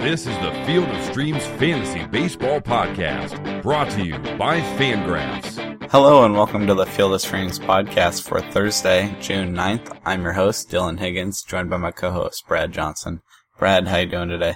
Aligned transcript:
This 0.00 0.26
is 0.26 0.36
the 0.38 0.52
Field 0.66 0.88
of 0.88 1.04
Streams 1.04 1.46
Fantasy 1.46 2.04
Baseball 2.06 2.60
Podcast, 2.60 3.62
brought 3.62 3.90
to 3.90 4.04
you 4.04 4.18
by 4.38 4.60
Fangraphs. 4.76 5.88
Hello 5.90 6.24
and 6.24 6.34
welcome 6.34 6.66
to 6.66 6.74
the 6.74 6.86
Field 6.86 7.12
of 7.14 7.20
Streams 7.20 7.58
podcast 7.58 8.22
for 8.22 8.40
Thursday, 8.40 9.14
June 9.20 9.54
9th. 9.54 9.96
I'm 10.04 10.22
your 10.22 10.32
host, 10.32 10.70
Dylan 10.70 10.98
Higgins, 10.98 11.42
joined 11.42 11.70
by 11.70 11.76
my 11.76 11.90
co-host, 11.90 12.44
Brad 12.48 12.72
Johnson. 12.72 13.20
Brad, 13.58 13.88
how 13.88 13.98
you 13.98 14.06
doing 14.06 14.28
today? 14.30 14.54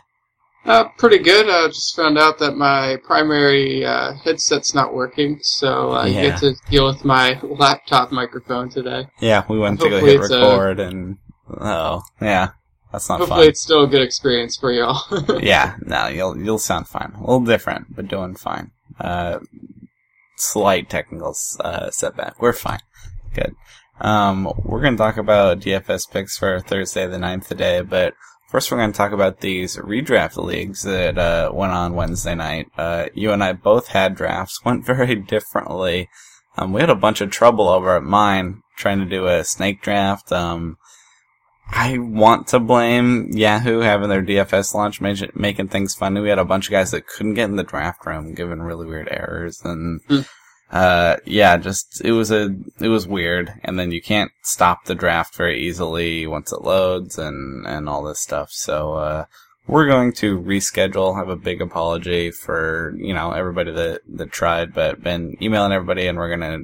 Uh, 0.64 0.84
pretty 0.98 1.18
good. 1.18 1.48
I 1.48 1.68
just 1.68 1.94
found 1.94 2.16
out 2.18 2.38
that 2.38 2.56
my 2.56 2.96
primary 3.04 3.84
uh, 3.84 4.14
headset's 4.14 4.74
not 4.74 4.94
working, 4.94 5.38
so 5.42 5.90
I 5.90 6.06
Yeah. 6.06 6.22
get 6.22 6.38
to 6.40 6.54
deal 6.70 6.86
with 6.86 7.04
my 7.04 7.38
laptop 7.42 8.10
microphone 8.12 8.70
today. 8.70 9.06
Yeah, 9.20 9.44
we 9.48 9.58
went 9.58 9.78
to 9.80 9.88
go 9.88 9.96
Hopefully 10.00 10.12
hit 10.12 10.20
it's, 10.22 10.30
record 10.30 10.80
and, 10.80 11.18
oh, 11.60 12.02
yeah, 12.20 12.48
that's 12.94 13.08
not 13.08 13.18
Hopefully, 13.18 13.40
fun. 13.40 13.48
it's 13.48 13.60
still 13.60 13.82
a 13.82 13.88
good 13.88 14.02
experience 14.02 14.56
for 14.56 14.70
y'all. 14.72 15.02
yeah, 15.40 15.76
no, 15.80 16.06
you'll, 16.06 16.38
you'll 16.38 16.58
sound 16.58 16.86
fine. 16.86 17.12
A 17.16 17.20
little 17.20 17.40
different, 17.44 17.94
but 17.94 18.06
doing 18.08 18.36
fine. 18.36 18.70
Uh, 19.00 19.40
slight 20.36 20.88
technical, 20.88 21.34
uh, 21.60 21.90
setback. 21.90 22.40
We're 22.40 22.52
fine. 22.52 22.78
Good. 23.34 23.54
Um, 24.00 24.52
we're 24.64 24.80
gonna 24.80 24.96
talk 24.96 25.16
about 25.16 25.60
DFS 25.60 26.10
picks 26.10 26.38
for 26.38 26.60
Thursday 26.60 27.06
the 27.06 27.16
9th 27.16 27.48
today, 27.48 27.80
but 27.80 28.14
first 28.48 28.70
we're 28.70 28.78
gonna 28.78 28.92
talk 28.92 29.12
about 29.12 29.40
these 29.40 29.76
redraft 29.76 30.36
leagues 30.36 30.82
that, 30.82 31.18
uh, 31.18 31.50
went 31.52 31.72
on 31.72 31.94
Wednesday 31.94 32.34
night. 32.36 32.68
Uh, 32.78 33.06
you 33.14 33.32
and 33.32 33.42
I 33.42 33.54
both 33.54 33.88
had 33.88 34.14
drafts, 34.14 34.60
went 34.64 34.86
very 34.86 35.16
differently. 35.16 36.08
Um, 36.56 36.72
we 36.72 36.80
had 36.80 36.90
a 36.90 36.94
bunch 36.94 37.20
of 37.20 37.30
trouble 37.30 37.68
over 37.68 37.96
at 37.96 38.04
mine 38.04 38.62
trying 38.76 39.00
to 39.00 39.04
do 39.04 39.26
a 39.26 39.42
snake 39.42 39.82
draft. 39.82 40.30
Um, 40.30 40.76
I 41.70 41.98
want 41.98 42.48
to 42.48 42.60
blame 42.60 43.30
Yahoo 43.32 43.80
having 43.80 44.08
their 44.08 44.22
DFS 44.22 44.74
launch 44.74 45.00
ma- 45.00 45.14
making 45.34 45.68
things 45.68 45.94
funny. 45.94 46.20
We 46.20 46.28
had 46.28 46.38
a 46.38 46.44
bunch 46.44 46.66
of 46.68 46.72
guys 46.72 46.90
that 46.92 47.06
couldn't 47.06 47.34
get 47.34 47.48
in 47.48 47.56
the 47.56 47.62
draft 47.64 48.04
room, 48.06 48.34
giving 48.34 48.60
really 48.62 48.86
weird 48.86 49.08
errors, 49.10 49.60
and 49.64 50.00
Hmm. 50.08 50.20
uh, 50.70 51.16
yeah, 51.24 51.56
just 51.56 52.02
it 52.04 52.12
was 52.12 52.30
a 52.30 52.54
it 52.80 52.88
was 52.88 53.06
weird. 53.08 53.54
And 53.64 53.78
then 53.78 53.92
you 53.92 54.02
can't 54.02 54.30
stop 54.42 54.84
the 54.84 54.94
draft 54.94 55.34
very 55.36 55.60
easily 55.60 56.26
once 56.26 56.52
it 56.52 56.62
loads, 56.62 57.18
and 57.18 57.66
and 57.66 57.88
all 57.88 58.02
this 58.04 58.20
stuff. 58.20 58.50
So 58.52 58.94
uh, 58.94 59.24
we're 59.66 59.86
going 59.88 60.12
to 60.14 60.38
reschedule. 60.40 61.16
Have 61.16 61.30
a 61.30 61.36
big 61.36 61.62
apology 61.62 62.30
for 62.30 62.94
you 62.98 63.14
know 63.14 63.32
everybody 63.32 63.72
that 63.72 64.02
that 64.14 64.32
tried, 64.32 64.74
but 64.74 65.02
been 65.02 65.36
emailing 65.42 65.72
everybody, 65.72 66.06
and 66.06 66.18
we're 66.18 66.30
gonna 66.30 66.58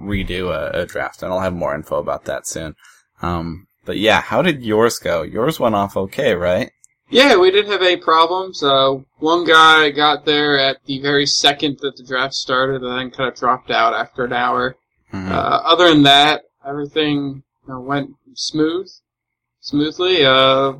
redo 0.00 0.50
a, 0.52 0.80
a 0.82 0.86
draft, 0.86 1.22
and 1.22 1.32
I'll 1.32 1.40
have 1.40 1.54
more 1.54 1.74
info 1.74 1.98
about 1.98 2.24
that 2.24 2.46
soon. 2.48 2.74
Um, 3.22 3.66
but 3.90 3.98
yeah, 3.98 4.20
how 4.20 4.40
did 4.40 4.62
yours 4.62 5.00
go? 5.00 5.22
Yours 5.22 5.58
went 5.58 5.74
off 5.74 5.96
okay, 5.96 6.32
right? 6.36 6.70
yeah, 7.12 7.36
we 7.36 7.50
didn't 7.50 7.72
have 7.72 7.82
any 7.82 7.96
problems. 7.96 8.62
Uh, 8.62 8.98
one 9.18 9.44
guy 9.44 9.90
got 9.90 10.24
there 10.24 10.60
at 10.60 10.76
the 10.86 11.00
very 11.00 11.26
second 11.26 11.76
that 11.80 11.96
the 11.96 12.04
draft 12.04 12.34
started, 12.34 12.84
and 12.84 12.98
then 12.98 13.10
kind 13.10 13.28
of 13.28 13.36
dropped 13.36 13.72
out 13.72 13.94
after 13.94 14.24
an 14.24 14.32
hour. 14.32 14.76
Mhm. 15.12 15.28
Uh, 15.28 15.60
other 15.64 15.88
than 15.88 16.04
that, 16.04 16.44
everything 16.64 17.42
you 17.66 17.74
know, 17.74 17.80
went 17.80 18.14
smooth, 18.34 18.88
smoothly. 19.60 20.24
Uh, 20.24 20.74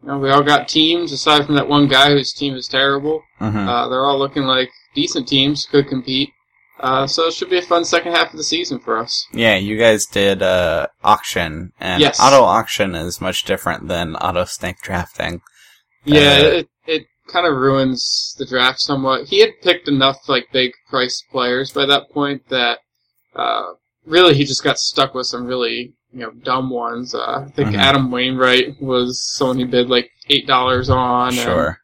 you 0.00 0.08
know, 0.08 0.18
we 0.18 0.30
all 0.30 0.42
got 0.42 0.68
teams, 0.70 1.12
aside 1.12 1.44
from 1.44 1.56
that 1.56 1.68
one 1.68 1.86
guy 1.86 2.08
whose 2.12 2.32
team 2.32 2.54
is 2.54 2.66
terrible. 2.66 3.22
Mhm. 3.42 3.68
Uh, 3.68 3.86
they're 3.88 4.06
all 4.06 4.18
looking 4.18 4.44
like 4.44 4.70
decent 4.94 5.28
teams, 5.28 5.66
could 5.66 5.86
compete. 5.86 6.30
Uh, 6.80 7.06
so 7.06 7.26
it 7.28 7.34
should 7.34 7.48
be 7.50 7.58
a 7.58 7.62
fun 7.62 7.84
second 7.84 8.12
half 8.12 8.30
of 8.32 8.36
the 8.36 8.44
season 8.44 8.78
for 8.80 8.98
us. 8.98 9.26
yeah, 9.32 9.54
you 9.56 9.78
guys 9.78 10.06
did 10.06 10.42
uh, 10.42 10.86
auction, 11.04 11.72
and 11.80 12.00
Yes. 12.00 12.18
auto 12.20 12.42
auction 12.42 12.94
is 12.94 13.20
much 13.20 13.44
different 13.44 13.86
than 13.88 14.16
auto 14.16 14.44
snake 14.44 14.76
drafting. 14.82 15.40
Yeah, 16.04 16.20
Uh, 16.42 16.46
it, 16.58 16.68
it 16.86 17.06
kind 17.28 17.46
of 17.46 17.54
ruins 17.56 18.34
the 18.38 18.44
draft 18.44 18.80
somewhat. 18.80 19.26
He 19.28 19.40
had 19.40 19.60
picked 19.62 19.88
enough 19.88 20.28
like 20.28 20.48
big 20.52 20.72
price 20.90 21.22
players 21.30 21.70
by 21.72 21.86
that 21.86 22.10
point 22.10 22.48
that 22.48 22.80
uh, 23.36 23.72
really 24.04 24.34
he 24.34 24.44
just 24.44 24.64
got 24.64 24.78
stuck 24.78 25.14
with 25.14 25.26
some 25.26 25.46
really 25.46 25.94
you 26.12 26.20
know 26.20 26.30
dumb 26.32 26.70
ones. 26.70 27.14
Uh, 27.14 27.44
I 27.46 27.50
think 27.50 27.70
Mhm. 27.70 27.78
Adam 27.78 28.10
Wainwright 28.10 28.80
was 28.82 29.20
someone 29.36 29.58
he 29.58 29.64
bid 29.64 29.88
like 29.88 30.10
eight 30.28 30.46
dollars 30.46 30.90
on. 30.90 31.28
and, 31.28 31.36
Sure. 31.36 31.78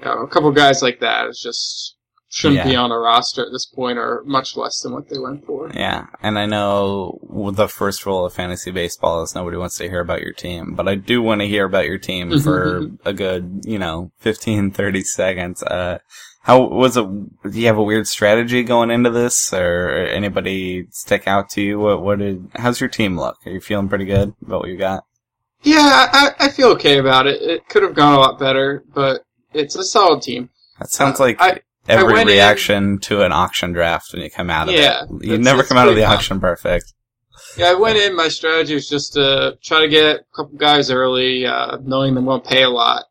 you 0.00 0.04
know, 0.04 0.18
a 0.22 0.28
couple 0.28 0.50
guys 0.50 0.82
like 0.82 0.98
that 1.00 1.28
is 1.28 1.40
just 1.42 1.96
shouldn't 2.34 2.56
Yeah. 2.64 2.68
be 2.70 2.76
on 2.76 2.90
a 2.90 2.98
roster 2.98 3.44
at 3.44 3.52
this 3.52 3.66
point, 3.66 3.98
or 3.98 4.22
much 4.24 4.56
less 4.56 4.80
than 4.80 4.92
what 4.94 5.08
they 5.10 5.18
went 5.18 5.44
for. 5.44 5.70
Yeah, 5.74 6.06
and 6.22 6.38
I 6.38 6.46
know 6.46 7.20
the 7.54 7.68
first 7.68 8.06
rule 8.06 8.24
of 8.24 8.32
fantasy 8.32 8.70
baseball 8.70 9.22
is 9.22 9.34
nobody 9.34 9.58
wants 9.58 9.76
to 9.78 9.88
hear 9.88 10.00
about 10.00 10.22
your 10.22 10.32
team, 10.32 10.74
but 10.74 10.88
I 10.88 10.94
do 10.94 11.20
want 11.20 11.42
to 11.42 11.46
hear 11.46 11.66
about 11.66 11.84
your 11.86 11.98
team 11.98 12.40
for 12.40 12.88
a 13.04 13.12
good, 13.12 13.60
you 13.64 13.78
know, 13.78 14.12
15, 14.20 14.70
30 14.70 15.02
seconds. 15.04 15.62
Uh, 15.62 15.98
how 16.40 16.62
was 16.62 16.96
it? 16.96 17.04
Do 17.04 17.60
you 17.60 17.66
have 17.66 17.76
a 17.76 17.82
weird 17.82 18.08
strategy 18.08 18.62
going 18.62 18.90
into 18.90 19.10
this, 19.10 19.52
or 19.52 19.90
anybody 19.90 20.86
stick 20.90 21.28
out 21.28 21.50
to 21.50 21.60
you? 21.60 21.78
What, 21.78 22.02
what 22.02 22.18
did? 22.18 22.48
How's 22.54 22.80
your 22.80 22.88
team 22.88 23.18
look? 23.18 23.36
Are 23.46 23.50
you 23.52 23.60
feeling 23.60 23.88
pretty 23.90 24.06
good 24.06 24.34
about 24.44 24.60
what 24.62 24.68
you 24.70 24.78
got? 24.78 25.04
Yeah, 25.62 26.08
I, 26.12 26.32
I 26.40 26.48
feel 26.48 26.68
okay 26.70 26.98
about 26.98 27.26
it. 27.26 27.42
It 27.42 27.68
could 27.68 27.82
have 27.82 27.94
gone 27.94 28.14
a 28.14 28.18
lot 28.18 28.38
better, 28.38 28.82
but 28.94 29.20
it's 29.52 29.76
a 29.76 29.84
solid 29.84 30.22
team. 30.22 30.48
That 30.80 30.90
sounds 30.90 31.20
Uh, 31.20 31.24
like 31.24 31.36
I, 31.40 31.60
every 31.88 32.12
went 32.12 32.28
in- 32.28 32.34
reaction 32.36 32.98
to 33.00 33.22
an 33.22 33.32
auction 33.32 33.72
draft 33.72 34.12
when 34.12 34.22
you 34.22 34.30
come 34.30 34.50
out 34.50 34.68
of 34.68 34.74
Yeah, 34.74 35.04
it. 35.04 35.24
You 35.24 35.38
never 35.38 35.62
come 35.62 35.76
out 35.78 35.88
of 35.88 35.94
the 35.94 36.02
common. 36.02 36.16
auction 36.16 36.40
perfect. 36.40 36.92
Yeah, 37.56 37.70
I 37.70 37.74
went 37.74 37.98
in. 37.98 38.14
My 38.16 38.28
strategy 38.28 38.74
was 38.74 38.88
just 38.88 39.14
to 39.14 39.58
try 39.62 39.80
to 39.80 39.88
get 39.88 40.04
a 40.20 40.24
couple 40.34 40.56
guys 40.56 40.90
early, 40.90 41.44
uh, 41.44 41.78
knowing 41.82 42.14
they 42.14 42.20
won't 42.20 42.44
pay 42.44 42.62
a 42.62 42.70
lot, 42.70 43.04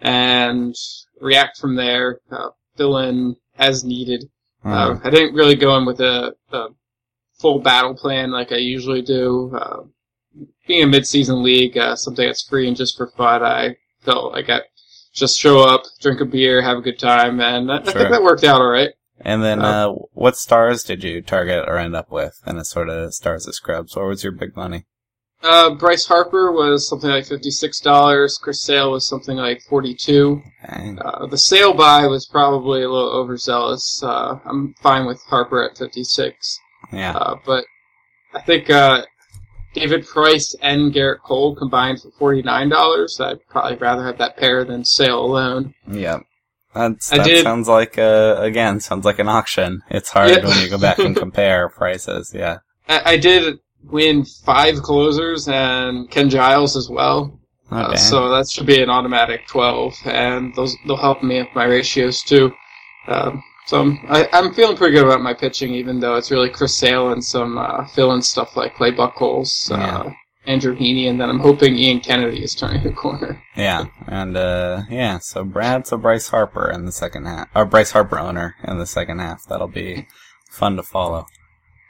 and 0.00 0.74
react 1.20 1.58
from 1.58 1.74
there. 1.76 2.20
Uh, 2.30 2.50
fill 2.76 2.98
in 2.98 3.36
as 3.58 3.82
needed. 3.84 4.24
Uh, 4.64 4.90
Mhm. 4.94 5.06
I 5.06 5.10
didn't 5.10 5.34
really 5.34 5.54
go 5.56 5.76
in 5.76 5.84
with 5.86 6.00
a, 6.00 6.34
a 6.52 6.66
full 7.40 7.60
battle 7.60 7.94
plan 7.94 8.30
like 8.30 8.52
I 8.52 8.56
usually 8.56 9.02
do. 9.02 9.52
Uh, 9.56 9.82
being 10.66 10.82
a 10.84 10.86
mid-season 10.86 11.42
league, 11.42 11.76
uh, 11.78 11.96
something 11.96 12.26
that's 12.26 12.46
free 12.46 12.68
and 12.68 12.76
just 12.76 12.96
for 12.96 13.08
fun, 13.08 13.42
I 13.42 13.76
felt 14.02 14.32
like 14.32 14.48
I 14.50 14.60
just 15.18 15.38
show 15.38 15.60
up, 15.60 15.82
drink 16.00 16.20
a 16.20 16.24
beer, 16.24 16.62
have 16.62 16.78
a 16.78 16.82
good 16.82 16.98
time, 16.98 17.40
and 17.40 17.70
I, 17.70 17.78
I 17.78 17.82
think 17.82 18.10
that 18.10 18.22
worked 18.22 18.44
out 18.44 18.60
all 18.60 18.68
right. 18.68 18.90
And 19.20 19.42
then, 19.42 19.60
uh, 19.60 19.88
what 20.12 20.36
stars 20.36 20.84
did 20.84 21.02
you 21.02 21.20
target 21.22 21.68
or 21.68 21.76
end 21.76 21.96
up 21.96 22.10
with 22.10 22.40
in 22.46 22.56
a 22.56 22.64
sort 22.64 22.88
of 22.88 23.12
stars 23.14 23.48
of 23.48 23.54
scrubs? 23.54 23.96
What 23.96 24.06
was 24.06 24.22
your 24.22 24.32
big 24.32 24.56
money? 24.56 24.86
Uh, 25.42 25.74
Bryce 25.74 26.06
Harper 26.06 26.50
was 26.50 26.88
something 26.88 27.10
like 27.10 27.26
fifty-six 27.26 27.80
dollars. 27.80 28.38
Chris 28.42 28.62
Sale 28.62 28.92
was 28.92 29.06
something 29.06 29.36
like 29.36 29.62
forty-two. 29.62 30.42
Uh, 30.64 31.26
the 31.26 31.38
sale 31.38 31.72
buy 31.74 32.06
was 32.06 32.26
probably 32.26 32.82
a 32.82 32.88
little 32.88 33.10
overzealous. 33.10 34.02
Uh, 34.02 34.38
I'm 34.44 34.74
fine 34.82 35.06
with 35.06 35.22
Harper 35.28 35.62
at 35.62 35.78
56. 35.78 36.58
Yeah. 36.92 37.16
Uh, 37.16 37.36
but 37.46 37.64
I 38.34 38.40
think, 38.40 38.68
uh, 38.68 39.04
David 39.74 40.06
Price 40.06 40.54
and 40.62 40.92
Gerrit 40.92 41.20
Cole 41.20 41.54
combined 41.54 42.00
for 42.18 42.34
$49. 42.34 43.20
I'd 43.20 43.46
probably 43.48 43.76
rather 43.76 44.04
have 44.04 44.18
that 44.18 44.36
pair 44.36 44.64
than 44.64 44.84
sale 44.84 45.20
alone. 45.24 45.74
Yeah, 45.86 46.20
That's, 46.74 47.10
that 47.10 47.24
did- 47.24 47.42
sounds 47.44 47.68
like, 47.68 47.98
uh, 47.98 48.36
again, 48.40 48.80
sounds 48.80 49.04
like 49.04 49.18
an 49.18 49.28
auction. 49.28 49.82
It's 49.90 50.10
hard 50.10 50.30
Yeah. 50.30 50.46
when 50.46 50.58
you 50.62 50.68
go 50.70 50.78
back 50.78 50.98
and 50.98 51.14
compare 51.24 51.68
prices. 51.68 52.32
Yeah. 52.34 52.58
I, 52.88 53.12
I 53.12 53.16
did 53.18 53.58
win 53.84 54.24
five 54.24 54.82
closers 54.82 55.46
and 55.48 56.10
Ken 56.10 56.30
Giles 56.30 56.76
as 56.76 56.88
well. 56.90 57.38
Uh, 57.70 57.94
so 57.96 58.30
that 58.30 58.48
should 58.48 58.64
be 58.66 58.82
an 58.82 58.88
automatic 58.88 59.46
12, 59.48 59.94
and 60.06 60.54
those 60.54 60.74
they'll 60.86 60.96
help 60.96 61.22
me 61.22 61.38
with 61.38 61.54
my 61.54 61.64
ratios 61.66 62.22
too. 62.22 62.50
Um, 63.06 63.42
so 63.68 63.82
I'm, 63.82 63.98
I, 64.08 64.26
I'm 64.32 64.54
feeling 64.54 64.78
pretty 64.78 64.94
good 64.94 65.04
about 65.04 65.20
my 65.20 65.34
pitching, 65.34 65.74
even 65.74 66.00
though 66.00 66.16
it's 66.16 66.30
really 66.30 66.48
Chris 66.48 66.74
Sale 66.74 67.12
and 67.12 67.22
some 67.22 67.58
uh, 67.58 67.86
fill-in 67.88 68.22
stuff 68.22 68.56
like 68.56 68.74
Clay 68.76 68.92
Buchholz, 68.92 69.70
uh, 69.70 70.08
Andrew 70.46 70.74
Heaney, 70.74 71.10
and 71.10 71.20
then 71.20 71.28
I'm 71.28 71.38
hoping 71.38 71.76
Ian 71.76 72.00
Kennedy 72.00 72.42
is 72.42 72.54
turning 72.54 72.82
the 72.82 72.92
corner. 72.92 73.42
yeah. 73.56 73.84
And, 74.06 74.38
uh, 74.38 74.84
yeah, 74.88 75.18
so 75.18 75.44
Brad's 75.44 75.92
a 75.92 75.98
Bryce 75.98 76.28
Harper 76.28 76.70
in 76.70 76.86
the 76.86 76.92
second 76.92 77.26
half, 77.26 77.48
or 77.54 77.66
Bryce 77.66 77.90
Harper 77.90 78.18
owner 78.18 78.56
in 78.64 78.78
the 78.78 78.86
second 78.86 79.18
half. 79.18 79.44
That'll 79.46 79.68
be 79.68 80.06
fun 80.50 80.76
to 80.76 80.82
follow. 80.82 81.26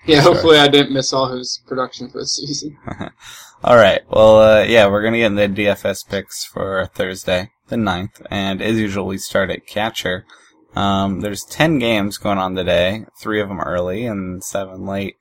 Yeah, 0.04 0.20
Sure. 0.22 0.32
hopefully 0.32 0.58
I 0.58 0.66
didn't 0.66 0.92
miss 0.92 1.12
all 1.12 1.28
his 1.28 1.62
production 1.68 2.10
for 2.10 2.18
the 2.18 2.26
season. 2.26 2.76
All 3.62 3.76
right. 3.76 4.02
Well, 4.10 4.40
uh, 4.40 4.62
yeah, 4.64 4.88
we're 4.88 5.02
gonna 5.02 5.18
get 5.18 5.32
into 5.32 5.62
DFS 5.62 6.08
picks 6.08 6.44
for 6.44 6.90
Thursday, 6.94 7.50
the 7.68 7.76
9th, 7.76 8.22
and 8.30 8.60
as 8.60 8.78
usual, 8.78 9.06
we 9.06 9.18
start 9.18 9.50
at 9.50 9.66
catcher. 9.66 10.24
Um, 10.76 11.20
there's 11.20 11.44
ten 11.44 11.78
games 11.78 12.18
going 12.18 12.38
on 12.38 12.54
today, 12.54 13.04
three 13.20 13.40
of 13.40 13.48
them 13.48 13.60
early 13.60 14.06
and 14.06 14.42
seven 14.44 14.86
late. 14.86 15.16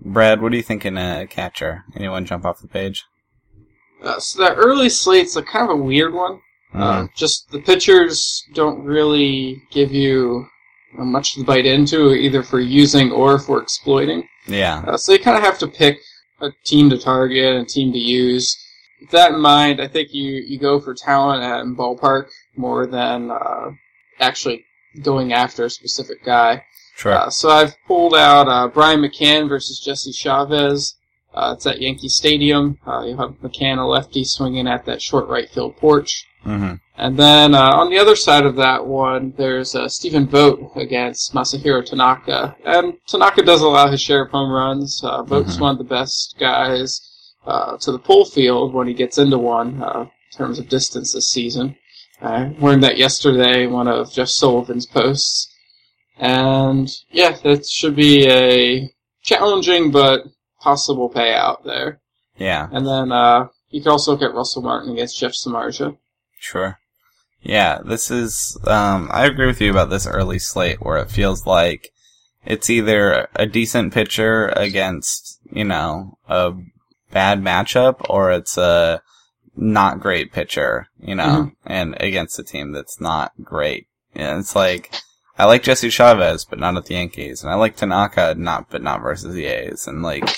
Brad, 0.00 0.40
what 0.40 0.50
do 0.52 0.56
you 0.56 0.62
think 0.62 0.84
in 0.84 0.96
a 0.96 1.26
catcher? 1.26 1.84
Anyone 1.96 2.24
jump 2.26 2.44
off 2.44 2.60
the 2.60 2.68
page? 2.68 3.04
Uh, 4.02 4.18
so 4.18 4.42
that 4.42 4.54
early 4.56 4.88
slate's 4.88 5.36
a 5.36 5.42
kind 5.42 5.70
of 5.70 5.78
a 5.78 5.82
weird 5.82 6.12
one. 6.12 6.40
Uh, 6.74 7.02
Mm. 7.04 7.08
just 7.14 7.50
the 7.52 7.60
pitchers 7.60 8.42
don't 8.52 8.82
really 8.84 9.62
give 9.70 9.92
you 9.92 10.44
uh, 10.98 11.04
much 11.04 11.34
to 11.34 11.44
bite 11.44 11.66
into, 11.66 12.12
either 12.12 12.42
for 12.42 12.58
using 12.60 13.12
or 13.12 13.38
for 13.38 13.62
exploiting. 13.62 14.28
Yeah. 14.48 14.82
Uh, 14.86 14.96
so 14.96 15.12
you 15.12 15.18
kind 15.20 15.36
of 15.36 15.44
have 15.44 15.58
to 15.60 15.68
pick 15.68 15.98
a 16.40 16.50
team 16.64 16.90
to 16.90 16.98
target 16.98 17.44
and 17.54 17.62
a 17.62 17.64
team 17.64 17.92
to 17.92 17.98
use. 17.98 18.56
with 19.00 19.10
that 19.10 19.32
in 19.32 19.40
mind, 19.40 19.80
I 19.80 19.86
think 19.86 20.12
you, 20.12 20.32
you 20.46 20.58
go 20.58 20.80
for 20.80 20.94
talent 20.94 21.42
and 21.44 21.76
ballpark 21.78 22.26
more 22.56 22.86
than 22.86 23.30
uh, 23.30 23.70
actually 24.20 24.64
going 25.02 25.32
after 25.32 25.64
a 25.64 25.70
specific 25.70 26.24
guy. 26.24 26.64
Sure. 26.96 27.12
Uh, 27.12 27.30
so 27.30 27.50
I've 27.50 27.74
pulled 27.86 28.14
out 28.14 28.48
uh, 28.48 28.68
Brian 28.68 29.00
McCann 29.00 29.48
versus 29.48 29.80
Jesse 29.80 30.12
Chavez. 30.12 30.96
Uh, 31.34 31.54
it's 31.56 31.66
at 31.66 31.80
Yankee 31.80 32.08
Stadium. 32.08 32.78
Uh, 32.86 33.04
you 33.04 33.16
have 33.16 33.30
McCann, 33.42 33.78
a 33.78 33.84
lefty, 33.84 34.22
swinging 34.24 34.68
at 34.68 34.84
that 34.86 35.02
short 35.02 35.26
right 35.28 35.48
field 35.50 35.76
porch. 35.76 36.24
hmm 36.44 36.74
And 36.96 37.16
then 37.18 37.54
uh, 37.56 37.72
on 37.74 37.90
the 37.90 37.98
other 37.98 38.14
side 38.14 38.46
of 38.46 38.54
that 38.56 38.86
one, 38.86 39.34
there's 39.36 39.74
uh, 39.74 39.88
Stephen 39.88 40.28
Vogt 40.28 40.76
against 40.76 41.34
Masahiro 41.34 41.84
Tanaka. 41.84 42.54
And 42.64 42.94
Tanaka 43.08 43.42
does 43.42 43.62
allow 43.62 43.88
his 43.90 44.00
share 44.00 44.22
of 44.26 44.30
home 44.30 44.52
runs. 44.52 45.02
Uh, 45.02 45.24
Vogt's 45.24 45.56
Mhm. 45.56 45.60
one 45.60 45.72
of 45.72 45.78
the 45.78 45.84
best 45.84 46.36
guys 46.38 47.00
uh, 47.44 47.76
to 47.78 47.90
the 47.90 47.98
pull 47.98 48.24
field 48.24 48.72
when 48.72 48.86
he 48.86 48.94
gets 48.94 49.18
into 49.18 49.36
one 49.38 49.82
uh, 49.82 50.02
in 50.02 50.38
terms 50.38 50.60
of 50.60 50.68
distance 50.68 51.12
this 51.14 51.28
season. 51.28 51.74
I 52.24 52.54
learned 52.58 52.82
that 52.82 52.96
yesterday 52.96 53.64
in 53.64 53.72
one 53.72 53.88
of 53.88 54.12
Jeff 54.12 54.28
Sullivan's 54.28 54.86
posts. 54.86 55.52
And 56.18 56.90
yeah, 57.10 57.36
that 57.42 57.66
should 57.66 57.96
be 57.96 58.28
a 58.28 58.90
challenging 59.22 59.90
but 59.90 60.22
possible 60.60 61.10
payout 61.10 61.64
there. 61.64 62.00
Yeah. 62.36 62.68
And 62.72 62.86
then 62.86 63.12
uh, 63.12 63.48
you 63.70 63.82
can 63.82 63.92
also 63.92 64.12
look 64.12 64.22
at 64.22 64.34
Russell 64.34 64.62
Martin 64.62 64.92
against 64.92 65.18
Jeff 65.18 65.32
Samardzija. 65.32 65.96
Sure. 66.38 66.78
Yeah, 67.42 67.80
this 67.84 68.10
is, 68.10 68.58
um, 68.66 69.10
I 69.12 69.26
agree 69.26 69.46
with 69.46 69.60
you 69.60 69.70
about 69.70 69.90
this 69.90 70.06
early 70.06 70.38
slate 70.38 70.80
where 70.80 70.96
it 70.96 71.10
feels 71.10 71.46
like 71.46 71.90
it's 72.46 72.70
either 72.70 73.28
a 73.34 73.46
decent 73.46 73.92
pitcher 73.92 74.46
against, 74.56 75.40
you 75.52 75.64
know, 75.64 76.16
a 76.26 76.52
bad 77.10 77.42
matchup 77.42 78.06
or 78.08 78.32
it's 78.32 78.56
a 78.56 79.02
not 79.56 80.00
great 80.00 80.32
pitcher, 80.32 80.88
you 81.00 81.14
know, 81.14 81.52
and 81.64 81.96
against 82.00 82.38
a 82.38 82.44
team 82.44 82.72
that's 82.72 83.00
not 83.00 83.32
great. 83.42 83.86
And 84.14 84.40
it's 84.40 84.54
like, 84.56 84.94
I 85.38 85.46
like 85.46 85.62
Jesse 85.62 85.90
Chavez, 85.90 86.44
but 86.44 86.58
not 86.58 86.76
at 86.76 86.86
the 86.86 86.94
Yankees, 86.94 87.42
and 87.42 87.50
I 87.50 87.54
like 87.54 87.76
Tanaka, 87.76 88.34
not, 88.36 88.70
but 88.70 88.82
not 88.82 89.02
versus 89.02 89.34
the 89.34 89.46
A's, 89.46 89.86
and 89.86 90.02
like, 90.02 90.28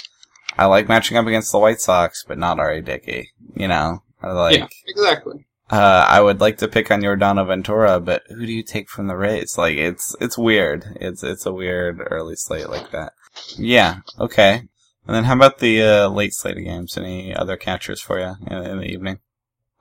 I 0.59 0.65
like 0.67 0.89
matching 0.89 1.19
up 1.19 1.27
against 1.27 1.53
the 1.53 1.59
White 1.59 1.81
Sox, 1.81 2.25
but 2.27 2.39
not 2.39 2.59
R.A. 2.59 2.81
Dickey, 2.81 3.31
you 3.55 3.69
know, 3.69 4.03
I 4.23 4.33
like, 4.33 4.59
yeah, 4.59 4.67
exactly. 4.87 5.47
uh, 5.71 6.07
I 6.09 6.21
would 6.23 6.41
like 6.41 6.57
to 6.59 6.69
pick 6.69 6.91
on 6.91 7.03
Yordano 7.03 7.47
Ventura, 7.47 8.01
but 8.01 8.23
who 8.29 8.47
do 8.47 8.53
you 8.53 8.63
take 8.63 8.89
from 8.89 9.07
the 9.07 9.17
Rays? 9.17 9.59
Like, 9.59 9.77
it's, 9.77 10.17
it's 10.21 10.39
weird. 10.39 10.97
It's, 11.01 11.23
it's 11.23 11.45
a 11.45 11.53
weird 11.53 12.01
early 12.11 12.37
slate 12.37 12.71
like 12.71 12.91
that. 12.93 13.13
Yeah, 13.59 13.99
okay. 14.19 14.63
And 15.07 15.15
then 15.15 15.25
how 15.25 15.35
about 15.35 15.59
the, 15.59 15.83
uh, 15.83 16.09
late 16.09 16.35
slate 16.35 16.57
of 16.59 16.65
games? 16.65 16.97
Any 16.97 17.35
other 17.35 17.57
catchers 17.57 18.01
for 18.01 18.19
you 18.19 18.35
in, 18.47 18.57
in 18.65 18.79
the 18.79 18.87
evening? 18.87 19.19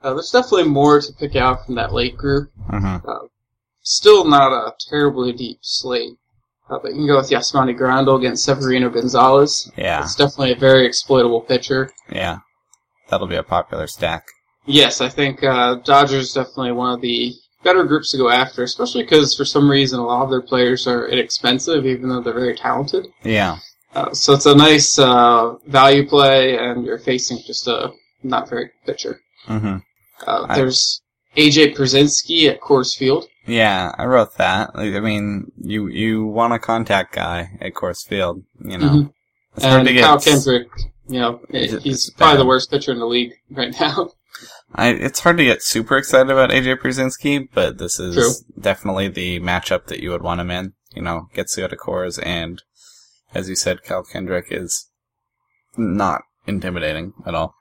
Uh, 0.02 0.14
there's 0.14 0.30
definitely 0.30 0.68
more 0.68 1.00
to 1.00 1.12
pick 1.18 1.34
out 1.36 1.66
from 1.66 1.74
that 1.76 1.92
late 1.92 2.16
group. 2.16 2.50
Mm-hmm. 2.70 3.08
Still 3.82 4.24
not 4.24 4.52
a 4.52 4.72
terribly 4.88 5.32
deep 5.32 5.58
slate. 5.62 6.12
Uh, 6.68 6.78
but 6.82 6.88
you 6.90 6.96
can 6.98 7.06
go 7.06 7.16
with 7.16 7.30
Yasmani 7.30 7.76
Grandal 7.78 8.18
against 8.18 8.44
Severino 8.44 8.90
Gonzalez. 8.90 9.70
Yeah, 9.76 10.02
It's 10.02 10.16
definitely 10.16 10.52
a 10.52 10.56
very 10.56 10.84
exploitable 10.86 11.40
pitcher. 11.40 11.90
yeah. 12.10 12.38
That'll 13.08 13.28
be 13.28 13.36
a 13.36 13.44
popular 13.44 13.86
stack. 13.86 14.26
Yes, 14.64 15.00
I 15.00 15.08
think 15.08 15.44
uh, 15.44 15.76
Dodgers 15.76 16.34
definitely 16.34 16.72
one 16.72 16.92
of 16.94 17.00
the 17.00 17.32
better 17.62 17.84
groups 17.84 18.10
to 18.10 18.16
go 18.18 18.28
after, 18.28 18.64
especially 18.64 19.04
because 19.04 19.36
for 19.36 19.44
some 19.44 19.70
reason 19.70 20.00
a 20.00 20.04
lot 20.04 20.24
of 20.24 20.30
their 20.30 20.42
players 20.42 20.88
are 20.88 21.06
inexpensive, 21.06 21.86
even 21.86 22.08
though 22.08 22.20
they're 22.20 22.34
very 22.34 22.56
talented. 22.56 23.06
Yeah, 23.22 23.58
Uh, 23.96 24.12
so 24.12 24.34
it's 24.34 24.44
a 24.44 24.54
nice 24.54 24.98
uh, 24.98 25.54
value 25.66 26.06
play, 26.06 26.58
and 26.58 26.84
you're 26.84 26.98
facing 26.98 27.38
just 27.46 27.66
a 27.66 27.90
not 28.22 28.48
very 28.48 28.66
good 28.66 28.92
pitcher. 28.92 29.20
mm-hmm. 29.46 29.78
Uh, 30.26 30.54
there's 30.54 31.00
AJ 31.36 31.74
Pierzynski 31.76 32.50
at 32.50 32.60
Coors 32.60 32.94
Field. 32.96 33.26
Yeah, 33.46 33.92
I 33.96 34.04
wrote 34.04 34.36
that. 34.36 34.70
I 34.74 35.00
mean, 35.00 35.50
you, 35.58 35.86
you 35.88 36.26
want 36.26 36.52
a 36.52 36.58
contact 36.58 37.14
guy 37.14 37.56
at 37.60 37.74
Coors 37.74 38.06
Field, 38.06 38.42
you 38.62 38.76
know. 38.78 38.88
Mhm. 38.88 39.12
It's 39.56 39.64
hard 39.64 39.78
And 39.80 39.88
to 39.88 39.94
get 39.94 40.04
Kyle 40.04 40.20
Kendrick, 40.20 40.68
you 41.08 41.20
know, 41.20 41.40
he's 41.50 42.10
probably 42.10 42.38
the 42.38 42.46
worst 42.46 42.70
pitcher 42.70 42.92
in 42.92 42.98
the 42.98 43.06
league 43.06 43.32
right 43.50 43.74
now. 43.80 44.10
I, 44.74 44.88
it's 44.88 45.20
hard 45.20 45.38
to 45.38 45.44
get 45.44 45.62
super 45.62 45.96
excited 45.96 46.30
about 46.30 46.50
AJ 46.50 46.80
Pierzynski, 46.80 47.48
but 47.54 47.78
this 47.78 47.98
is 47.98 48.14
True. 48.14 48.60
definitely 48.60 49.08
the 49.08 49.40
matchup 49.40 49.86
that 49.86 50.00
you 50.00 50.10
would 50.10 50.22
want 50.22 50.40
him 50.40 50.50
in. 50.50 50.74
You 50.94 51.02
know, 51.02 51.28
gets 51.32 51.56
you 51.56 51.64
out 51.64 51.72
of 51.72 51.78
Coors, 51.78 52.18
and 52.22 52.62
as 53.36 53.48
you 53.48 53.56
said, 53.56 53.82
Kyle 53.82 54.02
Kendrick 54.02 54.46
is 54.50 54.90
not 55.76 56.22
intimidating 56.46 57.12
at 57.26 57.34
all. 57.34 57.54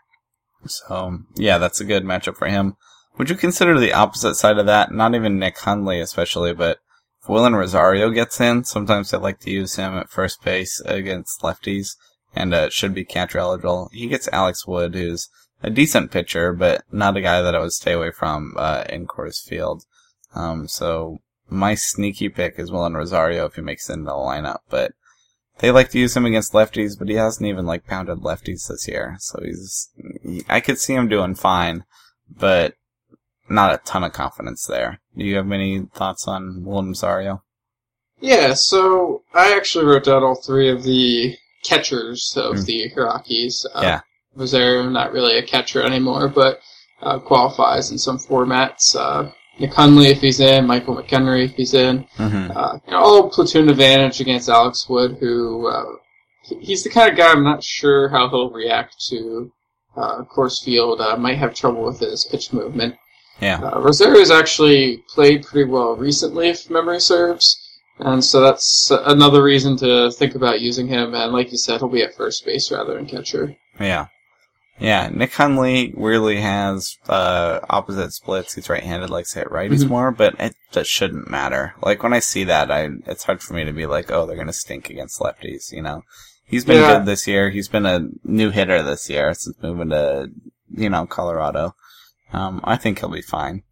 So, 0.65 1.19
yeah, 1.35 1.57
that's 1.57 1.81
a 1.81 1.85
good 1.85 2.03
matchup 2.03 2.37
for 2.37 2.47
him. 2.47 2.75
Would 3.17 3.29
you 3.29 3.35
consider 3.35 3.79
the 3.79 3.93
opposite 3.93 4.35
side 4.35 4.57
of 4.57 4.65
that? 4.65 4.91
Not 4.91 5.15
even 5.15 5.39
Nick 5.39 5.59
Hundley 5.59 5.99
especially, 5.99 6.53
but 6.53 6.79
if 7.21 7.27
Wilin 7.27 7.57
Rosario 7.57 8.09
gets 8.09 8.39
in, 8.41 8.63
sometimes 8.63 9.11
they 9.11 9.17
like 9.17 9.39
to 9.41 9.51
use 9.51 9.75
him 9.75 9.93
at 9.97 10.09
first 10.09 10.43
base 10.43 10.81
against 10.85 11.41
lefties, 11.41 11.95
and 12.35 12.53
uh, 12.53 12.69
should 12.69 12.93
be 12.93 13.05
catcher 13.05 13.39
eligible. 13.39 13.89
He 13.93 14.07
gets 14.07 14.27
Alex 14.31 14.67
Wood, 14.67 14.95
who's 14.95 15.29
a 15.63 15.69
decent 15.69 16.11
pitcher, 16.11 16.53
but 16.53 16.83
not 16.91 17.17
a 17.17 17.21
guy 17.21 17.41
that 17.41 17.55
I 17.55 17.59
would 17.59 17.71
stay 17.71 17.93
away 17.93 18.11
from 18.11 18.53
uh, 18.57 18.83
in 18.89 19.07
Coors 19.07 19.41
Field. 19.41 19.83
Um, 20.33 20.67
so 20.67 21.19
my 21.49 21.75
sneaky 21.75 22.29
pick 22.29 22.55
is 22.57 22.71
Wilin 22.71 22.95
Rosario 22.95 23.45
if 23.45 23.55
he 23.55 23.61
makes 23.61 23.89
it 23.89 23.93
into 23.93 24.05
the 24.05 24.11
lineup, 24.11 24.59
but 24.69 24.93
they 25.59 25.71
like 25.71 25.89
to 25.91 25.99
use 25.99 26.15
him 26.15 26.25
against 26.25 26.53
lefties, 26.53 26.97
but 26.97 27.07
he 27.09 27.15
hasn't 27.15 27.47
even 27.47 27.65
like 27.65 27.85
pounded 27.87 28.19
lefties 28.19 28.67
this 28.67 28.87
year, 28.87 29.15
so 29.19 29.39
he's 29.43 29.89
he, 30.23 30.43
I 30.49 30.59
could 30.59 30.79
see 30.79 30.93
him 30.93 31.07
doing 31.07 31.35
fine, 31.35 31.85
but 32.29 32.75
not 33.49 33.73
a 33.73 33.77
ton 33.85 34.03
of 34.03 34.13
confidence 34.13 34.65
there. 34.65 34.99
Do 35.17 35.23
you 35.23 35.35
have 35.37 35.51
any 35.51 35.87
thoughts 35.93 36.27
on 36.27 36.63
Wilin 36.65 36.87
Rosario? 36.87 37.43
Yeah, 38.19 38.53
so 38.53 39.23
I 39.33 39.55
actually 39.55 39.85
wrote 39.85 40.05
down 40.05 40.23
all 40.23 40.35
three 40.35 40.69
of 40.69 40.83
the 40.83 41.37
catchers 41.63 42.33
of 42.37 42.55
Mm. 42.55 42.65
the 42.65 42.91
Hirokis. 42.95 43.65
Uh, 43.73 43.81
Yeah. 43.81 44.01
Rosario, 44.35 44.89
not 44.89 45.11
really 45.13 45.37
a 45.37 45.43
catcher 45.45 45.81
anymore, 45.81 46.27
but 46.27 46.59
uh, 47.01 47.19
qualifies 47.19 47.91
in 47.91 47.97
some 47.97 48.17
formats. 48.17 48.95
Uh, 48.95 49.31
Nick 49.59 49.73
Hundley, 49.73 50.07
if 50.07 50.21
he's 50.21 50.39
in, 50.39 50.67
Michael 50.67 50.95
McKenry, 50.95 51.45
if 51.45 51.55
he's 51.55 51.73
in. 51.73 52.05
Mm-hmm. 52.17 52.57
Uh, 52.57 52.73
you 52.85 52.91
know, 52.91 52.97
all 52.97 53.29
platoon 53.29 53.69
advantage 53.69 54.19
against 54.19 54.49
Alex 54.49 54.89
Wood, 54.89 55.17
who 55.19 55.67
uh, 55.67 55.95
he's 56.59 56.83
the 56.83 56.89
kind 56.89 57.09
of 57.09 57.17
guy 57.17 57.31
I'm 57.31 57.43
not 57.43 57.63
sure 57.63 58.09
how 58.09 58.29
he'll 58.29 58.51
react 58.51 58.95
to 59.09 59.51
uh, 59.95 60.23
Coors 60.23 60.63
field. 60.63 60.99
Uh, 60.99 61.15
might 61.17 61.37
have 61.37 61.53
trouble 61.53 61.85
with 61.85 61.99
his 61.99 62.25
pitch 62.25 62.51
movement. 62.51 62.95
Yeah. 63.39 63.59
Uh, 63.61 63.81
Rosario's 63.81 64.31
actually 64.31 65.03
played 65.09 65.43
pretty 65.43 65.69
well 65.69 65.95
recently, 65.95 66.49
if 66.49 66.69
memory 66.69 67.01
serves, 67.01 67.57
and 67.99 68.23
so 68.23 68.41
that's 68.41 68.91
another 68.91 69.43
reason 69.43 69.77
to 69.77 70.11
think 70.11 70.35
about 70.35 70.61
using 70.61 70.87
him. 70.87 71.13
And 71.13 71.33
like 71.33 71.51
you 71.51 71.57
said, 71.57 71.79
he'll 71.79 71.89
be 71.89 72.03
at 72.03 72.15
first 72.15 72.45
base 72.45 72.71
rather 72.71 72.93
than 72.93 73.05
catcher. 73.05 73.55
Yeah. 73.79 74.07
Yeah, 74.79 75.09
Nick 75.11 75.33
Hundley 75.33 75.93
weirdly 75.95 76.41
has 76.41 76.97
uh, 77.07 77.59
opposite 77.69 78.11
splits. 78.11 78.55
He's 78.55 78.69
right-handed, 78.69 79.09
likes 79.09 79.31
to 79.33 79.39
hit 79.39 79.47
righties 79.49 79.85
Mhm. 79.85 79.89
more, 79.89 80.11
but 80.11 80.35
it 80.39 80.53
that 80.73 80.85
shouldn't 80.85 81.29
matter. 81.29 81.73
Like 81.81 82.03
when 82.03 82.11
I 82.13 82.19
see 82.19 82.43
that, 82.43 82.69
I 82.69 82.89
it's 83.07 83.23
hard 83.23 83.41
for 83.41 83.53
me 83.53 83.63
to 83.63 83.71
be 83.71 83.85
like, 83.85 84.11
oh, 84.11 84.25
they're 84.25 84.35
gonna 84.35 84.51
stink 84.51 84.89
against 84.89 85.19
lefties. 85.21 85.71
You 85.71 85.81
know, 85.81 86.01
he's 86.45 86.65
been 86.65 86.81
Yeah. 86.81 86.97
good 86.97 87.05
this 87.05 87.25
year. 87.25 87.49
He's 87.51 87.69
been 87.69 87.85
a 87.85 88.07
new 88.25 88.49
hitter 88.51 88.83
this 88.83 89.09
year 89.09 89.33
since 89.33 89.55
moving 89.61 89.89
to 89.91 90.29
you 90.69 90.89
know 90.89 91.05
Colorado. 91.05 91.73
Um, 92.33 92.59
I 92.65 92.75
think 92.75 92.99
he'll 92.99 93.09
be 93.09 93.21
fine. 93.21 93.63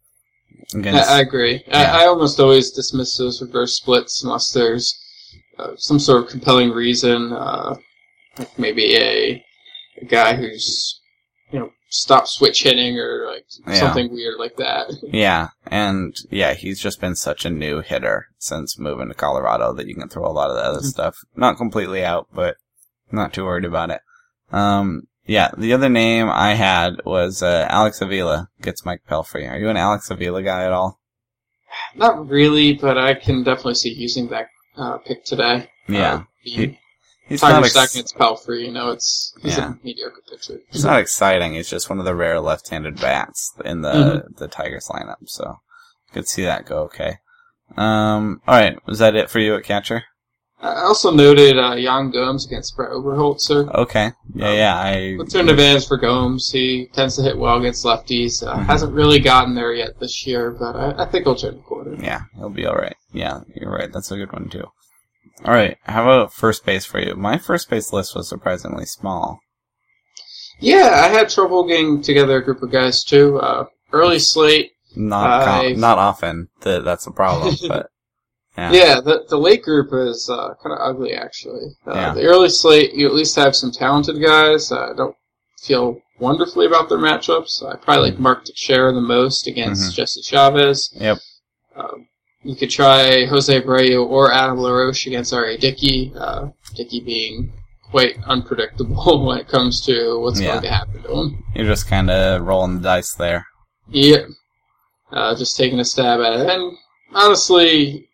Against, 0.74 1.10
I, 1.10 1.18
I 1.18 1.20
agree. 1.20 1.62
Yeah. 1.66 1.92
I, 1.98 2.04
I 2.04 2.06
almost 2.06 2.40
always 2.40 2.70
dismiss 2.70 3.18
those 3.18 3.42
reverse 3.42 3.76
splits 3.76 4.24
unless 4.24 4.52
there's 4.52 4.98
uh, 5.58 5.72
some 5.76 5.98
sort 5.98 6.24
of 6.24 6.30
compelling 6.30 6.70
reason, 6.70 7.32
uh, 7.34 7.76
like 8.38 8.58
maybe 8.58 8.96
a, 8.96 9.44
a 10.00 10.04
guy 10.04 10.34
who's 10.36 11.00
you 11.50 11.58
know 11.58 11.70
stopped 11.88 12.28
switch 12.28 12.62
hitting 12.64 12.98
or 12.98 13.26
like 13.26 13.44
Yeah. 13.66 13.74
something 13.80 14.12
weird 14.12 14.38
like 14.38 14.56
that. 14.56 14.92
Yeah, 15.04 15.48
and 15.66 16.14
yeah, 16.30 16.54
he's 16.54 16.80
just 16.80 17.00
been 17.00 17.14
such 17.14 17.44
a 17.44 17.50
new 17.50 17.80
hitter 17.80 18.26
since 18.38 18.78
moving 18.78 19.08
to 19.08 19.14
Colorado 19.14 19.72
that 19.74 19.86
you 19.86 19.94
can 19.94 20.08
throw 20.08 20.26
a 20.26 20.32
lot 20.32 20.50
of 20.50 20.56
the 20.56 20.62
other 20.62 20.80
Mhm. 20.80 20.84
stuff. 20.90 21.16
Not 21.36 21.56
completely 21.56 22.04
out, 22.04 22.26
but 22.34 22.56
not 23.12 23.32
too 23.32 23.44
worried 23.44 23.64
about 23.64 23.90
it. 23.90 24.00
Um, 24.52 25.02
yeah, 25.26 25.50
the 25.56 25.72
other 25.72 25.88
name 25.88 26.28
I 26.28 26.54
had 26.54 26.96
was 27.04 27.42
uh, 27.42 27.66
Alex 27.70 28.00
Avila 28.00 28.48
gets 28.60 28.84
Mike 28.84 29.02
Pelfrey. 29.08 29.48
Are 29.50 29.58
you 29.58 29.68
an 29.68 29.76
Alex 29.76 30.10
Avila 30.10 30.42
guy 30.42 30.64
at 30.64 30.72
all? 30.72 31.00
Not 31.94 32.28
really, 32.28 32.74
but 32.74 32.98
I 32.98 33.14
can 33.14 33.42
definitely 33.42 33.74
see 33.74 33.92
using 33.92 34.28
that 34.28 34.48
uh, 34.76 34.98
pick 34.98 35.24
today. 35.24 35.70
Yeah, 35.88 36.22
Uh, 36.46 36.72
he's 37.26 37.42
not. 37.42 37.64
Ex- 37.64 37.94
against 37.94 38.16
Pelfrey, 38.16 38.64
you 38.66 38.72
know, 38.72 38.90
it's 38.90 39.32
he's 39.42 39.56
Yeah. 39.56 39.72
a 39.72 39.74
mediocre 39.84 40.22
pitcher. 40.30 40.60
he's 40.70 40.84
not 40.84 40.98
exciting. 41.00 41.54
He's 41.54 41.68
just 41.68 41.88
one 41.90 41.98
of 41.98 42.04
the 42.04 42.14
rare 42.14 42.40
left-handed 42.40 43.00
bats 43.00 43.52
in 43.64 43.82
the 43.82 43.92
Mm-hmm. 43.92 44.34
the 44.38 44.48
Tigers 44.48 44.88
lineup. 44.88 45.16
So 45.26 45.56
could 46.12 46.28
see 46.28 46.44
that 46.44 46.66
go 46.66 46.78
okay. 46.84 47.18
Um, 47.76 48.40
all 48.46 48.54
right, 48.56 48.78
was 48.86 48.98
that 48.98 49.16
it 49.16 49.30
for 49.30 49.38
you 49.40 49.54
at 49.56 49.64
catcher? 49.64 50.04
I 50.60 50.82
also 50.82 51.10
noted 51.10 51.58
uh, 51.58 51.74
Yan 51.74 52.10
Gomes 52.10 52.46
against 52.46 52.74
Brett 52.76 52.90
Oberholtzer. 52.92 53.70
Okay. 53.74 54.12
Yeah, 54.34 54.48
Um, 54.48 54.54
yeah. 54.56 54.76
I 54.76 55.14
Platoon 55.16 55.48
advantage 55.50 55.86
for 55.86 55.98
Gomes. 55.98 56.50
He 56.50 56.88
tends 56.94 57.16
to 57.16 57.22
hit 57.22 57.36
well 57.36 57.58
against 57.58 57.84
lefties. 57.84 58.42
Uh, 58.46 58.56
Mhm. 58.56 58.64
Hasn't 58.66 58.92
really 58.94 59.18
gotten 59.18 59.54
there 59.54 59.74
yet 59.74 59.98
this 60.00 60.26
year, 60.26 60.52
but 60.52 60.74
I, 60.76 61.02
I 61.02 61.06
think 61.06 61.24
he'll 61.24 61.34
turn 61.34 61.56
the 61.56 61.62
corner. 61.62 61.96
yeah, 62.02 62.22
he'll 62.36 62.48
be 62.48 62.64
all 62.64 62.76
right. 62.76 62.96
Yeah, 63.12 63.40
you're 63.54 63.70
right. 63.72 63.92
That's 63.92 64.10
a 64.10 64.16
good 64.16 64.32
one 64.32 64.48
too. 64.48 64.64
All 65.44 65.52
right. 65.54 65.76
How 65.84 66.02
about 66.02 66.32
first 66.32 66.64
base 66.64 66.84
for 66.84 67.00
you? 67.00 67.14
My 67.16 67.38
first 67.38 67.68
base 67.70 67.92
list 67.92 68.14
was 68.14 68.28
surprisingly 68.28 68.84
small. 68.86 69.40
Yeah, 70.60 70.90
I 71.04 71.08
had 71.08 71.28
trouble 71.28 71.66
getting 71.66 72.02
together 72.02 72.36
a 72.36 72.44
group 72.44 72.62
of 72.62 72.70
guys 72.70 73.02
too. 73.04 73.38
Uh, 73.38 73.64
early 73.92 74.18
slate. 74.18 74.72
Not 74.96 75.44
com- 75.44 75.80
not 75.80 75.98
often. 75.98 76.48
That 76.60 76.84
that's 76.84 77.06
a 77.06 77.10
problem. 77.10 77.54
But 77.68 77.88
yeah. 78.56 78.70
Yeah, 78.72 79.00
the, 79.00 79.24
the 79.28 79.36
late 79.36 79.64
group 79.64 79.88
is 79.92 80.30
uh, 80.32 80.54
kind 80.62 80.72
of 80.72 80.78
ugly 80.80 81.12
actually. 81.14 81.74
Uh, 81.84 81.94
Yeah. 81.94 82.14
The 82.14 82.22
early 82.26 82.48
slate, 82.48 82.94
you 82.94 83.06
at 83.08 83.12
least 83.14 83.34
have 83.34 83.56
some 83.56 83.72
talented 83.72 84.22
guys. 84.24 84.70
I 84.70 84.92
don't 84.96 85.16
feel 85.60 86.00
wonderfully 86.20 86.66
about 86.66 86.88
their 86.88 86.98
matchups. 86.98 87.64
I 87.68 87.74
probably 87.74 88.10
like 88.12 88.20
Mark 88.20 88.44
Teixeira 88.44 88.92
the 88.92 89.00
most 89.00 89.48
against 89.48 89.90
Mhm. 89.90 89.94
Jesse 89.96 90.22
Chavez. 90.22 90.90
Yep. 90.94 91.18
Um, 91.74 92.06
you 92.44 92.54
could 92.54 92.70
try 92.70 93.24
Jose 93.26 93.60
Abreu 93.60 94.06
or 94.06 94.32
Adam 94.32 94.58
LaRoche 94.58 95.06
against 95.06 95.32
R.A. 95.32 95.56
Dickey. 95.56 96.12
Uh, 96.16 96.48
Dickey 96.76 97.00
being 97.00 97.52
quite 97.90 98.16
unpredictable 98.26 99.24
when 99.26 99.38
it 99.38 99.48
comes 99.48 99.80
to 99.86 100.18
what's 100.20 100.40
Yeah. 100.40 100.52
going 100.52 100.62
to 100.64 100.70
happen 100.70 101.02
to 101.02 101.12
him. 101.12 101.44
You're 101.54 101.66
just 101.66 101.88
kind 101.88 102.10
of 102.10 102.42
rolling 102.42 102.76
the 102.76 102.82
dice 102.82 103.14
there. 103.14 103.46
Yeah. 103.88 104.26
Uh, 105.12 105.36
just 105.36 105.56
taking 105.56 105.78
a 105.80 105.84
stab 105.84 106.20
at 106.20 106.40
it. 106.40 106.48
And 106.50 106.76
honestly, 107.14 108.08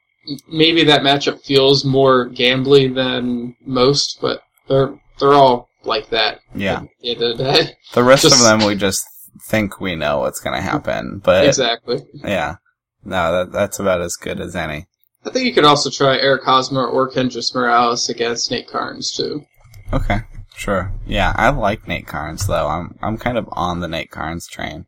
maybe 0.49 0.85
that 0.85 1.01
matchup 1.03 1.43
feels 1.45 1.85
more 1.85 2.29
gambly 2.29 2.95
than 2.95 3.57
most, 3.65 4.19
but 4.21 4.43
they're 4.69 4.95
they're 5.19 5.33
all 5.35 5.69
like 5.85 6.09
that. 6.11 6.41
Yeah. 6.55 6.83
The 7.03 7.15
the. 7.15 7.71
The 7.95 8.03
rest 8.05 8.23
Just- 8.23 8.37
of 8.37 8.43
them, 8.43 8.67
we 8.67 8.75
just 8.75 9.05
think 9.45 9.81
we 9.81 9.97
know 9.97 10.19
what's 10.21 10.41
going 10.41 10.55
to 10.57 10.63
happen. 10.63 11.21
But 11.25 11.47
exactly. 11.47 12.01
yeah, 12.15 12.57
no, 13.05 13.33
that 13.33 13.53
that's 13.53 13.79
about 13.79 14.01
as 14.01 14.17
good 14.17 14.41
as 14.41 14.55
any. 14.57 14.87
I 15.25 15.31
think 15.31 15.47
you 15.47 15.53
could 15.55 15.65
also 15.65 15.91
try 15.91 16.17
Eric 16.19 16.45
Hosmer 16.45 16.87
or 16.87 17.11
Kendrys 17.11 17.55
Morales 17.55 18.09
against 18.09 18.51
Nate 18.51 18.69
Karns 18.69 19.13
too. 19.13 19.45
Okay, 19.93 20.21
sure. 20.57 20.93
Yeah, 21.07 21.33
I 21.37 21.51
like 21.51 21.87
Nate 21.89 22.07
Karns 22.07 22.47
though. 22.47 22.69
I'm 22.69 22.97
I'm 23.03 23.19
kind 23.19 23.37
of 23.39 23.49
on 23.53 23.81
the 23.81 23.89
Nate 23.89 24.11
Karns 24.11 24.47
train. 24.47 24.87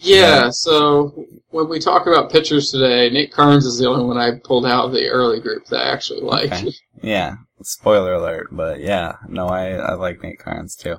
Yeah, 0.00 0.44
Yeah. 0.44 0.50
so 0.50 1.24
when 1.50 1.68
we 1.68 1.80
talk 1.80 2.06
about 2.06 2.30
pitchers 2.30 2.70
today, 2.70 3.10
Nate 3.10 3.32
Karns 3.32 3.64
is 3.66 3.78
the 3.78 3.88
only 3.88 4.04
one 4.04 4.16
I 4.16 4.38
pulled 4.42 4.64
out 4.66 4.86
of 4.86 4.92
the 4.92 5.08
early 5.08 5.40
group 5.40 5.66
that 5.66 5.80
I 5.86 5.90
actually 5.92 6.20
like. 6.22 6.52
Okay. 6.52 6.72
Yeah, 7.00 7.36
spoiler 7.62 8.14
alert, 8.14 8.48
but 8.50 8.80
yeah, 8.80 9.18
no, 9.28 9.46
I 9.46 9.68
I 9.74 9.94
like 9.94 10.20
Nate 10.20 10.40
Karns 10.40 10.74
too. 10.74 10.96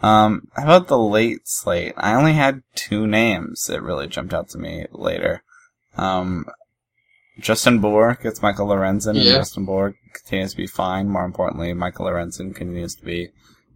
Um, 0.00 0.46
how 0.54 0.62
about 0.62 0.86
the 0.86 0.96
late 0.98 1.40
slate? 1.48 1.94
I 1.96 2.14
only 2.14 2.34
had 2.34 2.62
two 2.76 3.08
names 3.08 3.64
that 3.64 3.82
really 3.82 4.06
jumped 4.06 4.32
out 4.32 4.48
to 4.50 4.58
me 4.58 4.86
later. 4.92 5.42
Um, 5.96 6.46
Justin 7.38 7.80
Bour 7.80 8.18
gets 8.22 8.42
Michael 8.42 8.68
Lorenzen, 8.68 9.10
and 9.10 9.18
Yeah. 9.18 9.32
Justin 9.34 9.64
Bour 9.64 9.94
continues 10.14 10.52
to 10.52 10.56
be 10.56 10.66
fine. 10.66 11.08
More 11.08 11.24
importantly, 11.24 11.72
Michael 11.72 12.06
Lorenzen 12.06 12.54
continues 12.54 12.94
to 12.96 13.04
be 13.04 13.30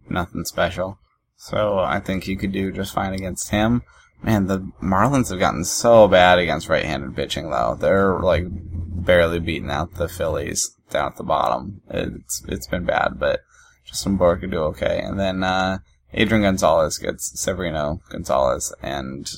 nothing 0.09 0.45
special. 0.45 0.99
So 1.35 1.79
I 1.79 1.99
think 1.99 2.27
you 2.27 2.37
could 2.37 2.51
do 2.51 2.71
just 2.71 2.93
fine 2.93 3.13
against 3.13 3.49
him. 3.49 3.83
Man, 4.23 4.47
the 4.47 4.71
Marlins 4.81 5.29
have 5.29 5.39
gotten 5.39 5.63
so 5.63 6.07
bad 6.07 6.39
against 6.39 6.69
right-handed 6.69 7.15
pitching, 7.15 7.51
though. 7.51 7.77
They're 7.79 8.19
like 8.19 8.45
barely 8.49 9.39
beating 9.39 9.69
out 9.69 9.95
the 9.95 10.07
Phillies 10.07 10.71
down 10.89 11.11
at 11.11 11.17
the 11.17 11.23
bottom. 11.23 11.81
It's 11.89 12.43
it's 12.47 12.67
been 12.67 12.85
bad, 12.85 13.19
but 13.19 13.41
Justin 13.85 14.17
Bour 14.17 14.37
could 14.37 14.51
do 14.51 14.59
okay. 14.63 15.01
And 15.03 15.19
then 15.19 15.43
uh, 15.43 15.79
Adrian 16.13 16.43
Gonzalez 16.43 16.97
gets 16.97 17.39
Severino 17.39 18.01
Gonzalez 18.09 18.73
and 18.81 19.29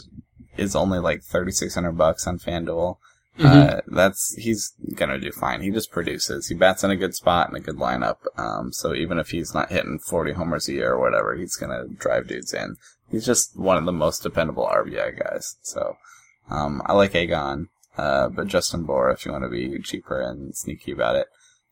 is 0.59 0.75
only 0.75 0.99
like 0.99 1.23
thirty 1.23 1.51
six 1.51 1.75
hundred 1.75 1.93
bucks 1.93 2.27
on 2.27 2.39
FanDuel. 2.39 2.97
Uh, 3.41 3.79
that's 3.87 4.35
he's 4.35 4.73
gonna 4.95 5.17
do 5.17 5.31
fine. 5.31 5.61
He 5.61 5.71
just 5.71 5.91
produces. 5.91 6.47
He 6.47 6.55
bats 6.55 6.83
in 6.83 6.91
a 6.91 6.97
good 6.97 7.15
spot 7.15 7.47
and 7.47 7.55
a 7.55 7.61
good 7.61 7.77
lineup. 7.77 8.17
Um, 8.37 8.73
so 8.73 8.93
even 8.93 9.17
if 9.17 9.29
he's 9.29 9.53
not 9.53 9.71
hitting 9.71 9.99
forty 9.99 10.33
homers 10.33 10.67
a 10.67 10.73
year 10.73 10.93
or 10.93 10.99
whatever, 10.99 11.35
he's 11.35 11.55
gonna 11.55 11.87
drive 11.87 12.27
dudes 12.27 12.53
in. 12.53 12.75
He's 13.09 13.25
just 13.25 13.57
one 13.57 13.77
of 13.77 13.85
the 13.85 13.93
most 13.93 14.23
dependable 14.23 14.67
RBI 14.67 15.17
guys. 15.19 15.55
So 15.61 15.95
um, 16.49 16.81
I 16.85 16.93
like 16.93 17.15
Agon, 17.15 17.69
uh, 17.97 18.27
but 18.27 18.47
Justin 18.47 18.83
Bour 18.83 19.09
if 19.09 19.25
you 19.25 19.31
want 19.31 19.45
to 19.45 19.49
be 19.49 19.79
cheaper 19.81 20.19
and 20.19 20.55
sneaky 20.55 20.91
about 20.91 21.15
it. 21.15 21.27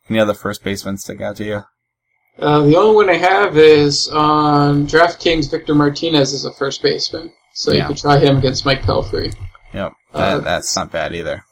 Any 0.10 0.20
other 0.20 0.34
first 0.34 0.64
basemen 0.64 0.98
stick 0.98 1.20
out 1.20 1.36
to 1.38 1.44
you? 1.46 1.64
Uh, 2.40 2.62
the 2.62 2.78
only 2.78 2.96
one 2.96 3.10
I 3.10 3.18
have 3.18 3.58
is 3.58 4.08
on 4.10 4.86
DraftKings. 4.88 5.50
Victor 5.52 5.76
Martinez 5.76 6.34
is 6.34 6.46
a 6.46 6.54
first 6.54 6.82
baseman, 6.82 7.34
so 7.58 7.72
Yeah. 7.72 7.82
you 7.84 7.88
could 7.90 7.98
try 7.98 8.20
him 8.20 8.38
against 8.38 8.66
Mike 8.66 8.84
Pelfrey. 8.84 9.34
Yep, 9.74 9.94
that, 10.14 10.20
Uh, 10.36 10.40
that's 10.40 10.76
not 10.76 10.92
bad 10.92 11.14
either. 11.16 11.44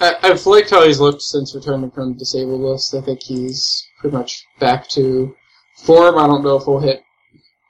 I, 0.00 0.14
I've 0.22 0.44
liked 0.46 0.70
how 0.70 0.84
he's 0.86 1.00
looked 1.00 1.22
since 1.22 1.54
returning 1.54 1.90
from 1.90 2.12
the 2.12 2.18
disabled 2.18 2.60
list. 2.60 2.94
I 2.94 3.00
think 3.00 3.20
he's 3.22 3.82
pretty 4.00 4.16
much 4.16 4.44
back 4.60 4.88
to 4.90 5.34
form. 5.84 6.18
I 6.18 6.26
don't 6.26 6.42
know 6.44 6.56
if 6.56 6.64
he'll 6.64 6.80
hit. 6.80 7.02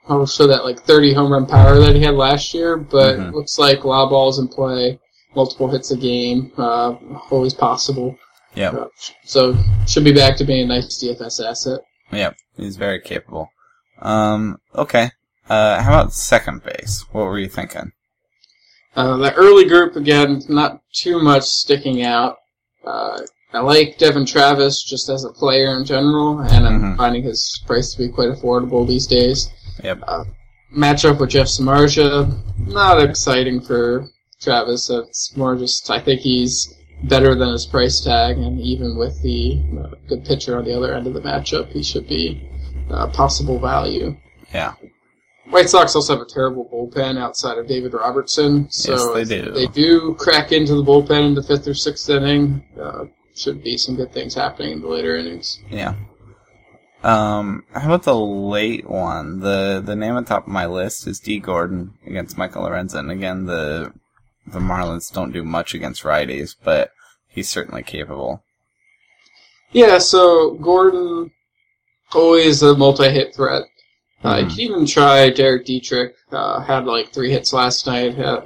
I'll 0.07 0.25
show 0.27 0.45
that 0.47 0.65
like 0.65 0.79
30 0.81 1.13
home 1.13 1.31
run 1.31 1.45
power 1.47 1.79
that 1.79 1.95
he 1.95 2.01
had 2.01 2.15
last 2.15 2.53
year, 2.53 2.77
but 2.77 3.17
Mhm. 3.17 3.33
looks 3.33 3.57
like 3.57 3.79
of 3.79 4.09
balls 4.09 4.37
in 4.39 4.47
play, 4.47 4.99
multiple 5.35 5.67
hits 5.67 5.91
a 5.91 5.97
game, 5.97 6.51
uh, 6.57 6.93
always 7.31 7.53
possible. 7.53 8.15
Yep. 8.55 8.73
Uh, 8.73 8.85
so 9.25 9.55
should 9.87 10.03
be 10.03 10.13
back 10.13 10.35
to 10.37 10.43
being 10.43 10.63
a 10.63 10.67
nice 10.67 10.97
DFS 10.99 11.39
asset. 11.39 11.79
Yep, 12.11 12.35
he's 12.57 12.75
very 12.77 12.99
capable. 13.01 13.49
Um, 14.01 14.57
okay. 14.75 15.11
Uh, 15.49 15.81
how 15.81 15.93
about 15.99 16.13
second 16.13 16.63
base? 16.63 17.05
What 17.11 17.25
were 17.25 17.39
you 17.39 17.47
thinking? 17.49 17.91
Uh, 18.95 19.17
the 19.17 19.33
early 19.33 19.65
group 19.65 19.95
again, 19.95 20.41
not 20.49 20.81
too 20.93 21.21
much 21.21 21.43
sticking 21.43 22.01
out. 22.03 22.37
Uh, 22.85 23.19
I 23.53 23.59
like 23.59 23.97
Devon 23.97 24.25
Travis 24.25 24.83
just 24.83 25.09
as 25.09 25.23
a 25.23 25.29
player 25.31 25.77
in 25.77 25.85
general, 25.85 26.39
and 26.39 26.65
I'm 26.65 26.81
Mhm. 26.81 26.97
finding 26.97 27.23
his 27.23 27.61
price 27.67 27.91
to 27.93 27.97
be 27.97 28.09
quite 28.09 28.29
affordable 28.29 28.87
these 28.87 29.07
days. 29.07 29.49
Yep. 29.83 30.01
Matchup 30.75 31.19
with 31.19 31.29
Jeff 31.29 31.47
Samardzija, 31.47 32.67
not 32.67 33.01
exciting 33.01 33.61
for 33.61 34.07
Travis. 34.41 34.89
It's 34.89 35.35
more 35.37 35.55
just 35.55 35.89
I 35.89 35.99
think 35.99 36.21
he's 36.21 36.73
better 37.03 37.35
than 37.35 37.51
his 37.51 37.65
price 37.65 37.99
tag, 38.01 38.37
and 38.37 38.59
even 38.61 38.97
with 38.97 39.21
the 39.21 39.61
uh, 39.79 39.95
good 40.09 40.25
pitcher 40.25 40.57
on 40.57 40.65
the 40.65 40.75
other 40.75 40.93
end 40.93 41.07
of 41.07 41.13
the 41.13 41.21
matchup, 41.21 41.71
he 41.71 41.83
should 41.83 42.07
be 42.07 42.41
uh, 42.89 43.07
possible 43.07 43.59
value. 43.59 44.15
Yeah. 44.53 44.73
White 45.55 45.69
Sox 45.69 45.95
also 45.95 46.17
have 46.17 46.21
a 46.21 46.29
terrible 46.29 46.65
bullpen 46.65 47.17
outside 47.17 47.57
of 47.57 47.65
David 47.65 47.93
Robertson, 47.93 48.67
so 48.69 49.15
Yes, 49.15 49.29
they 49.29 49.41
do. 49.41 49.51
they 49.51 49.67
do 49.67 50.13
crack 50.15 50.51
into 50.51 50.75
the 50.75 50.83
bullpen 50.83 51.27
in 51.27 51.33
the 51.33 51.41
fifth 51.41 51.65
or 51.65 51.73
sixth 51.73 52.09
inning. 52.09 52.61
Uh, 52.77 53.05
should 53.35 53.63
be 53.63 53.77
some 53.77 53.95
good 53.95 54.11
things 54.11 54.33
happening 54.33 54.73
in 54.73 54.81
the 54.81 54.87
later 54.89 55.15
innings. 55.15 55.59
Yeah. 55.69 55.95
Um, 57.03 57.63
how 57.73 57.85
about 57.85 58.03
the 58.03 58.17
late 58.17 58.89
one? 58.89 59.39
The 59.39 59.81
the 59.83 59.95
name 59.95 60.15
on 60.15 60.25
top 60.25 60.45
of 60.45 60.51
my 60.51 60.65
list 60.65 61.07
is 61.07 61.21
Dee 61.21 61.39
Gordon 61.39 61.93
against 62.05 62.37
Michael 62.37 62.63
Lorenzen. 62.63 63.09
Again, 63.09 63.45
the 63.45 63.93
the 64.45 64.59
Marlins 64.59 65.09
don't 65.13 65.31
do 65.31 65.43
much 65.43 65.73
against 65.73 66.03
righties, 66.03 66.53
but 66.61 66.89
he's 67.29 67.47
certainly 67.47 67.81
capable. 67.81 68.43
Yeah, 69.71 69.99
so 69.99 70.55
Gordon 70.55 71.31
always 72.13 72.61
a 72.61 72.75
multi-hit 72.75 73.33
threat. 73.33 73.63
Uh, 74.25 74.37
you 74.37 74.45
Mhm. 74.45 74.49
can 74.49 74.59
even 74.59 74.85
try 74.85 75.29
Derek 75.29 75.65
Dietrich. 75.65 76.15
Uh, 76.31 76.59
had 76.61 76.85
like 76.85 77.13
three 77.13 77.31
hits 77.31 77.53
last 77.53 77.85
night. 77.87 78.17
Uh, 78.19 78.41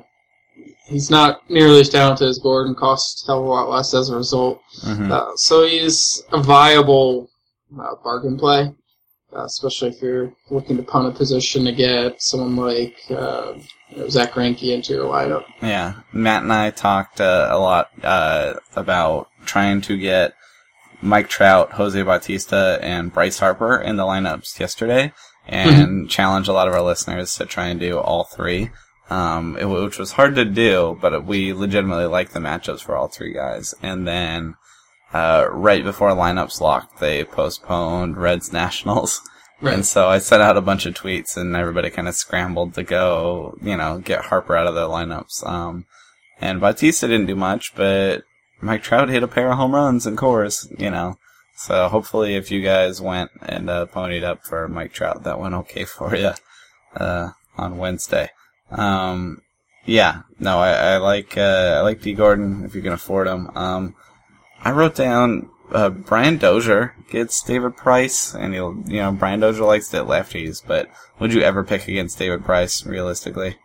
he's 0.87 1.09
not 1.09 1.49
nearly 1.49 1.81
as 1.81 1.89
talented 1.89 2.27
as 2.27 2.39
Gordon. 2.39 2.75
Costs 2.75 3.23
a 3.23 3.27
hell 3.27 3.39
of 3.39 3.45
a 3.45 3.49
lot 3.49 3.69
less 3.69 3.93
as 3.93 4.09
a 4.09 4.15
result. 4.15 4.61
hmm 4.83 5.11
Uh, 5.11 5.31
so 5.35 5.65
he's 5.65 6.23
a 6.31 6.41
viable 6.41 7.29
uh, 7.79 7.95
bargain 8.03 8.37
play, 8.37 8.71
uh, 9.35 9.43
especially 9.45 9.89
if 9.89 10.01
you're 10.01 10.33
looking 10.49 10.75
to 10.77 10.83
punt 10.83 11.07
a 11.07 11.11
position 11.11 11.63
to 11.65 11.71
get 11.71 12.21
someone 12.21 12.55
like 12.55 12.97
uh, 13.11 13.53
Zack 14.09 14.33
Greinke 14.33 14.73
into 14.73 14.93
your 14.93 15.05
lineup. 15.05 15.45
Yeah, 15.61 15.93
Matt 16.11 16.43
and 16.43 16.51
I 16.53 16.71
talked 16.71 17.21
uh, 17.21 17.47
a 17.51 17.57
lot 17.59 17.89
uh, 18.03 18.55
about 18.75 19.29
trying 19.45 19.81
to 19.81 19.97
get 19.97 20.33
Mike 21.01 21.29
Trout, 21.29 21.73
Jose 21.73 22.01
Bautista, 22.01 22.79
and 22.81 23.13
Bryce 23.13 23.39
Harper 23.39 23.77
in 23.79 23.95
the 23.97 24.03
lineups 24.03 24.59
yesterday, 24.59 25.13
and 25.49 26.09
challenge 26.09 26.47
a 26.47 26.53
lot 26.53 26.67
of 26.67 26.73
our 26.73 26.81
listeners 26.81 27.35
to 27.35 27.45
try 27.45 27.67
and 27.67 27.79
do 27.79 27.97
all 27.97 28.23
three. 28.23 28.69
Um, 29.09 29.57
it, 29.57 29.65
which 29.65 29.97
was 29.97 30.11
hard 30.11 30.35
to 30.35 30.45
do, 30.45 30.97
but 31.01 31.25
we 31.25 31.51
legitimately 31.51 32.05
like 32.05 32.29
the 32.29 32.39
matchups 32.39 32.81
for 32.81 32.95
all 32.95 33.07
three 33.07 33.33
guys. 33.33 33.73
And 33.81 34.07
then 34.07 34.53
uh, 35.11 35.47
right 35.49 35.83
before 35.83 36.11
lineups 36.11 36.61
locked, 36.61 36.99
they 36.99 37.23
postponed 37.23 38.17
Reds 38.17 38.53
Nationals. 38.53 39.21
And 39.61 39.85
so 39.85 40.07
I 40.07 40.19
sent 40.19 40.41
out 40.41 40.55
a 40.55 40.61
bunch 40.61 40.85
of 40.85 40.93
tweets, 40.93 41.35
and 41.35 41.53
everybody 41.53 41.89
kind 41.89 42.07
of 42.07 42.15
scrambled 42.15 42.75
to 42.75 42.83
go, 42.83 43.57
you 43.61 43.75
know, 43.75 43.97
get 43.97 44.23
Harper 44.23 44.55
out 44.55 44.67
of 44.67 44.73
their 44.73 44.85
lineups. 44.85 45.45
Um, 45.45 45.85
and 46.39 46.61
Bautista 46.61 47.09
didn't 47.09 47.25
do 47.25 47.35
much, 47.35 47.75
but 47.75 48.23
Mike 48.61 48.83
Trout 48.83 49.09
hit 49.09 49.21
a 49.21 49.27
pair 49.27 49.51
of 49.51 49.57
home 49.57 49.75
runs 49.75 50.07
in 50.07 50.15
Coors, 50.15 50.65
you 50.79 50.89
know. 50.89 51.17
So 51.59 51.89
hopefully, 51.89 52.35
if 52.35 52.51
you 52.51 52.61
guys 52.61 53.01
went 53.01 53.31
and 53.41 53.69
uh, 53.69 53.85
ponied 53.87 54.23
up 54.23 54.45
for 54.45 54.69
Mike 54.69 54.93
Trout, 54.93 55.23
that 55.23 55.41
went 55.41 55.53
okay 55.55 55.83
for 55.83 56.15
you 56.15 56.31
uh, 56.95 57.31
on 57.57 57.77
Wednesday. 57.77 58.29
Um, 58.71 59.41
yeah, 59.85 60.21
no, 60.39 60.59
I, 60.59 60.93
I 60.93 60.97
like 60.97 61.37
uh, 61.37 61.75
I 61.77 61.81
like 61.81 62.01
Dee 62.01 62.13
Gordon 62.13 62.63
if 62.63 62.75
you 62.75 62.81
can 62.81 62.93
afford 62.93 63.27
him. 63.27 63.51
Um, 63.55 63.95
I 64.61 64.71
wrote 64.71 64.95
down 64.95 65.49
uh, 65.73 65.89
Brian 65.89 66.37
Dozier 66.37 66.95
gets 67.11 67.43
David 67.43 67.75
Price, 67.75 68.33
and 68.33 68.53
he'll 68.53 68.81
you 68.87 69.01
know 69.01 69.11
Brian 69.11 69.41
Dozier 69.41 69.65
likes 69.65 69.89
to 69.89 69.97
lefties, 69.97 70.63
but 70.65 70.89
would 71.19 71.33
you 71.33 71.41
ever 71.41 71.65
pick 71.65 71.89
against 71.89 72.17
David 72.17 72.45
Price 72.45 72.85
realistically? 72.85 73.57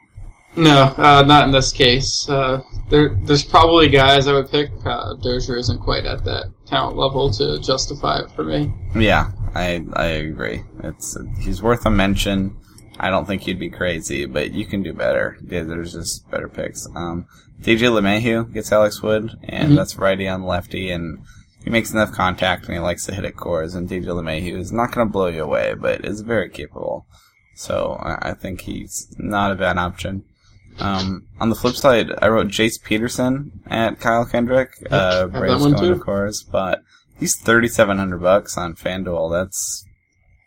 No, 0.56 0.94
uh, 0.96 1.24
not 1.26 1.46
in 1.46 1.50
this 1.52 1.72
case. 1.72 2.28
Uh, 2.28 2.62
there, 2.88 3.14
there's 3.24 3.44
probably 3.44 3.88
guys 3.88 4.28
I 4.28 4.32
would 4.34 4.50
pick. 4.50 4.70
Uh, 4.84 5.14
Dozier 5.14 5.56
isn't 5.56 5.80
quite 5.80 6.06
at 6.06 6.24
that 6.24 6.46
talent 6.66 6.96
level 6.96 7.30
to 7.32 7.58
justify 7.58 8.20
it 8.20 8.30
for 8.30 8.44
me. 8.44 8.72
Yeah, 8.94 9.32
I 9.54 9.84
I 9.94 10.04
agree. 10.06 10.62
It's 10.84 11.16
he's 11.40 11.60
worth 11.62 11.84
a 11.86 11.90
mention. 11.90 12.56
I 13.00 13.10
don't 13.10 13.26
think 13.26 13.46
you'd 13.46 13.58
be 13.58 13.70
crazy, 13.70 14.26
but 14.26 14.52
you 14.52 14.64
can 14.64 14.82
do 14.84 14.92
better. 14.92 15.36
Yeah, 15.44 15.64
there's 15.64 15.92
just 15.92 16.30
better 16.30 16.48
picks. 16.48 16.86
Um, 16.94 17.26
DJ 17.60 17.88
LeMahieu 17.90 18.52
gets 18.52 18.70
Alex 18.70 19.02
Wood, 19.02 19.30
and 19.42 19.72
Mhm. 19.72 19.76
that's 19.76 19.96
righty 19.96 20.28
on 20.28 20.44
lefty, 20.44 20.90
and 20.90 21.18
he 21.64 21.70
makes 21.70 21.92
enough 21.92 22.12
contact 22.12 22.66
and 22.66 22.74
he 22.74 22.78
likes 22.80 23.06
to 23.06 23.14
hit 23.14 23.24
at 23.24 23.34
Coors. 23.34 23.74
And 23.74 23.88
DJ 23.88 24.06
LeMahieu 24.06 24.56
is 24.58 24.70
not 24.70 24.92
going 24.92 25.08
to 25.08 25.12
blow 25.12 25.26
you 25.26 25.42
away, 25.42 25.74
but 25.74 26.04
is 26.04 26.20
very 26.20 26.48
capable. 26.48 27.06
So 27.56 27.98
I, 28.00 28.30
I 28.30 28.34
think 28.34 28.60
he's 28.62 29.12
not 29.18 29.50
a 29.50 29.56
bad 29.56 29.78
option. 29.78 30.22
Um, 30.80 31.28
on 31.40 31.50
the 31.50 31.54
flip 31.54 31.76
side, 31.76 32.10
I 32.20 32.28
wrote 32.28 32.48
Jace 32.48 32.82
Peterson 32.82 33.62
at 33.66 34.00
Kyle 34.00 34.24
Kendrick. 34.24 34.70
Uh, 34.90 35.26
Braves 35.26 35.62
going 35.62 35.76
too. 35.76 35.94
to 35.94 36.00
Coors, 36.00 36.44
but 36.50 36.82
he's 37.18 37.36
thirty 37.36 37.68
seven 37.68 37.98
hundred 37.98 38.22
bucks 38.22 38.58
on 38.58 38.74
FanDuel. 38.74 39.30
That's 39.30 39.84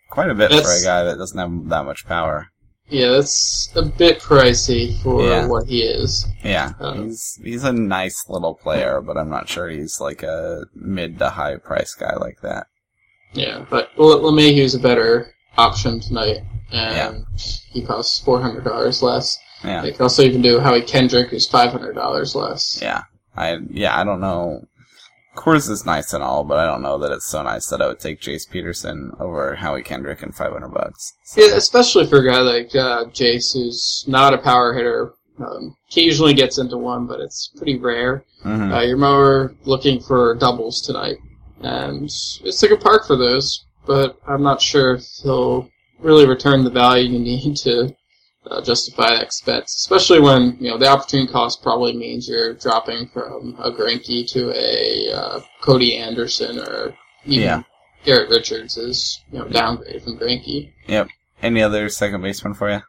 quite 0.09 0.29
a 0.29 0.35
bit 0.35 0.51
for 0.51 0.57
a 0.57 0.83
guy 0.83 1.03
that 1.03 1.17
doesn't 1.17 1.37
have 1.39 1.69
that 1.69 1.85
much 1.85 2.05
power. 2.05 2.47
Yeah, 2.89 3.09
that's 3.11 3.69
a 3.75 3.83
bit 3.83 4.19
pricey 4.19 5.01
for 5.03 5.21
Yeah. 5.21 5.47
what 5.47 5.67
he 5.67 5.81
is. 5.81 6.25
Yeah, 6.43 6.73
Um, 6.79 7.05
he's 7.09 7.39
he's 7.43 7.63
a 7.65 7.73
nice 7.73 8.23
little 8.29 8.55
player, 8.55 9.01
but 9.01 9.17
I'm 9.17 9.29
not 9.29 9.49
sure 9.49 9.67
he's 9.69 9.99
like 9.99 10.23
a 10.23 10.63
mid 10.73 11.19
to 11.19 11.29
high 11.29 11.57
price 11.57 11.93
guy 11.93 12.15
like 12.15 12.37
that. 12.43 12.67
Yeah, 13.33 13.65
but 13.69 13.89
well, 13.97 14.19
LeMahieu's 14.19 14.73
a 14.73 14.79
better 14.79 15.33
option 15.57 15.99
tonight, 15.99 16.37
Yeah. 16.71 17.09
and 17.09 17.25
he 17.37 17.81
costs 17.81 18.19
four 18.19 18.41
hundred 18.41 18.63
dollars 18.63 19.01
less. 19.03 19.37
Yeah, 19.63 19.81
They 19.81 19.91
can 19.91 20.03
also 20.03 20.23
even 20.23 20.41
do 20.41 20.59
Howie 20.59 20.81
Kendrick, 20.81 21.29
who's 21.29 21.47
five 21.47 21.71
hundred 21.71 21.93
dollars 21.93 22.35
less. 22.35 22.79
yeah. 22.81 23.03
I 23.35 23.57
yeah 23.69 23.99
I 23.99 24.03
don't 24.03 24.19
know. 24.21 24.63
Coors 25.35 25.69
is 25.69 25.85
nice 25.85 26.13
and 26.13 26.23
all, 26.23 26.43
but 26.43 26.57
I 26.57 26.65
don't 26.65 26.81
know 26.81 26.97
that 26.97 27.11
it's 27.11 27.27
so 27.27 27.43
nice 27.43 27.67
that 27.67 27.79
I 27.81 27.87
would 27.87 27.99
take 27.99 28.19
Jace 28.21 28.49
Peterson 28.49 29.11
over 29.19 29.53
Howie 29.55 29.83
Kendrick 29.83 30.23
and 30.23 30.33
500 30.35 30.67
bucks. 30.69 31.13
So, 31.25 31.41
Yeah, 31.41 31.55
especially 31.55 32.07
for 32.07 32.17
a 32.17 32.25
guy 32.25 32.39
like 32.39 32.75
uh, 32.75 33.05
Jace, 33.13 33.53
who's 33.53 34.03
not 34.07 34.33
a 34.33 34.39
power 34.39 34.73
hitter. 34.73 35.13
Um, 35.39 35.75
occasionally 35.91 36.33
gets 36.33 36.57
into 36.57 36.77
one, 36.77 37.05
but 37.05 37.19
it's 37.19 37.51
pretty 37.55 37.77
rare. 37.77 38.23
mhm. 38.43 38.73
Uh, 38.75 38.81
you're 38.81 38.97
more 38.97 39.53
looking 39.65 39.99
for 40.01 40.33
doubles 40.33 40.81
tonight, 40.81 41.17
and 41.61 42.05
it's 42.05 42.63
a 42.63 42.67
good 42.67 42.81
park 42.81 43.05
for 43.05 43.15
those. 43.15 43.63
But 43.85 44.17
I'm 44.27 44.41
not 44.41 44.59
sure 44.59 44.95
if 44.95 45.03
he'll 45.21 45.69
really 45.99 46.25
return 46.27 46.63
the 46.63 46.71
value 46.71 47.09
you 47.11 47.19
need 47.19 47.55
to 47.57 47.95
uh, 48.51 48.61
justify 48.61 49.09
that 49.09 49.23
expense, 49.23 49.75
especially 49.75 50.19
when 50.19 50.57
you 50.59 50.69
know 50.69 50.77
the 50.77 50.87
opportunity 50.87 51.31
cost 51.31 51.61
probably 51.63 51.93
means 51.95 52.27
you're 52.27 52.53
dropping 52.53 53.07
from 53.07 53.55
a 53.59 53.71
Greinke 53.71 54.29
to 54.31 54.51
a 54.55 55.11
uh, 55.13 55.39
Cody 55.61 55.97
Anderson 55.97 56.59
or 56.59 56.93
even 57.25 57.43
Yeah. 57.43 57.61
Garrett 58.03 58.29
Richards 58.29 58.77
is 58.77 59.19
you 59.31 59.39
know 59.39 59.47
downgrade 59.47 60.03
from 60.03 60.17
Greinke. 60.17 60.71
Yep. 60.87 61.07
Any 61.41 61.61
other 61.61 61.89
second 61.89 62.21
baseman 62.21 62.53
for 62.53 62.69
you? 62.71 62.81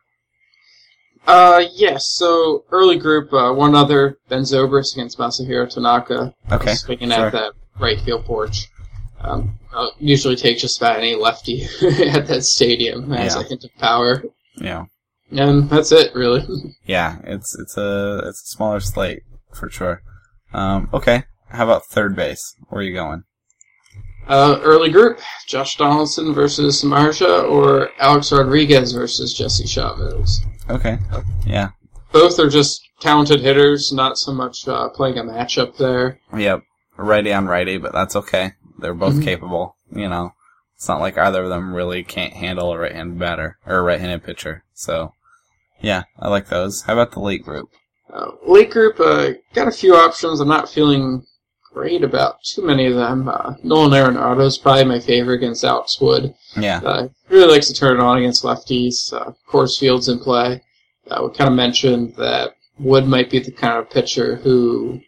Uh, 1.27 1.65
yes. 1.75 2.07
So 2.09 2.65
early 2.71 2.99
group, 2.99 3.33
uh, 3.33 3.53
one 3.53 3.75
other 3.75 4.19
Ben 4.29 4.43
Zobrist 4.43 4.95
against 4.95 5.19
Masahiro 5.19 5.69
Tanaka. 5.69 6.35
Okay, 6.51 6.75
swinging 6.75 7.11
sure. 7.11 7.27
at 7.27 7.33
that 7.33 7.53
right 7.79 8.01
field 8.01 8.25
porch. 8.25 8.69
Um, 9.21 9.59
I'll 9.75 9.93
usually 9.99 10.37
take 10.37 10.59
just 10.59 10.79
about 10.79 10.97
any 10.99 11.15
lefty 11.17 11.65
at 11.83 12.27
that 12.29 12.45
stadium 12.45 13.13
as 13.13 13.35
Yeah. 13.35 13.41
a 13.41 13.45
hint 13.45 13.65
of 13.65 13.75
power, 13.79 14.23
Yeah, 14.57 14.85
and 15.31 15.69
that's 15.71 15.93
it 15.93 16.15
really. 16.15 16.45
yeah. 16.87 17.19
It's 17.25 17.55
it's 17.59 17.77
a 17.77 18.23
it's 18.27 18.43
a 18.43 18.47
smaller 18.57 18.81
slate 18.81 19.23
for 19.53 19.71
sure. 19.71 20.03
Um, 20.53 20.89
okay. 20.93 21.25
How 21.51 21.65
about 21.65 21.87
third 21.87 22.15
base? 22.17 22.55
Where 22.69 22.81
are 22.81 22.85
you 22.85 22.95
going? 22.95 23.25
Uh, 24.27 24.59
early 24.63 24.91
group: 24.91 25.21
Josh 25.47 25.77
Donaldson 25.77 26.35
versus 26.35 26.83
Marsha, 26.85 27.49
or 27.51 27.91
Alex 27.99 28.31
Rodriguez 28.31 28.93
versus 28.93 29.33
Jesse 29.33 29.67
Chavez. 29.67 30.41
Okay. 30.69 30.99
Yeah. 31.47 31.71
Both 32.13 32.39
are 32.39 32.49
just 32.51 32.81
talented 33.01 33.41
hitters, 33.41 33.91
not 33.93 34.19
so 34.19 34.33
much 34.33 34.69
uh, 34.69 34.89
playing 34.91 35.17
a 35.19 35.23
matchup 35.23 35.77
there. 35.79 36.21
Yep. 36.37 36.63
Righty 36.99 37.33
on 37.33 37.47
righty, 37.47 37.79
but 37.79 37.93
that's 37.93 38.17
okay. 38.17 38.53
They're 38.79 38.93
both 38.95 39.15
Mhm. 39.15 39.25
capable. 39.25 39.77
You 39.91 40.09
know, 40.11 40.33
it's 40.77 40.89
not 40.89 41.01
like 41.01 41.17
either 41.17 41.45
of 41.45 41.49
them 41.49 41.73
really 41.75 42.03
can't 42.05 42.35
handle 42.35 42.73
a 42.73 42.79
right-handed 42.79 43.19
batter 43.19 43.57
or 43.67 43.77
a 43.77 43.83
right-handed 43.83 44.25
pitcher. 44.25 44.65
So, 44.75 45.13
yeah, 45.81 46.05
I 46.19 46.29
like 46.29 46.49
those. 46.49 46.83
How 46.83 46.95
about 46.95 47.13
the 47.13 47.21
late 47.21 47.45
group? 47.45 47.69
Uh, 48.13 48.31
late 48.47 48.71
group, 48.71 48.99
uh, 49.01 49.33
got 49.55 49.69
a 49.69 49.73
few 49.73 49.95
options. 49.95 50.41
I'm 50.41 50.49
not 50.49 50.69
feeling 50.69 51.25
great 51.73 52.03
about 52.03 52.43
too 52.43 52.63
many 52.63 52.87
of 52.87 52.95
them. 52.95 53.29
Uh, 53.29 53.55
Nolan 53.63 53.93
Arenado 53.93 54.45
is 54.45 54.59
probably 54.59 54.85
my 54.85 54.99
favorite 54.99 55.37
against 55.37 55.65
Alex 55.65 56.01
Wood. 56.01 56.35
Yeah. 56.57 56.81
Uh, 56.85 57.09
really 57.29 57.53
likes 57.53 57.69
to 57.69 57.75
turn 57.75 57.99
it 57.99 58.03
on 58.03 58.19
against 58.19 58.43
lefties. 58.45 59.13
Uh, 59.13 59.33
Coors, 59.49 59.79
Fields 59.79 60.09
in 60.09 60.19
play. 60.19 60.63
Uh, 61.11 61.21
we 61.25 61.37
kind 61.37 61.49
of 61.49 61.57
mentioned 61.57 62.15
that 62.17 62.55
Wood 62.79 63.07
might 63.07 63.31
be 63.31 63.39
the 63.39 63.53
kind 63.53 63.79
of 63.79 63.91
pitcher 63.91 64.37
who 64.37 65.01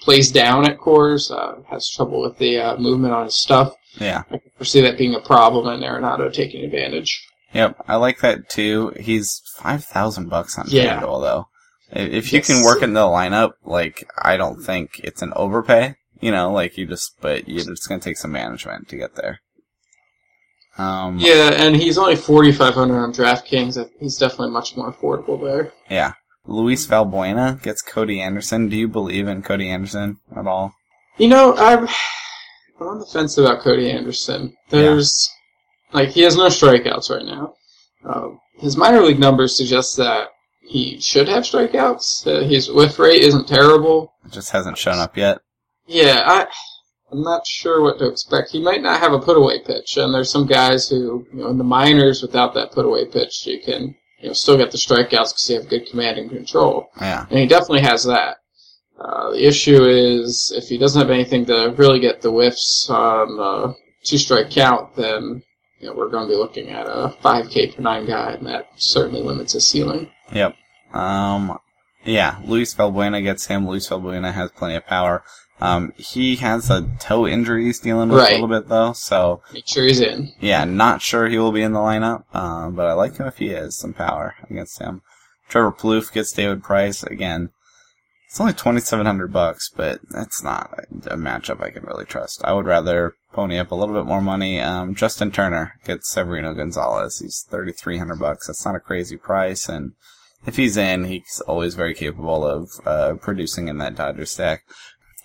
plays 0.00 0.30
down 0.30 0.68
at 0.68 0.78
Coors, 0.78 1.30
uh, 1.30 1.62
has 1.68 1.88
trouble 1.88 2.20
with 2.20 2.38
the 2.38 2.58
uh, 2.58 2.76
movement 2.76 3.12
on 3.12 3.24
his 3.24 3.36
stuff. 3.36 3.74
Yeah. 3.98 4.22
I 4.30 4.38
can 4.38 4.50
foresee 4.56 4.80
that 4.82 4.98
being 4.98 5.14
a 5.14 5.20
problem 5.20 5.66
and 5.66 5.82
Arenado 5.82 6.32
taking 6.32 6.64
advantage. 6.64 7.26
Yep. 7.52 7.84
I 7.88 7.96
like 7.96 8.20
that 8.20 8.48
too. 8.48 8.92
He's 8.98 9.42
five 9.56 9.84
thousand 9.84 10.28
bucks 10.28 10.58
on 10.58 10.66
Yeah. 10.68 11.00
FanDuel 11.00 11.20
though. 11.22 11.46
If 11.92 12.32
you 12.32 12.38
Yes. 12.38 12.46
can 12.46 12.64
work 12.64 12.82
in 12.82 12.92
the 12.92 13.00
lineup, 13.00 13.52
like 13.64 14.08
I 14.22 14.36
don't 14.36 14.62
think 14.62 15.00
it's 15.02 15.22
an 15.22 15.32
overpay. 15.34 15.96
You 16.20 16.30
know, 16.30 16.52
like 16.52 16.76
you 16.78 16.86
just, 16.86 17.14
but 17.20 17.48
you 17.48 17.58
it's 17.60 17.86
gonna 17.86 18.00
take 18.00 18.18
some 18.18 18.32
management 18.32 18.88
to 18.88 18.96
get 18.96 19.16
there. 19.16 19.40
Um. 20.78 21.18
Yeah, 21.18 21.50
and 21.56 21.74
he's 21.76 21.98
only 21.98 22.16
4,500 22.16 22.96
on 22.96 23.12
DraftKings. 23.12 23.88
He's 23.98 24.16
definitely 24.16 24.50
much 24.52 24.76
more 24.76 24.92
affordable 24.92 25.42
there. 25.42 25.72
Yeah. 25.90 26.12
Luis 26.46 26.86
Valbuena 26.86 27.60
gets 27.62 27.82
Cody 27.82 28.20
Anderson. 28.20 28.68
Do 28.68 28.76
you 28.76 28.88
believe 28.88 29.28
in 29.28 29.42
Cody 29.42 29.68
Anderson 29.68 30.18
at 30.36 30.46
all? 30.46 30.72
You 31.18 31.28
know, 31.28 31.54
I'm, 31.56 31.86
I'm 32.80 32.86
on 32.86 32.98
the 33.00 33.06
fence 33.06 33.36
about 33.36 33.60
Cody 33.60 33.90
Anderson. 33.90 34.54
There's, 34.70 35.28
like, 35.92 36.10
he 36.10 36.22
has 36.22 36.36
no 36.36 36.46
strikeouts 36.46 37.10
right 37.10 37.24
now. 37.24 37.54
Um, 38.04 38.40
his 38.58 38.76
minor 38.76 39.00
league 39.00 39.18
numbers 39.18 39.56
suggest 39.56 39.96
that 39.96 40.28
he 40.60 41.00
should 41.00 41.28
have 41.28 41.44
strikeouts. 41.44 42.26
Uh, 42.26 42.46
his 42.46 42.70
whiff 42.70 42.98
rate 42.98 43.22
isn't 43.22 43.48
terrible. 43.48 44.14
It 44.24 44.32
just 44.32 44.50
hasn't 44.50 44.78
shown 44.78 44.98
up 44.98 45.16
yet. 45.16 45.40
Yeah, 45.86 46.22
I, 46.24 46.46
I'm 47.10 47.22
not 47.22 47.46
sure 47.46 47.82
what 47.82 47.98
to 47.98 48.06
expect. 48.06 48.50
He 48.50 48.62
might 48.62 48.82
not 48.82 49.00
have 49.00 49.12
a 49.12 49.18
put 49.18 49.36
away 49.36 49.60
pitch, 49.60 49.96
and 49.96 50.14
there's 50.14 50.30
some 50.30 50.46
guys 50.46 50.88
who, 50.88 51.26
you 51.32 51.40
know, 51.40 51.48
in 51.48 51.58
the 51.58 51.64
minors 51.64 52.22
without 52.22 52.54
that 52.54 52.72
put 52.72 52.86
away 52.86 53.06
pitch, 53.06 53.46
you 53.46 53.60
can, 53.60 53.96
you 54.20 54.28
know, 54.28 54.32
still 54.32 54.56
get 54.56 54.70
the 54.70 54.78
strikeouts 54.78 55.08
because 55.32 55.50
you 55.50 55.56
have 55.56 55.68
good 55.68 55.88
command 55.90 56.18
and 56.18 56.30
control. 56.30 56.90
Yeah. 57.00 57.26
And 57.28 57.38
he 57.38 57.46
definitely 57.46 57.82
has 57.82 58.04
that. 58.04 58.36
Uh, 58.98 59.30
the 59.30 59.46
issue 59.46 59.82
is 59.84 60.52
if 60.54 60.68
he 60.68 60.76
doesn't 60.78 61.00
have 61.00 61.10
anything 61.10 61.46
to 61.46 61.74
really 61.76 62.00
get 62.00 62.20
the 62.20 62.30
whiffs 62.30 62.88
on 62.90 63.36
the 63.36 63.74
two 64.04 64.18
strike 64.18 64.50
count, 64.50 64.94
then 64.94 65.42
you 65.80 65.88
know, 65.88 65.94
we're 65.94 66.08
going 66.08 66.26
to 66.26 66.32
be 66.32 66.36
looking 66.36 66.68
at 66.68 66.86
a 66.86 67.14
5K 67.22 67.74
per 67.76 67.82
nine 67.82 68.06
guy, 68.06 68.32
and 68.32 68.46
that 68.46 68.68
certainly 68.76 69.22
limits 69.22 69.54
his 69.54 69.66
ceiling. 69.66 70.10
Yep. 70.32 70.54
Um, 70.92 71.58
yeah, 72.04 72.38
Luis 72.44 72.74
Valbuena 72.74 73.22
gets 73.22 73.46
him. 73.46 73.66
Luis 73.68 73.88
Valbuena 73.88 74.32
has 74.32 74.50
plenty 74.52 74.76
of 74.76 74.86
power. 74.86 75.22
Um, 75.60 75.92
he 75.98 76.36
has 76.36 76.70
a 76.70 76.88
toe 76.98 77.26
injury 77.26 77.64
he's 77.66 77.78
dealing 77.80 78.08
with 78.08 78.18
Right. 78.18 78.30
a 78.30 78.34
little 78.40 78.48
bit 78.48 78.68
though, 78.68 78.94
so 78.94 79.42
Make 79.52 79.68
sure 79.68 79.84
he's 79.84 80.00
in. 80.00 80.32
yeah, 80.40 80.64
not 80.64 81.02
sure 81.02 81.28
he 81.28 81.38
will 81.38 81.52
be 81.52 81.60
in 81.62 81.72
the 81.74 81.78
lineup. 81.78 82.24
Um, 82.34 82.74
but 82.74 82.86
I 82.86 82.94
like 82.94 83.18
him 83.18 83.26
if 83.26 83.36
he 83.36 83.48
is 83.50 83.76
some 83.78 83.92
power 83.92 84.36
against 84.48 84.78
him. 84.80 85.02
Trevor 85.50 85.72
Plouffe 85.72 86.12
gets 86.12 86.32
David 86.32 86.62
Price 86.62 87.02
again. 87.02 87.50
It's 88.30 88.40
only 88.40 88.52
twenty 88.52 88.80
seven 88.80 89.06
hundred 89.06 89.32
bucks, 89.32 89.68
but 89.76 90.00
that's 90.08 90.42
not 90.42 90.72
a, 90.78 91.14
a 91.14 91.16
matchup 91.16 91.60
I 91.60 91.70
can 91.70 91.82
really 91.82 92.04
trust. 92.04 92.40
I 92.44 92.52
would 92.52 92.64
rather 92.66 93.14
pony 93.32 93.58
up 93.58 93.72
a 93.72 93.74
little 93.74 93.94
bit 93.94 94.06
more 94.06 94.20
money. 94.22 94.60
Um, 94.60 94.94
Justin 94.94 95.32
Turner 95.32 95.74
gets 95.84 96.08
Severino 96.08 96.54
Gonzalez. 96.54 97.18
He's 97.18 97.44
thirty 97.50 97.72
three 97.72 97.98
hundred 97.98 98.20
bucks. 98.20 98.46
That's 98.46 98.64
not 98.64 98.76
a 98.76 98.80
crazy 98.80 99.16
price, 99.16 99.68
and 99.68 99.94
if 100.46 100.56
he's 100.56 100.76
in, 100.76 101.06
he's 101.06 101.42
always 101.48 101.74
very 101.74 101.92
capable 101.92 102.44
of 102.46 102.70
uh, 102.86 103.14
producing 103.20 103.66
in 103.66 103.78
that 103.78 103.96
Dodger 103.96 104.26
stack. 104.26 104.62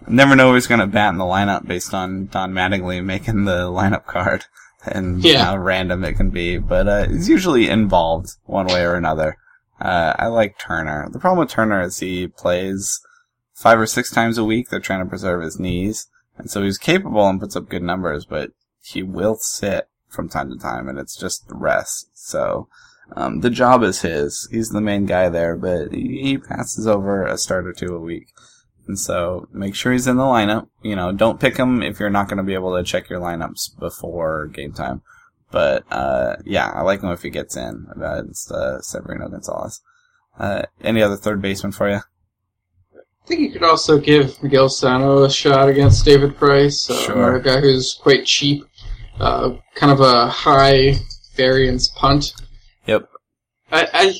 Never 0.07 0.35
know 0.35 0.51
who's 0.51 0.67
going 0.67 0.81
to 0.81 0.87
bat 0.87 1.13
in 1.13 1.19
the 1.19 1.23
lineup 1.25 1.67
based 1.67 1.93
on 1.93 2.25
Don 2.25 2.53
Mattingly 2.53 3.03
making 3.03 3.45
the 3.45 3.69
lineup 3.69 4.05
card 4.05 4.45
and 4.85 5.23
Yeah. 5.23 5.45
how 5.45 5.57
random 5.57 6.03
it 6.03 6.13
can 6.13 6.31
be. 6.31 6.57
But 6.57 6.87
uh, 6.87 7.07
he's 7.07 7.29
usually 7.29 7.69
involved 7.69 8.31
one 8.45 8.65
way 8.67 8.83
or 8.83 8.95
another. 8.95 9.37
Uh, 9.79 10.13
I 10.17 10.27
like 10.27 10.57
Turner. 10.57 11.09
The 11.11 11.19
problem 11.19 11.39
with 11.39 11.49
Turner 11.49 11.81
is 11.81 11.99
he 11.99 12.27
plays 12.27 12.99
five 13.53 13.79
or 13.79 13.85
six 13.85 14.11
times 14.11 14.37
a 14.37 14.43
week. 14.43 14.69
They're 14.69 14.79
trying 14.79 15.03
to 15.03 15.09
preserve 15.09 15.43
his 15.43 15.59
knees. 15.59 16.07
And 16.37 16.49
so 16.49 16.63
he's 16.63 16.77
capable 16.77 17.27
and 17.27 17.39
puts 17.39 17.55
up 17.55 17.69
good 17.69 17.83
numbers, 17.83 18.25
but 18.25 18.51
he 18.81 19.03
will 19.03 19.35
sit 19.35 19.87
from 20.09 20.29
time 20.29 20.49
to 20.49 20.57
time, 20.57 20.87
and 20.87 20.99
it's 20.99 21.17
just 21.17 21.47
the 21.47 21.55
rest. 21.55 22.09
So 22.13 22.67
um, 23.15 23.41
the 23.41 23.49
job 23.49 23.83
is 23.83 24.01
his. 24.01 24.47
He's 24.51 24.69
the 24.69 24.81
main 24.81 25.05
guy 25.05 25.29
there, 25.29 25.55
but 25.55 25.93
he 25.93 26.21
he 26.21 26.37
passes 26.37 26.87
over 26.87 27.25
a 27.25 27.37
start 27.37 27.67
or 27.67 27.73
two 27.73 27.95
a 27.95 27.99
week. 27.99 28.27
And 28.87 28.99
so 28.99 29.47
make 29.51 29.75
sure 29.75 29.91
he's 29.91 30.07
in 30.07 30.17
the 30.17 30.23
lineup. 30.23 30.67
You 30.83 30.95
know, 30.95 31.11
don't 31.11 31.39
pick 31.39 31.57
him 31.57 31.81
if 31.81 31.99
you're 31.99 32.09
not 32.09 32.27
going 32.27 32.37
to 32.37 32.43
be 32.43 32.53
able 32.53 32.75
to 32.75 32.83
check 32.83 33.09
your 33.09 33.19
lineups 33.19 33.79
before 33.79 34.47
game 34.47 34.73
time. 34.73 35.01
But 35.55 35.85
uh, 35.89 36.35
yeah, 36.43 36.69
I 36.69 36.81
like 36.81 37.01
him 37.01 37.11
if 37.11 37.21
he 37.21 37.29
gets 37.29 37.55
in 37.55 37.87
against 37.95 38.51
uh, 38.51 38.81
Severino 38.81 39.29
Gonzalez. 39.29 39.79
Uh, 40.37 40.63
any 40.83 41.01
other 41.01 41.15
third 41.15 41.41
baseman 41.41 41.71
for 41.71 41.89
you? 41.89 41.95
I 41.95 43.25
think 43.25 43.39
you 43.39 43.51
could 43.53 43.63
also 43.63 43.97
give 43.97 44.43
Miguel 44.43 44.67
Sano 44.67 45.23
a 45.23 45.31
shot 45.31 45.69
against 45.69 46.03
David 46.03 46.35
Price, 46.35 46.89
uh, 46.89 46.97
Sure. 46.97 47.15
another 47.15 47.39
guy 47.39 47.61
who's 47.61 47.93
quite 47.93 48.25
cheap, 48.25 48.65
uh, 49.21 49.51
kind 49.75 49.93
of 49.93 50.01
a 50.01 50.27
high 50.27 50.95
variance 51.37 51.87
punt. 51.87 52.33
Yep. 52.85 53.07
I, 53.71 53.87
I 53.93 54.13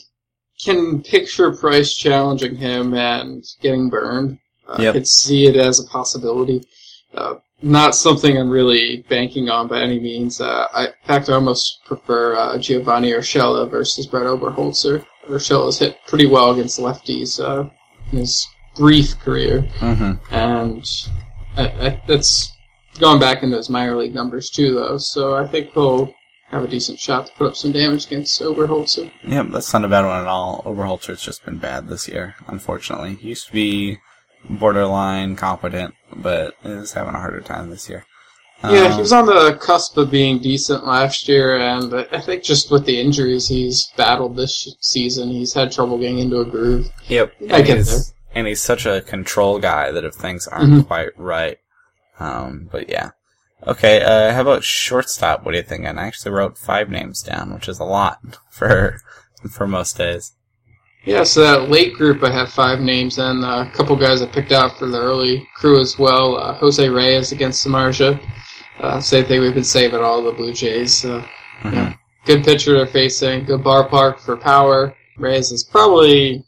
can 0.63 1.03
picture 1.03 1.51
Price 1.51 1.93
challenging 1.93 2.55
him 2.55 2.93
and 2.93 3.43
getting 3.61 3.89
burned. 3.89 4.39
Uh, 4.69 4.77
Yep. 4.79 4.89
I 4.95 4.97
could 4.99 5.07
see 5.09 5.47
it 5.47 5.57
as 5.57 5.81
a 5.81 5.87
possibility. 5.89 6.65
Uh, 7.13 7.35
not 7.61 7.95
something 7.95 8.37
I'm 8.37 8.49
really 8.49 9.03
banking 9.09 9.49
on 9.49 9.67
by 9.67 9.81
any 9.81 9.99
means. 9.99 10.41
Uh, 10.41 10.67
I, 10.73 10.87
in 10.87 10.93
fact, 11.05 11.29
I 11.29 11.33
almost 11.33 11.83
prefer 11.85 12.35
uh, 12.35 12.57
Giovanny 12.57 13.15
Urshela 13.15 13.69
versus 13.69 14.07
Brett 14.07 14.25
Oberholtzer. 14.25 15.05
Urshela's 15.27 15.79
hit 15.79 15.97
pretty 16.07 16.27
well 16.27 16.51
against 16.51 16.79
lefties 16.79 17.39
uh, 17.39 17.69
in 18.11 18.19
his 18.19 18.47
brief 18.75 19.17
career, 19.19 19.61
Mm-hmm. 19.79 20.33
and 20.33 20.85
I, 21.55 21.87
I, 21.87 22.01
that's 22.07 22.51
going 22.99 23.19
back 23.19 23.41
into 23.41 23.57
his 23.57 23.69
minor 23.69 23.95
league 23.95 24.13
numbers 24.13 24.49
too, 24.49 24.75
though. 24.75 24.97
So 24.97 25.35
I 25.35 25.47
think 25.47 25.71
he'll 25.71 26.13
have 26.49 26.63
a 26.63 26.67
decent 26.67 26.99
shot 26.99 27.25
to 27.27 27.33
put 27.33 27.47
up 27.47 27.55
some 27.55 27.71
damage 27.71 28.05
against 28.05 28.39
Oberholtzer. 28.41 29.11
Yeah, 29.23 29.43
that's 29.43 29.71
not 29.73 29.85
a 29.85 29.87
bad 29.87 30.05
one 30.05 30.21
at 30.21 30.27
all. 30.27 30.61
Oberholtzer's 30.65 31.23
just 31.23 31.43
been 31.45 31.57
bad 31.57 31.87
this 31.87 32.07
year, 32.07 32.35
unfortunately. 32.47 33.15
He 33.15 33.29
used 33.29 33.47
to 33.47 33.53
be 33.53 33.97
borderline 34.49 35.35
competent, 35.35 35.93
but 36.15 36.53
is 36.63 36.93
having 36.93 37.15
a 37.15 37.19
harder 37.19 37.41
time 37.41 37.69
this 37.69 37.89
year. 37.89 38.05
Yeah, 38.63 38.85
Um, 38.85 38.91
he 38.93 38.99
was 39.01 39.11
on 39.13 39.25
the 39.25 39.57
cusp 39.61 39.97
of 39.97 40.09
being 40.09 40.39
decent 40.39 40.85
last 40.87 41.27
year, 41.27 41.57
and 41.57 41.93
I 42.11 42.19
think 42.21 42.41
just 42.43 42.71
with 42.71 42.85
the 42.85 42.99
injuries 42.99 43.47
he's 43.47 43.91
battled 43.97 44.37
this 44.37 44.73
season, 44.79 45.29
he's 45.29 45.53
had 45.53 45.71
trouble 45.71 45.97
getting 45.97 46.19
into 46.19 46.39
a 46.39 46.45
groove. 46.45 46.89
Yep, 47.07 47.33
I 47.51 47.57
and 47.57 47.65
get 47.65 47.77
he's, 47.77 48.13
and 48.33 48.47
he's 48.47 48.61
such 48.61 48.85
a 48.85 49.01
control 49.01 49.59
guy 49.59 49.91
that 49.91 50.05
if 50.05 50.15
things 50.15 50.47
aren't 50.47 50.73
Mhm. 50.73 50.87
quite 50.87 51.09
right, 51.19 51.57
um, 52.19 52.69
but 52.71 52.89
yeah. 52.89 53.11
Okay, 53.67 54.01
uh, 54.01 54.33
how 54.33 54.41
about 54.41 54.63
shortstop? 54.63 55.43
What 55.43 55.51
do 55.51 55.57
you 55.57 55.63
think? 55.63 55.85
And 55.85 55.99
I 55.99 56.07
actually 56.07 56.31
wrote 56.31 56.57
five 56.57 56.89
names 56.89 57.21
down, 57.21 57.53
which 57.53 57.67
is 57.67 57.79
a 57.79 57.83
lot 57.85 58.19
for 58.51 58.99
for 59.51 59.67
most 59.67 59.97
days. 59.97 60.31
Yeah, 61.05 61.23
so 61.23 61.41
that 61.41 61.69
late 61.69 61.93
group, 61.93 62.23
I 62.23 62.31
have 62.31 62.51
five 62.51 62.79
names, 62.79 63.19
and 63.19 63.43
uh, 63.45 63.65
a 63.67 63.71
couple 63.75 63.95
guys 63.95 64.21
I 64.23 64.25
picked 64.25 64.51
out 64.51 64.77
for 64.79 64.87
the 64.87 64.99
early 64.99 65.47
crew 65.55 65.79
as 65.79 65.99
well. 65.99 66.37
Uh, 66.37 66.53
Jose 66.55 66.87
Reyes 66.89 67.31
against 67.31 67.65
Samardzija. 67.65 68.19
Uh, 68.79 68.99
same 68.99 69.25
thing 69.25 69.39
we've 69.41 69.53
been 69.53 69.63
saying 69.63 69.89
about 69.89 70.01
all 70.01 70.23
the 70.23 70.31
Blue 70.31 70.51
Jays. 70.53 71.05
Uh, 71.05 71.25
Mhm. 71.63 71.73
Yeah. 71.73 71.93
good 72.25 72.43
pitcher 72.43 72.73
they're 72.73 72.87
facing, 72.87 73.45
good 73.45 73.63
bar 73.63 73.87
park 73.87 74.19
for 74.19 74.35
power. 74.35 74.95
Reyes 75.17 75.51
is 75.51 75.63
probably 75.63 76.43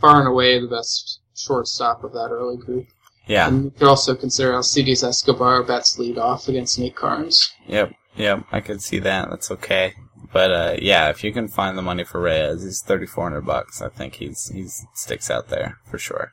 far 0.00 0.20
and 0.20 0.28
away 0.28 0.60
the 0.60 0.68
best 0.68 1.20
shortstop 1.34 2.04
of 2.04 2.12
that 2.12 2.28
early 2.30 2.58
group. 2.58 2.86
Yeah, 3.26 3.48
And 3.48 3.64
you 3.64 3.70
could 3.70 3.88
also 3.88 4.14
consider 4.14 4.52
Alcides 4.54 5.02
Escobar 5.02 5.62
bats 5.62 5.98
lead 5.98 6.18
off 6.18 6.48
against 6.48 6.78
Nate 6.78 6.94
Karns. 6.94 7.50
Yep, 7.66 7.92
yep, 8.16 8.44
I 8.52 8.60
could 8.60 8.82
see 8.82 8.98
that. 9.00 9.30
That's 9.30 9.50
okay. 9.52 9.94
But 10.32 10.50
uh, 10.52 10.76
yeah, 10.80 11.10
if 11.10 11.22
you 11.22 11.32
can 11.32 11.48
find 11.48 11.76
the 11.76 11.82
money 11.82 12.04
for 12.04 12.20
Reyes, 12.20 12.62
he's 12.62 12.80
thirty 12.80 13.06
four 13.06 13.24
hundred 13.24 13.42
bucks. 13.46 13.82
I 13.82 13.88
think 13.88 14.14
he's 14.14 14.48
he's 14.48 14.86
sticks 14.94 15.30
out 15.30 15.48
there 15.48 15.78
for 15.84 15.98
sure. 15.98 16.32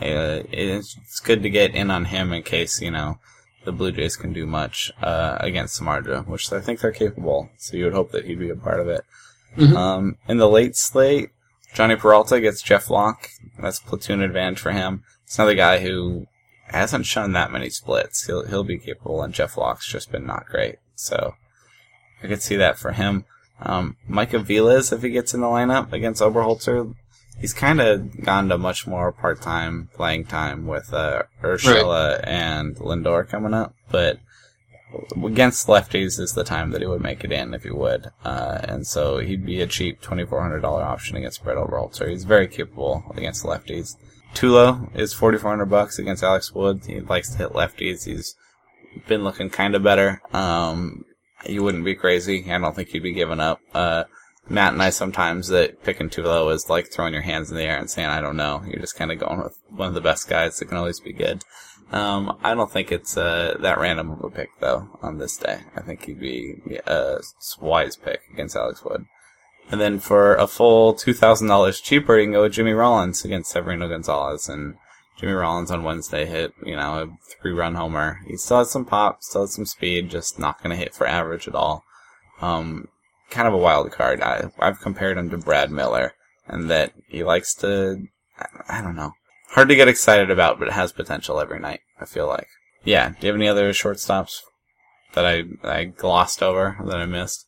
Uh, 0.00 0.42
it's, 0.50 0.96
it's 0.96 1.20
good 1.20 1.42
to 1.42 1.50
get 1.50 1.74
in 1.74 1.90
on 1.90 2.06
him 2.06 2.32
in 2.32 2.42
case 2.42 2.80
you 2.80 2.90
know 2.90 3.18
the 3.64 3.72
Blue 3.72 3.92
Jays 3.92 4.16
can 4.16 4.32
do 4.32 4.46
much 4.46 4.90
uh, 5.02 5.36
against 5.40 5.80
Samardzija, 5.80 6.26
which 6.26 6.52
I 6.52 6.60
think 6.60 6.80
they're 6.80 6.92
capable. 6.92 7.50
So 7.58 7.76
you 7.76 7.84
would 7.84 7.92
hope 7.94 8.12
that 8.12 8.24
he'd 8.24 8.38
be 8.38 8.50
a 8.50 8.56
part 8.56 8.80
of 8.80 8.88
it. 8.88 9.04
Mhm. 9.56 9.76
Um, 9.76 10.16
in 10.28 10.38
the 10.38 10.48
late 10.48 10.76
slate, 10.76 11.30
Jhonny 11.74 11.98
Peralta 11.98 12.40
gets 12.40 12.62
Jeff 12.62 12.90
Locke. 12.90 13.28
That's 13.58 13.78
platoon 13.78 14.20
advantage 14.20 14.60
for 14.60 14.72
him. 14.72 15.04
It's 15.24 15.38
another 15.38 15.54
guy 15.54 15.78
who 15.80 16.26
hasn't 16.68 17.06
shown 17.06 17.32
that 17.32 17.52
many 17.52 17.70
splits. 17.70 18.24
He'll 18.26 18.46
he'll 18.46 18.64
be 18.64 18.78
capable, 18.78 19.22
and 19.22 19.34
Jeff 19.34 19.56
Locke's 19.56 19.86
just 19.86 20.10
been 20.10 20.26
not 20.26 20.46
great. 20.46 20.76
So 20.94 21.34
I 22.22 22.26
could 22.26 22.42
see 22.42 22.56
that 22.56 22.78
for 22.78 22.92
him. 22.92 23.26
Um, 23.60 23.96
Mike 24.08 24.32
Aviles, 24.32 24.92
if 24.92 25.02
he 25.02 25.10
gets 25.10 25.34
in 25.34 25.40
the 25.40 25.46
lineup 25.46 25.92
against 25.92 26.22
Oberholtzer, 26.22 26.94
he's 27.40 27.54
kind 27.54 27.80
of 27.80 28.24
gone 28.24 28.48
to 28.48 28.58
much 28.58 28.86
more 28.86 29.12
part-time 29.12 29.88
playing 29.94 30.26
time 30.26 30.66
with 30.66 30.92
uh, 30.92 31.22
Urshela 31.42 32.20
and 32.26 32.76
Lindor 32.76 33.28
coming 33.28 33.54
up, 33.54 33.74
but 33.90 34.18
against 35.24 35.66
lefties 35.66 36.20
is 36.20 36.34
the 36.34 36.44
time 36.44 36.70
that 36.70 36.80
he 36.80 36.86
would 36.86 37.00
make 37.00 37.24
it 37.24 37.32
in 37.32 37.54
if 37.54 37.64
he 37.64 37.70
would, 37.70 38.10
uh, 38.24 38.58
and 38.62 38.86
so 38.86 39.18
he'd 39.18 39.44
be 39.44 39.60
a 39.60 39.66
cheap 39.66 40.00
twenty-four 40.00 40.40
hundred 40.40 40.60
dollar 40.60 40.82
option 40.82 41.16
against 41.16 41.42
Brett 41.42 41.56
Oberholtzer. 41.56 42.08
He's 42.08 42.24
very 42.24 42.46
capable 42.46 43.02
against 43.16 43.44
lefties. 43.44 43.96
Tulo 44.34 44.94
is 44.96 45.12
forty-four 45.12 45.50
hundred 45.50 45.66
bucks 45.66 45.98
against 45.98 46.22
Alex 46.22 46.52
Wood. 46.52 46.82
He 46.86 47.00
likes 47.00 47.30
to 47.30 47.38
hit 47.38 47.52
lefties. 47.52 48.04
He's 48.04 48.36
been 49.08 49.24
looking 49.24 49.50
kind 49.50 49.74
of 49.74 49.82
better. 49.82 50.22
Um, 50.32 51.04
you 51.46 51.62
wouldn't 51.62 51.84
be 51.84 51.94
crazy. 51.94 52.50
I 52.50 52.58
don't 52.58 52.74
think 52.74 52.92
you'd 52.92 53.02
be 53.02 53.12
giving 53.12 53.40
up. 53.40 53.60
Uh, 53.72 54.04
Matt 54.48 54.74
and 54.74 54.82
I 54.82 54.90
sometimes 54.90 55.48
that 55.48 55.82
picking 55.84 56.10
too 56.10 56.22
low 56.22 56.50
is 56.50 56.68
like 56.68 56.92
throwing 56.92 57.14
your 57.14 57.22
hands 57.22 57.50
in 57.50 57.56
the 57.56 57.62
air 57.62 57.78
and 57.78 57.90
saying, 57.90 58.08
I 58.08 58.20
don't 58.20 58.36
know. 58.36 58.62
You're 58.66 58.80
just 58.80 58.96
kind 58.96 59.10
of 59.10 59.18
going 59.18 59.42
with 59.42 59.56
one 59.70 59.88
of 59.88 59.94
the 59.94 60.00
best 60.00 60.28
guys 60.28 60.58
that 60.58 60.66
can 60.66 60.76
always 60.76 61.00
be 61.00 61.12
good. 61.12 61.42
Um, 61.92 62.38
I 62.42 62.54
don't 62.54 62.70
think 62.70 62.90
it's 62.90 63.16
uh, 63.16 63.56
that 63.60 63.78
random 63.78 64.10
of 64.10 64.24
a 64.24 64.30
pick 64.30 64.50
though 64.60 64.88
on 65.02 65.18
this 65.18 65.36
day. 65.36 65.60
I 65.76 65.80
think 65.80 66.04
he'd 66.04 66.20
be 66.20 66.56
a 66.86 67.18
wise 67.60 67.96
pick 67.96 68.20
against 68.32 68.56
Alex 68.56 68.84
Wood. 68.84 69.06
And 69.70 69.80
then 69.80 69.98
for 69.98 70.34
a 70.34 70.46
full 70.46 70.92
two 70.94 71.14
thousand 71.14 71.48
dollars 71.48 71.80
cheaper, 71.80 72.18
you 72.18 72.26
can 72.26 72.32
go 72.32 72.42
with 72.42 72.52
Jimmy 72.52 72.72
Rollins 72.72 73.24
against 73.24 73.50
Severino 73.50 73.88
Gonzalez. 73.88 74.48
And 74.48 74.76
Jimmy 75.16 75.32
Rollins 75.32 75.70
on 75.70 75.84
Wednesday 75.84 76.26
hit, 76.26 76.54
you 76.64 76.76
know, 76.76 77.02
a 77.02 77.08
three-run 77.40 77.74
homer. 77.74 78.20
He 78.26 78.36
still 78.36 78.58
has 78.58 78.70
some 78.70 78.84
pop, 78.84 79.22
still 79.22 79.42
has 79.42 79.54
some 79.54 79.66
speed, 79.66 80.10
just 80.10 80.38
not 80.38 80.62
going 80.62 80.70
to 80.70 80.82
hit 80.82 80.94
for 80.94 81.06
average 81.06 81.46
at 81.46 81.54
all. 81.54 81.84
Um, 82.40 82.88
kind 83.30 83.46
of 83.46 83.54
a 83.54 83.58
wild 83.58 83.90
card. 83.92 84.20
I, 84.20 84.50
I've 84.58 84.80
compared 84.80 85.16
him 85.16 85.30
to 85.30 85.38
Brad 85.38 85.70
Miller, 85.70 86.14
and 86.46 86.68
that 86.70 86.92
he 87.08 87.22
likes 87.22 87.54
to, 87.56 88.02
I, 88.38 88.78
I 88.78 88.82
don't 88.82 88.96
know, 88.96 89.12
hard 89.50 89.68
to 89.68 89.76
get 89.76 89.88
excited 89.88 90.30
about, 90.30 90.58
but 90.58 90.68
it 90.68 90.74
has 90.74 90.92
potential 90.92 91.40
every 91.40 91.60
night. 91.60 91.80
I 92.00 92.06
feel 92.06 92.26
like. 92.26 92.48
Yeah. 92.82 93.10
Do 93.10 93.16
you 93.20 93.28
have 93.28 93.36
any 93.36 93.48
other 93.48 93.70
shortstops 93.70 94.40
that 95.14 95.24
I 95.24 95.44
I 95.62 95.84
glossed 95.84 96.42
over 96.42 96.76
that 96.84 96.96
I 96.96 97.06
missed? 97.06 97.46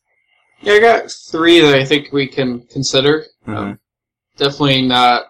Yeah, 0.61 0.73
I 0.73 0.79
got 0.79 1.11
three 1.31 1.59
that 1.59 1.75
I 1.75 1.83
think 1.85 2.11
we 2.11 2.27
can 2.27 2.65
consider. 2.71 3.25
Mhm. 3.45 3.55
Um, 3.55 3.79
definitely 4.37 4.83
not 4.83 5.25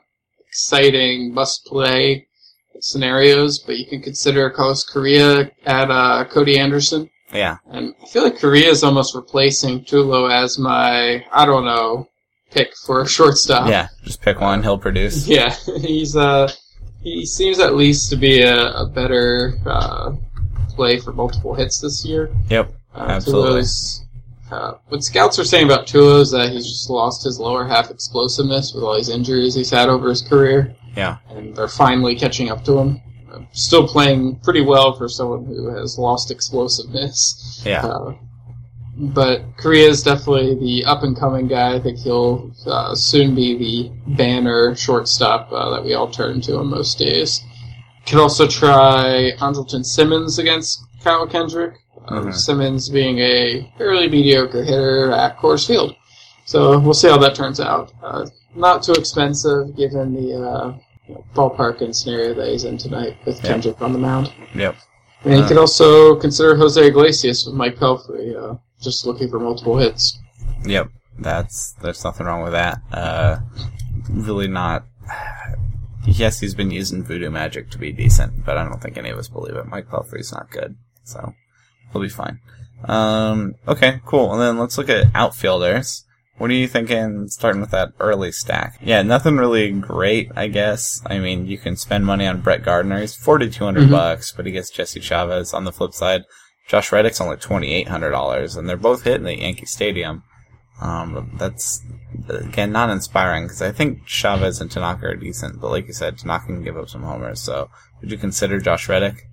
exciting 0.48 1.34
must 1.34 1.66
play 1.66 2.27
scenarios, 2.82 3.60
but 3.60 3.78
you 3.78 3.86
can 3.86 4.02
consider 4.02 4.50
Carlos 4.50 4.84
Correa 4.84 5.52
at 5.66 5.92
uh, 5.92 6.26
Cody 6.26 6.58
Anderson. 6.60 7.10
Yeah. 7.34 7.58
And 7.72 7.94
I 8.02 8.06
feel 8.08 8.24
like 8.24 8.40
Correa 8.40 8.70
is 8.70 8.84
almost 8.84 9.16
replacing 9.16 9.84
Tulo 9.84 10.32
as 10.32 10.58
my, 10.58 11.26
I 11.32 11.46
don't 11.46 11.66
know, 11.66 12.08
pick 12.52 12.76
for 12.86 13.02
a 13.02 13.08
shortstop. 13.08 13.70
Yeah. 13.70 13.90
Just 14.04 14.22
pick 14.22 14.40
one. 14.40 14.64
He'll 14.64 14.78
produce. 14.78 15.28
Yeah, 15.38 15.54
he's 15.82 16.16
uh 16.16 16.50
he 17.02 17.26
seems 17.26 17.60
at 17.60 17.76
least 17.76 18.10
to 18.10 18.16
be 18.16 18.42
a, 18.42 18.72
a 18.72 18.86
better 18.86 19.54
uh, 19.66 20.12
play 20.70 21.00
for 21.00 21.14
multiple 21.14 21.54
hits 21.54 21.80
this 21.80 22.06
year. 22.06 22.30
Yep. 22.50 22.74
Uh, 22.94 23.06
Absolutely. 23.10 23.62
Tulo's, 23.62 24.06
uh, 24.52 24.74
what 24.88 25.04
scouts 25.04 25.40
are 25.40 25.46
saying 25.46 25.66
about 25.66 25.88
Tulo 25.88 26.22
is 26.22 26.32
that 26.32 26.50
he's 26.52 26.66
just 26.66 26.90
lost 26.90 27.24
his 27.24 27.40
lower 27.40 27.66
half 27.66 27.92
explosiveness 27.92 28.74
with 28.74 28.84
all 28.84 28.96
these 28.96 29.10
injuries 29.10 29.56
he's 29.56 29.70
had 29.70 29.90
over 29.90 30.10
his 30.10 30.22
career, 30.22 30.76
Yeah. 30.98 31.18
and 31.30 31.56
they're 31.56 31.68
finally 31.68 32.16
catching 32.16 32.50
up 32.50 32.64
to 32.66 32.78
him. 32.80 33.02
Uh, 33.32 33.40
still 33.52 33.88
playing 33.88 34.38
pretty 34.44 34.62
well 34.62 34.94
for 34.98 35.08
someone 35.08 35.46
who 35.46 35.68
has 35.76 35.98
lost 36.00 36.32
explosiveness. 36.32 37.62
Yeah. 37.66 37.86
Uh, 37.86 38.14
but 39.00 39.42
Correa 39.58 39.90
is 39.90 40.02
definitely 40.02 40.56
the 40.56 40.86
up 40.86 41.04
and 41.04 41.16
coming 41.16 41.48
guy. 41.48 41.76
I 41.76 41.80
think 41.80 42.00
he'll 42.00 42.52
uh, 42.66 42.96
soon 42.96 43.36
be 43.36 43.56
the 43.58 44.14
banner 44.16 44.76
shortstop 44.76 45.50
uh, 45.52 45.70
that 45.76 45.84
we 45.86 45.94
all 45.94 46.10
turn 46.10 46.42
to 46.42 46.58
on 46.58 46.68
most 46.68 46.98
days. 46.98 47.42
Could 48.08 48.20
also 48.20 48.48
try 48.48 49.34
Andrelton 49.40 49.86
Simmons 49.86 50.40
against 50.40 50.84
Kyle 51.04 51.28
Kendrick. 51.28 51.76
Uh, 52.08 52.22
Mhm. 52.22 52.34
Simmons 52.34 52.90
being 52.90 53.20
a 53.20 53.72
fairly 53.78 54.08
mediocre 54.10 54.64
hitter 54.64 55.12
at 55.12 55.38
Coors 55.38 55.68
Field. 55.68 55.94
So 56.46 56.80
we'll 56.80 56.94
see 56.94 57.10
how 57.10 57.18
that 57.18 57.36
turns 57.36 57.60
out. 57.60 57.92
Uh, 58.02 58.26
not 58.56 58.82
too 58.82 58.94
expensive 58.94 59.76
given 59.76 60.16
the 60.16 60.34
uh, 60.42 60.74
you 61.08 61.16
know, 61.16 61.24
ballpark 61.34 61.82
and 61.82 61.96
scenario 61.96 62.34
that 62.34 62.48
he's 62.50 62.64
in 62.64 62.78
tonight 62.78 63.18
with 63.26 63.42
Yeah. 63.44 63.52
Kendrick 63.52 63.82
on 63.82 63.94
the 63.94 64.00
mound. 64.00 64.32
Yep. 64.56 64.76
And 65.24 65.34
you 65.38 65.44
Uh, 65.44 65.48
could 65.48 65.58
also 65.58 66.16
consider 66.16 66.56
Jose 66.56 66.86
Iglesias 66.86 67.46
with 67.46 67.56
Mike 67.56 67.78
Pelfrey, 67.78 68.36
uh, 68.36 68.56
just 68.82 69.06
looking 69.06 69.30
for 69.30 69.40
multiple 69.40 69.78
hits. 69.78 70.20
Yep. 70.66 70.90
That's 71.20 71.74
there's 71.82 72.04
nothing 72.04 72.28
wrong 72.28 72.44
with 72.44 72.52
that. 72.54 72.80
Uh, 72.92 73.40
really 74.10 74.48
not. 74.48 74.86
Yes, 76.06 76.40
he's 76.40 76.54
been 76.54 76.72
using 76.72 77.04
voodoo 77.04 77.30
magic 77.30 77.70
to 77.72 77.78
be 77.78 77.92
decent, 77.92 78.46
but 78.46 78.58
I 78.58 78.64
don't 78.64 78.82
think 78.82 78.98
any 78.98 79.10
of 79.10 79.18
us 79.18 79.28
believe 79.28 79.56
it. 79.56 79.66
Mike 79.68 79.90
Pelfrey's 79.90 80.32
not 80.32 80.50
good, 80.52 80.76
so 81.04 81.34
he'll 81.92 82.02
be 82.02 82.08
fine. 82.08 82.40
Um, 82.86 83.56
okay, 83.68 84.00
cool. 84.06 84.32
And 84.32 84.42
then 84.42 84.58
let's 84.60 84.78
look 84.78 84.90
at 84.90 85.08
outfielders. 85.16 86.06
What 86.38 86.52
are 86.52 86.54
you 86.54 86.68
thinking 86.68 87.28
starting 87.30 87.62
with 87.62 87.72
that 87.72 87.94
early 88.00 88.32
stack? 88.32 88.80
Yeah, 88.82 89.02
nothing 89.02 89.38
really 89.38 89.72
great, 89.72 90.32
I 90.36 90.48
guess. 90.48 91.02
I 91.06 91.18
mean, 91.18 91.48
you 91.48 91.58
can 91.58 91.76
spend 91.76 92.06
money 92.06 92.28
on 92.28 92.42
Brett 92.42 92.64
Gardner. 92.64 93.00
He's 93.00 93.16
4200 93.16 93.88
Mhm. 93.88 93.92
bucks, 93.92 94.32
but 94.32 94.46
he 94.46 94.52
gets 94.52 94.70
Jesse 94.70 95.00
Chavez. 95.00 95.54
On 95.54 95.64
the 95.64 95.72
flip 95.72 95.94
side, 95.94 96.24
Josh 96.68 96.92
Reddick's 96.92 97.22
only 97.22 97.38
$2,800, 97.38 98.56
and 98.56 98.70
they're 98.70 98.78
both 98.78 99.04
hitting 99.04 99.24
the 99.24 99.40
Yankee 99.40 99.66
Stadium. 99.66 100.24
Um, 100.80 101.32
that's, 101.40 101.82
again, 102.30 102.72
not 102.72 102.92
inspiring, 102.92 103.46
because 103.46 103.64
I 103.64 103.72
think 103.72 104.06
Chavez 104.06 104.62
and 104.62 104.70
Tanaka 104.70 105.08
are 105.08 105.16
decent, 105.16 105.60
but 105.60 105.72
like 105.72 105.88
you 105.88 105.94
said, 105.94 106.20
Tanaka 106.20 106.46
can 106.48 106.64
give 106.64 106.78
up 106.78 106.88
some 106.88 107.02
homers, 107.02 107.42
so 107.42 107.72
would 108.00 108.12
you 108.12 108.18
consider 108.18 108.60
Josh 108.60 108.88
Reddick? 108.88 109.24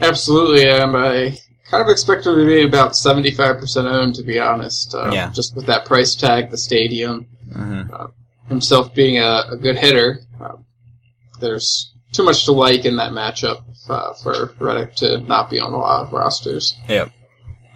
Absolutely, 0.00 0.66
and 0.68 0.96
I 0.96 1.36
kind 1.70 1.82
of 1.82 1.88
expect 1.88 2.26
him 2.26 2.36
to 2.36 2.46
be 2.46 2.62
about 2.62 2.92
75% 2.92 3.84
owned, 3.84 4.14
to 4.16 4.22
be 4.22 4.38
honest. 4.38 4.94
Uh, 4.94 5.10
Yeah. 5.12 5.30
Just 5.32 5.56
with 5.56 5.66
that 5.66 5.84
price 5.84 6.14
tag, 6.14 6.50
the 6.50 6.58
stadium, 6.58 7.26
hmm 7.52 7.82
himself 8.48 8.94
being 8.94 9.18
a, 9.18 9.44
a 9.52 9.56
good 9.56 9.76
hitter, 9.76 10.20
uh, 10.38 10.52
there's 11.40 11.94
too 12.12 12.22
much 12.22 12.44
to 12.44 12.52
like 12.52 12.84
in 12.84 12.96
that 12.96 13.12
matchup 13.12 13.62
uh, 13.88 14.12
for 14.22 14.52
Reddick 14.58 14.94
to 14.96 15.18
not 15.20 15.48
be 15.48 15.58
on 15.58 15.72
a 15.72 15.78
lot 15.78 16.06
of 16.06 16.12
rosters. 16.12 16.74
Yep. 16.88 17.10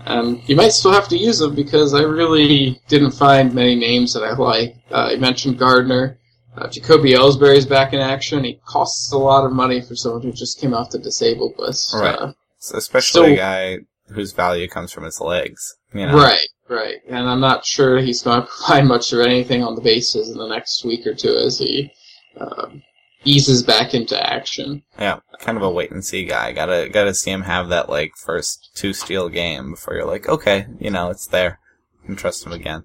And 0.04 0.46
you 0.48 0.56
might 0.56 0.72
still 0.72 0.92
have 0.92 1.08
to 1.08 1.16
use 1.16 1.40
him 1.40 1.54
because 1.54 1.94
I 1.94 2.02
really 2.02 2.80
didn't 2.88 3.12
find 3.12 3.54
many 3.54 3.74
names 3.76 4.12
that 4.12 4.22
I 4.22 4.34
like. 4.34 4.76
Uh, 4.90 5.08
you 5.12 5.18
mentioned 5.18 5.58
Gardner. 5.58 6.18
Uh, 6.56 6.68
Jacoby 6.68 7.12
Ellsbury's 7.12 7.66
back 7.66 7.92
in 7.92 8.00
action. 8.00 8.44
He 8.44 8.60
costs 8.66 9.12
a 9.12 9.18
lot 9.18 9.44
of 9.44 9.52
money 9.52 9.80
for 9.80 9.94
someone 9.96 10.22
who 10.22 10.32
just 10.32 10.60
came 10.60 10.74
off 10.74 10.90
the 10.90 10.98
disabled 10.98 11.54
list. 11.58 11.94
Right. 11.94 12.14
Uh, 12.14 12.32
especially 12.74 13.20
So- 13.28 13.32
a 13.32 13.36
guy 13.36 13.78
whose 14.14 14.32
value 14.32 14.68
comes 14.68 14.90
from 14.92 15.04
his 15.04 15.20
legs. 15.20 15.76
You 15.94 16.06
know? 16.06 16.16
Right, 16.16 16.48
right. 16.68 16.96
And 17.08 17.28
I'm 17.28 17.40
not 17.40 17.64
sure 17.64 17.98
he's 17.98 18.22
going 18.22 18.40
to 18.42 18.46
provide 18.48 18.84
much 18.86 19.12
of 19.12 19.20
anything 19.20 19.62
on 19.62 19.74
the 19.74 19.80
bases 19.82 20.30
in 20.30 20.38
the 20.38 20.46
next 20.48 20.84
week 20.84 21.06
or 21.06 21.14
two 21.14 21.34
as 21.36 21.58
he 21.58 21.90
um, 22.40 22.82
eases 23.24 23.62
back 23.62 23.94
into 23.94 24.18
action. 24.18 24.82
Yeah, 24.98 25.20
kind 25.40 25.56
of 25.58 25.62
a 25.62 25.70
wait 25.70 25.90
and 25.90 26.04
see 26.04 26.24
guy. 26.24 26.52
Gotta 26.52 26.88
gotta 26.90 27.14
see 27.14 27.30
him 27.30 27.42
have 27.42 27.68
that 27.68 27.88
like 27.90 28.12
first 28.16 28.70
two 28.74 28.92
steal 28.92 29.28
game 29.28 29.72
before 29.72 29.94
you're 29.94 30.06
like, 30.06 30.28
okay, 30.28 30.66
you 30.78 30.90
know, 30.90 31.10
it's 31.10 31.26
there. 31.26 31.58
You 32.02 32.06
can 32.06 32.16
trust 32.16 32.46
him 32.46 32.52
again. 32.52 32.84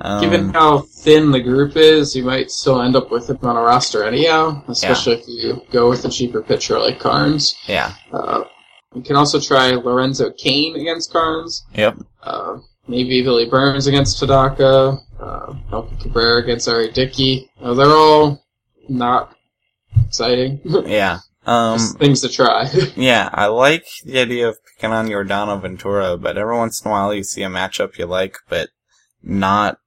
Um, 0.00 0.20
Given 0.22 0.52
how 0.52 0.80
thin 1.02 1.30
the 1.30 1.40
group 1.40 1.76
is, 1.76 2.14
you 2.14 2.22
might 2.22 2.50
still 2.50 2.80
end 2.82 2.94
up 2.94 3.10
with 3.10 3.28
him 3.30 3.38
on 3.42 3.56
a 3.56 3.60
roster 3.62 4.04
anyhow, 4.04 4.62
especially 4.68 5.14
if 5.14 5.24
you 5.26 5.62
go 5.72 5.88
with 5.88 6.04
a 6.04 6.10
cheaper 6.10 6.42
pitcher 6.42 6.78
like 6.78 6.98
Karns. 7.00 7.56
yeah, 7.66 7.94
Uh, 8.12 8.44
you 8.94 9.02
can 9.02 9.16
also 9.16 9.40
try 9.40 9.70
Lorenzo 9.72 10.30
Cain 10.32 10.76
against 10.76 11.12
Karns. 11.12 11.64
yep, 11.74 11.96
Uh, 12.22 12.58
maybe 12.86 13.22
Billy 13.22 13.46
Burns 13.46 13.86
against 13.86 14.18
Tanaka. 14.18 14.98
Uh, 15.20 15.54
Melky 15.70 15.96
Cabrera 15.96 16.42
against 16.42 16.68
R.A. 16.68 16.90
Dickey. 16.92 17.50
Uh, 17.60 17.74
they're 17.74 17.86
all 17.90 18.44
not 18.88 19.34
exciting. 20.06 20.60
yeah. 20.86 21.18
Um, 21.44 21.78
Just 21.78 21.98
things 21.98 22.20
to 22.20 22.28
try. 22.28 22.68
yeah, 22.96 23.28
I 23.32 23.46
like 23.46 23.86
the 24.04 24.20
idea 24.20 24.48
of 24.48 24.58
picking 24.64 24.92
on 24.92 25.08
Yordano 25.08 25.60
Ventura, 25.60 26.16
but 26.16 26.36
every 26.38 26.56
once 26.56 26.80
in 26.84 26.88
a 26.88 26.92
while 26.92 27.12
you 27.12 27.24
see 27.24 27.42
a 27.42 27.48
matchup 27.48 27.98
you 27.98 28.06
like, 28.06 28.36
but 28.48 28.68
not 29.22 29.78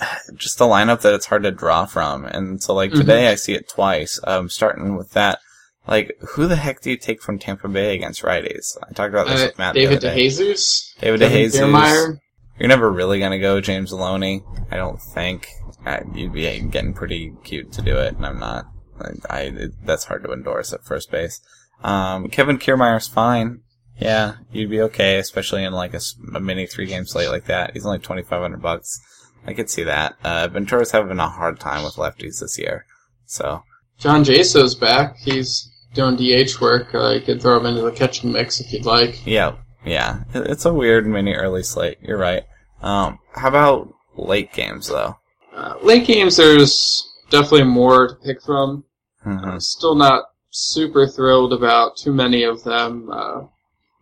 just 0.34 0.60
a 0.60 0.64
lineup 0.64 1.00
that 1.02 1.14
it's 1.14 1.26
hard 1.26 1.42
to 1.42 1.50
draw 1.50 1.84
from. 1.86 2.24
And 2.24 2.62
so, 2.62 2.72
like 2.74 2.92
Mhm. 2.92 2.98
today, 2.98 3.28
I 3.28 3.34
see 3.34 3.54
it 3.54 3.68
twice. 3.68 4.18
Um, 4.24 4.48
starting 4.48 4.96
with 4.96 5.10
that, 5.12 5.40
like, 5.88 6.16
who 6.30 6.46
the 6.46 6.56
heck 6.56 6.80
do 6.80 6.90
you 6.90 6.96
take 6.96 7.22
from 7.22 7.38
Tampa 7.38 7.68
Bay 7.68 7.94
against 7.94 8.22
righties? 8.22 8.76
I 8.82 8.92
talked 8.92 9.12
about 9.14 9.26
this 9.26 9.42
Uh, 9.42 9.46
with 9.46 9.58
Matt. 9.58 9.74
David. 9.74 10.00
DeJesus. 10.00 10.98
David 11.00 11.20
DeJesus. 11.20 11.60
Kiermaier. 11.60 12.18
You're 12.58 12.68
never 12.68 12.90
really 12.90 13.20
gonna 13.20 13.38
go 13.38 13.60
James 13.60 13.92
Loney. 13.92 14.42
I 14.70 14.76
don't 14.76 15.00
think. 15.00 15.48
Uh, 15.86 16.00
you'd 16.12 16.32
be 16.32 16.42
getting 16.60 16.92
pretty 16.92 17.32
cute 17.44 17.72
to 17.72 17.82
do 17.82 17.96
it, 17.96 18.16
and 18.16 18.26
I'm 18.26 18.38
not. 18.38 18.66
I, 19.00 19.10
I 19.30 19.40
it, 19.42 19.70
that's 19.84 20.04
hard 20.04 20.24
to 20.24 20.32
endorse 20.32 20.72
at 20.72 20.84
first 20.84 21.10
base. 21.10 21.40
Um, 21.84 22.28
Kevin 22.28 22.58
Kiermaier's 22.58 23.06
fine. 23.06 23.60
Yeah, 24.00 24.34
you'd 24.52 24.70
be 24.70 24.80
okay, 24.82 25.18
especially 25.18 25.62
in 25.64 25.72
like 25.72 25.94
a, 25.94 26.00
a 26.34 26.40
mini 26.40 26.66
three 26.66 26.86
game 26.86 27.06
slate 27.06 27.30
like 27.30 27.44
that. 27.46 27.72
He's 27.74 27.86
only 27.86 28.00
twenty 28.00 28.22
five 28.22 28.42
hundred 28.42 28.60
bucks. 28.60 29.00
I 29.46 29.54
could 29.54 29.70
see 29.70 29.84
that. 29.84 30.16
Uh, 30.24 30.48
Ventura's 30.48 30.90
having 30.90 31.18
a 31.20 31.28
hard 31.28 31.60
time 31.60 31.84
with 31.84 31.94
lefties 31.94 32.40
this 32.40 32.58
year, 32.58 32.84
so 33.24 33.62
John 33.98 34.24
Jaso's 34.24 34.74
back. 34.74 35.16
He's 35.18 35.70
doing 35.94 36.16
DH 36.16 36.60
work. 36.60 36.94
Uh, 36.94 37.10
you 37.10 37.20
could 37.20 37.40
throw 37.42 37.58
him 37.58 37.66
into 37.66 37.82
the 37.82 37.92
catching 37.92 38.32
mix 38.32 38.60
if 38.60 38.72
you'd 38.72 38.84
like. 38.86 39.26
yeah, 39.26 39.56
yeah. 39.84 40.20
It's 40.34 40.64
a 40.64 40.72
weird 40.74 41.06
mini 41.06 41.32
early 41.34 41.62
slate. 41.62 41.98
You're 42.02 42.18
right. 42.18 42.44
Um, 42.82 43.18
how 43.34 43.48
about 43.48 43.92
late 44.16 44.52
games 44.52 44.88
though? 44.88 45.16
Uh, 45.54 45.74
late 45.82 46.06
games, 46.06 46.36
there's 46.36 47.04
definitely 47.30 47.64
more 47.64 48.08
to 48.08 48.14
pick 48.14 48.40
from. 48.42 48.84
Mhm. 49.26 49.44
I'm 49.44 49.60
still 49.60 49.94
not 49.96 50.24
super 50.50 51.06
thrilled 51.06 51.52
about 51.52 51.96
too 51.96 52.12
many 52.12 52.44
of 52.44 52.62
them. 52.64 53.10
Uh, 53.12 53.40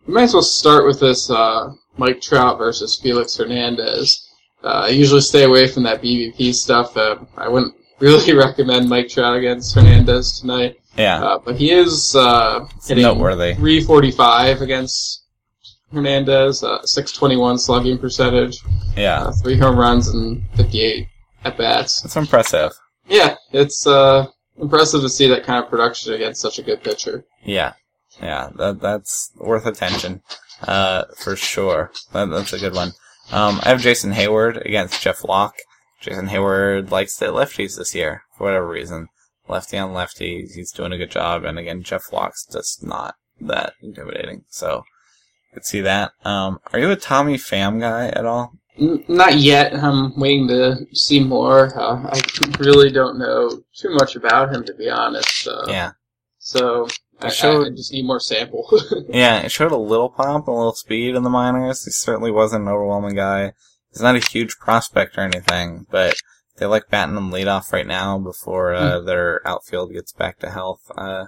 we 0.05 0.13
might 0.13 0.23
as 0.23 0.33
well 0.33 0.43
start 0.43 0.85
with 0.85 0.99
this 0.99 1.29
uh, 1.29 1.71
Mike 1.97 2.21
Trout 2.21 2.57
versus 2.57 2.95
Felix 3.01 3.35
Hernandez. 3.35 4.23
Uh, 4.63 4.83
I 4.85 4.89
usually 4.89 5.21
stay 5.21 5.43
away 5.43 5.67
from 5.67 5.83
that 5.83 6.01
BVP 6.01 6.53
stuff. 6.53 6.95
Uh, 6.95 7.17
I 7.35 7.47
wouldn't 7.47 7.73
really 7.99 8.33
recommend 8.33 8.87
Mike 8.89 9.09
Trout 9.09 9.35
against 9.37 9.73
Hernandez 9.75 10.39
tonight. 10.39 10.79
Yeah, 10.97 11.23
Uh, 11.23 11.39
but 11.39 11.55
he 11.57 11.71
is 11.71 12.15
uh, 12.15 12.65
hitting 12.87 13.03
noteworthy. 13.03 13.53
345 13.53 14.61
against 14.61 15.23
Hernandez, 15.93 16.63
uh, 16.63 16.81
621 16.85 17.57
slugging 17.59 17.97
percentage, 17.97 18.59
Yeah. 18.95 19.23
uh, 19.25 19.31
three 19.43 19.57
home 19.57 19.77
runs 19.77 20.07
and 20.07 20.43
58 20.55 21.07
at 21.45 21.57
bats. 21.57 22.01
That's 22.01 22.15
impressive. 22.15 22.71
Yeah, 23.07 23.35
it's 23.51 23.85
uh, 23.87 24.27
impressive 24.59 25.01
to 25.01 25.09
see 25.09 25.27
that 25.29 25.45
kind 25.45 25.63
of 25.63 25.69
production 25.69 26.13
against 26.13 26.41
such 26.41 26.59
a 26.59 26.63
good 26.63 26.83
pitcher. 26.83 27.25
Yeah. 27.45 27.73
Yeah, 28.21 28.49
that 28.55 28.81
that's 28.81 29.31
worth 29.37 29.65
attention. 29.67 30.23
Uh, 30.63 31.03
for 31.19 31.35
sure. 31.35 31.91
That, 32.13 32.25
that's 32.31 32.51
a 32.53 32.57
good 32.59 32.73
one. 32.73 32.93
Um, 33.31 33.59
I 33.61 33.69
have 33.69 33.81
Jason 33.81 34.11
Heyward 34.13 34.65
against 34.65 35.01
Jeff 35.03 35.23
Locke. 35.23 35.55
Jason 36.01 36.27
Heyward 36.29 36.89
likes 36.89 37.15
to 37.17 37.25
hit 37.25 37.33
lefties 37.35 37.77
this 37.77 37.93
year, 37.93 38.23
for 38.35 38.45
whatever 38.45 38.67
reason. 38.67 39.07
Lefty 39.49 39.77
on 39.77 39.93
lefty, 39.93 40.47
he's 40.53 40.71
doing 40.71 40.91
a 40.91 40.97
good 40.97 41.11
job, 41.11 41.43
and 41.45 41.57
again, 41.57 41.83
Jeff 41.83 42.11
Locke's 42.11 42.45
just 42.51 42.83
not 42.85 43.15
that 43.39 43.73
intimidating, 43.81 44.43
so, 44.49 44.83
could 45.53 45.65
see 45.65 45.81
that. 45.81 46.11
Um, 46.25 46.59
are 46.73 46.79
you 46.79 46.91
a 46.91 46.95
Tommy 46.95 47.37
Pham 47.37 47.79
guy 47.79 48.07
at 48.07 48.25
all? 48.25 48.51
Not 48.77 49.37
yet. 49.37 49.73
I'm 49.73 50.19
waiting 50.19 50.47
to 50.49 50.85
see 50.93 51.19
more. 51.19 51.75
Uh, 51.79 52.09
I 52.13 52.21
really 52.59 52.91
don't 52.91 53.17
know 53.17 53.49
too 53.75 53.89
much 53.95 54.15
about 54.15 54.53
him, 54.53 54.63
to 54.65 54.73
be 54.75 54.87
honest. 54.89 55.47
Uh, 55.47 55.63
Yeah. 55.67 55.91
So 56.37 56.87
I, 57.19 57.29
showed- 57.29 57.67
I 57.67 57.69
just 57.71 57.91
need 57.91 58.05
more 58.05 58.19
sample. 58.19 58.69
Yeah, 59.09 59.39
it 59.39 59.51
showed 59.51 59.71
a 59.71 59.77
little 59.77 60.09
pop 60.09 60.47
and 60.47 60.53
a 60.55 60.57
little 60.57 60.75
speed 60.75 61.15
in 61.15 61.23
the 61.23 61.29
minors. 61.29 61.85
He 61.85 61.91
certainly 61.91 62.29
wasn't 62.31 62.63
an 62.63 62.69
overwhelming 62.69 63.15
guy. 63.15 63.53
He's 63.91 64.01
not 64.01 64.15
a 64.15 64.19
huge 64.29 64.55
prospect 64.59 65.17
or 65.17 65.21
anything, 65.21 65.87
but 65.89 66.15
they 66.57 66.65
like 66.65 66.89
batting 66.89 67.15
him 67.15 67.31
leadoff 67.31 67.71
right 67.71 67.87
now 67.87 68.17
before 68.17 68.73
uh, 68.73 68.99
their 68.99 69.47
outfield 69.47 69.93
gets 69.93 70.11
back 70.11 70.39
to 70.39 70.49
health. 70.49 70.91
Uh, 70.97 71.25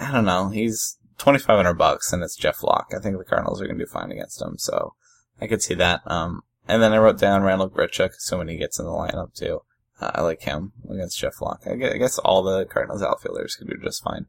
I 0.00 0.12
don't 0.12 0.24
know. 0.24 0.48
He's 0.48 0.98
twenty 1.18 1.38
five 1.38 1.56
hundred 1.56 1.74
bucks, 1.74 2.12
and 2.12 2.22
it's 2.22 2.36
Jeff 2.36 2.62
Locke. 2.62 2.92
I 2.96 3.00
think 3.00 3.18
the 3.18 3.24
Cardinals 3.24 3.60
are 3.60 3.66
going 3.66 3.78
to 3.78 3.84
do 3.84 3.90
fine 3.90 4.12
against 4.12 4.40
him, 4.40 4.56
so 4.58 4.94
I 5.40 5.46
could 5.46 5.62
see 5.62 5.74
that. 5.74 6.00
Um, 6.06 6.42
and 6.68 6.82
then 6.82 6.92
I 6.92 6.98
wrote 6.98 7.18
down 7.18 7.42
Randal 7.42 7.70
Grichuk, 7.70 8.16
assuming 8.16 8.48
he 8.48 8.56
gets 8.56 8.78
in 8.78 8.86
the 8.86 8.90
lineup 8.90 9.34
too. 9.34 9.62
Uh, 10.00 10.10
I 10.14 10.20
like 10.22 10.42
him 10.42 10.72
against 10.90 11.18
Jeff 11.18 11.40
Locke. 11.40 11.62
I 11.66 11.72
I 11.72 11.98
guess 11.98 12.18
all 12.18 12.42
the 12.42 12.64
Cardinals 12.66 13.02
outfielders 13.02 13.56
could 13.56 13.68
do 13.68 13.76
just 13.82 14.02
fine. 14.02 14.26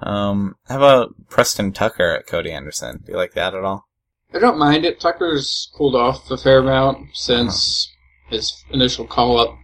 Um, 0.00 0.56
how 0.68 0.78
about 0.78 1.14
Preston 1.28 1.72
Tucker 1.72 2.10
at 2.10 2.26
Cody 2.26 2.50
Anderson? 2.50 3.02
Do 3.04 3.12
you 3.12 3.18
like 3.18 3.34
that 3.34 3.54
at 3.54 3.64
all? 3.64 3.86
I 4.34 4.38
don't 4.38 4.58
mind 4.58 4.84
it. 4.84 4.98
Tucker's 4.98 5.70
cooled 5.76 5.94
off 5.94 6.30
a 6.30 6.36
fair 6.36 6.58
amount 6.58 7.08
since 7.14 7.92
his 8.32 8.64
initial 8.70 9.06
call 9.06 9.38
up. 9.38 9.58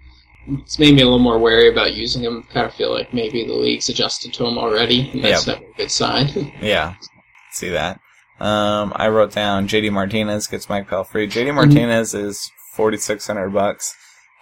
it's 0.49 0.79
made 0.79 0.95
me 0.95 1.03
a 1.03 1.05
little 1.05 1.19
more 1.19 1.39
wary 1.39 1.69
about 1.71 1.95
using 1.95 2.23
him. 2.23 2.43
Kind 2.53 2.67
of 2.67 2.75
feel 2.75 2.93
like 2.93 3.13
maybe 3.13 3.45
the 3.47 3.53
league's 3.55 3.89
adjusted 3.89 4.33
to 4.35 4.47
him 4.47 4.57
already, 4.59 5.11
and 5.13 5.23
that's 5.25 5.47
Yep. 5.47 5.61
never 5.61 5.71
a 5.73 5.77
good 5.77 5.91
sign. 5.91 6.53
Yeah, 6.63 6.95
see 7.53 7.69
that. 7.71 8.01
Um, 8.41 8.93
I 8.95 9.09
wrote 9.09 9.33
down 9.33 9.67
JD 9.69 9.93
Martinez 9.93 10.47
gets 10.47 10.69
Mike 10.69 10.89
Pelfrey. 10.89 11.29
JD 11.31 11.55
Martinez 11.55 12.15
is 12.15 12.51
forty 12.75 12.97
six 12.97 13.27
hundred 13.27 13.51
bucks. 13.53 13.95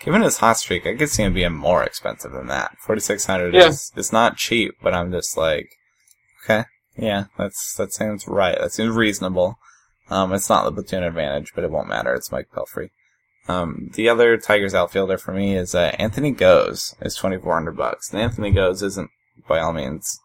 Given 0.03 0.21
his 0.21 0.37
hot 0.37 0.59
streak, 0.59 0.87
I 0.87 0.95
could 0.95 1.09
see 1.09 1.23
him 1.23 1.33
being 1.33 1.55
more 1.55 1.83
expensive 1.83 2.31
than 2.33 2.49
that. 2.49 2.77
Forty 2.79 3.01
six 3.01 3.25
hundred 3.25 3.55
Yeah. 3.55 3.69
is 3.69 3.91
is 3.97 4.13
not 4.13 4.37
cheap, 4.37 4.75
but 4.83 4.93
I'm 4.95 5.11
just 5.11 5.37
like, 5.39 5.69
okay, 6.45 6.65
yeah, 6.97 7.25
that's 7.39 7.75
that 7.77 7.95
seems 7.95 8.29
right. 8.29 8.59
That 8.61 8.73
seems 8.73 8.95
reasonable. 8.95 9.57
Um, 10.11 10.33
it's 10.35 10.51
not 10.51 10.65
the 10.65 10.73
platoon 10.73 11.03
advantage, 11.03 11.53
but 11.55 11.65
it 11.65 11.71
won't 11.71 11.89
matter. 11.89 12.15
It's 12.15 12.31
Mike 12.31 12.49
Pelfrey. 12.55 12.91
Um, 13.49 13.91
the 13.95 14.09
other 14.09 14.37
Tigers 14.37 14.75
outfielder 14.75 15.19
for 15.19 15.33
me 15.33 15.57
is 15.57 15.75
uh, 15.75 15.93
Anthony 15.99 16.33
Gose. 16.33 16.95
Is 17.01 17.15
twenty 17.15 17.39
four 17.39 17.55
hundred 17.55 17.77
bucks. 17.77 18.13
And 18.13 18.21
Anthony 18.21 18.53
Gose 18.53 18.83
isn't 18.83 19.11
by 19.49 19.61
all 19.61 19.73
means 19.73 20.19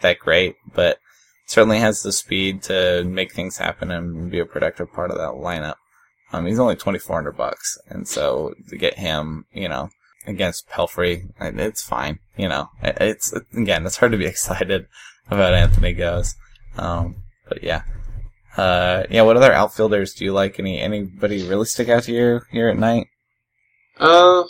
that 0.00 0.18
great, 0.18 0.56
but 0.74 0.98
certainly 1.46 1.78
has 1.78 2.02
the 2.02 2.12
speed 2.12 2.62
to 2.64 3.04
make 3.04 3.32
things 3.32 3.56
happen 3.58 3.90
and 3.90 4.30
be 4.30 4.38
a 4.38 4.44
productive 4.46 4.92
part 4.92 5.10
of 5.10 5.16
that 5.18 5.32
lineup. 5.42 5.74
Um, 6.32 6.46
he's 6.46 6.58
only 6.58 6.76
twenty 6.76 6.98
four 6.98 7.16
hundred 7.16 7.36
bucks, 7.36 7.78
and 7.88 8.06
so 8.06 8.54
to 8.68 8.76
get 8.76 8.98
him, 8.98 9.44
you 9.52 9.68
know, 9.68 9.90
against 10.26 10.68
Pelfrey, 10.68 11.30
it- 11.40 11.58
it's 11.60 11.82
fine. 11.82 12.18
You 12.36 12.48
know, 12.48 12.68
it's 12.82 13.32
again, 13.54 13.86
it's 13.86 13.96
hard 13.98 14.12
to 14.12 14.18
be 14.18 14.26
excited 14.34 14.86
about 15.30 15.54
Anthony 15.54 15.94
Gose. 15.94 16.34
Um, 16.76 17.16
but 17.48 17.62
yeah, 17.62 17.82
uh, 18.56 19.04
yeah. 19.10 19.22
What 19.22 19.36
other 19.36 19.52
outfielders 19.52 20.14
do 20.14 20.24
you 20.24 20.32
like? 20.32 20.58
Any 20.58 20.80
anybody 20.80 21.46
really 21.48 21.66
stick 21.66 21.88
out 21.88 22.04
to 22.04 22.12
you 22.12 22.40
here 22.50 22.68
at 22.68 22.78
night? 22.78 23.06
uh, 23.98 24.44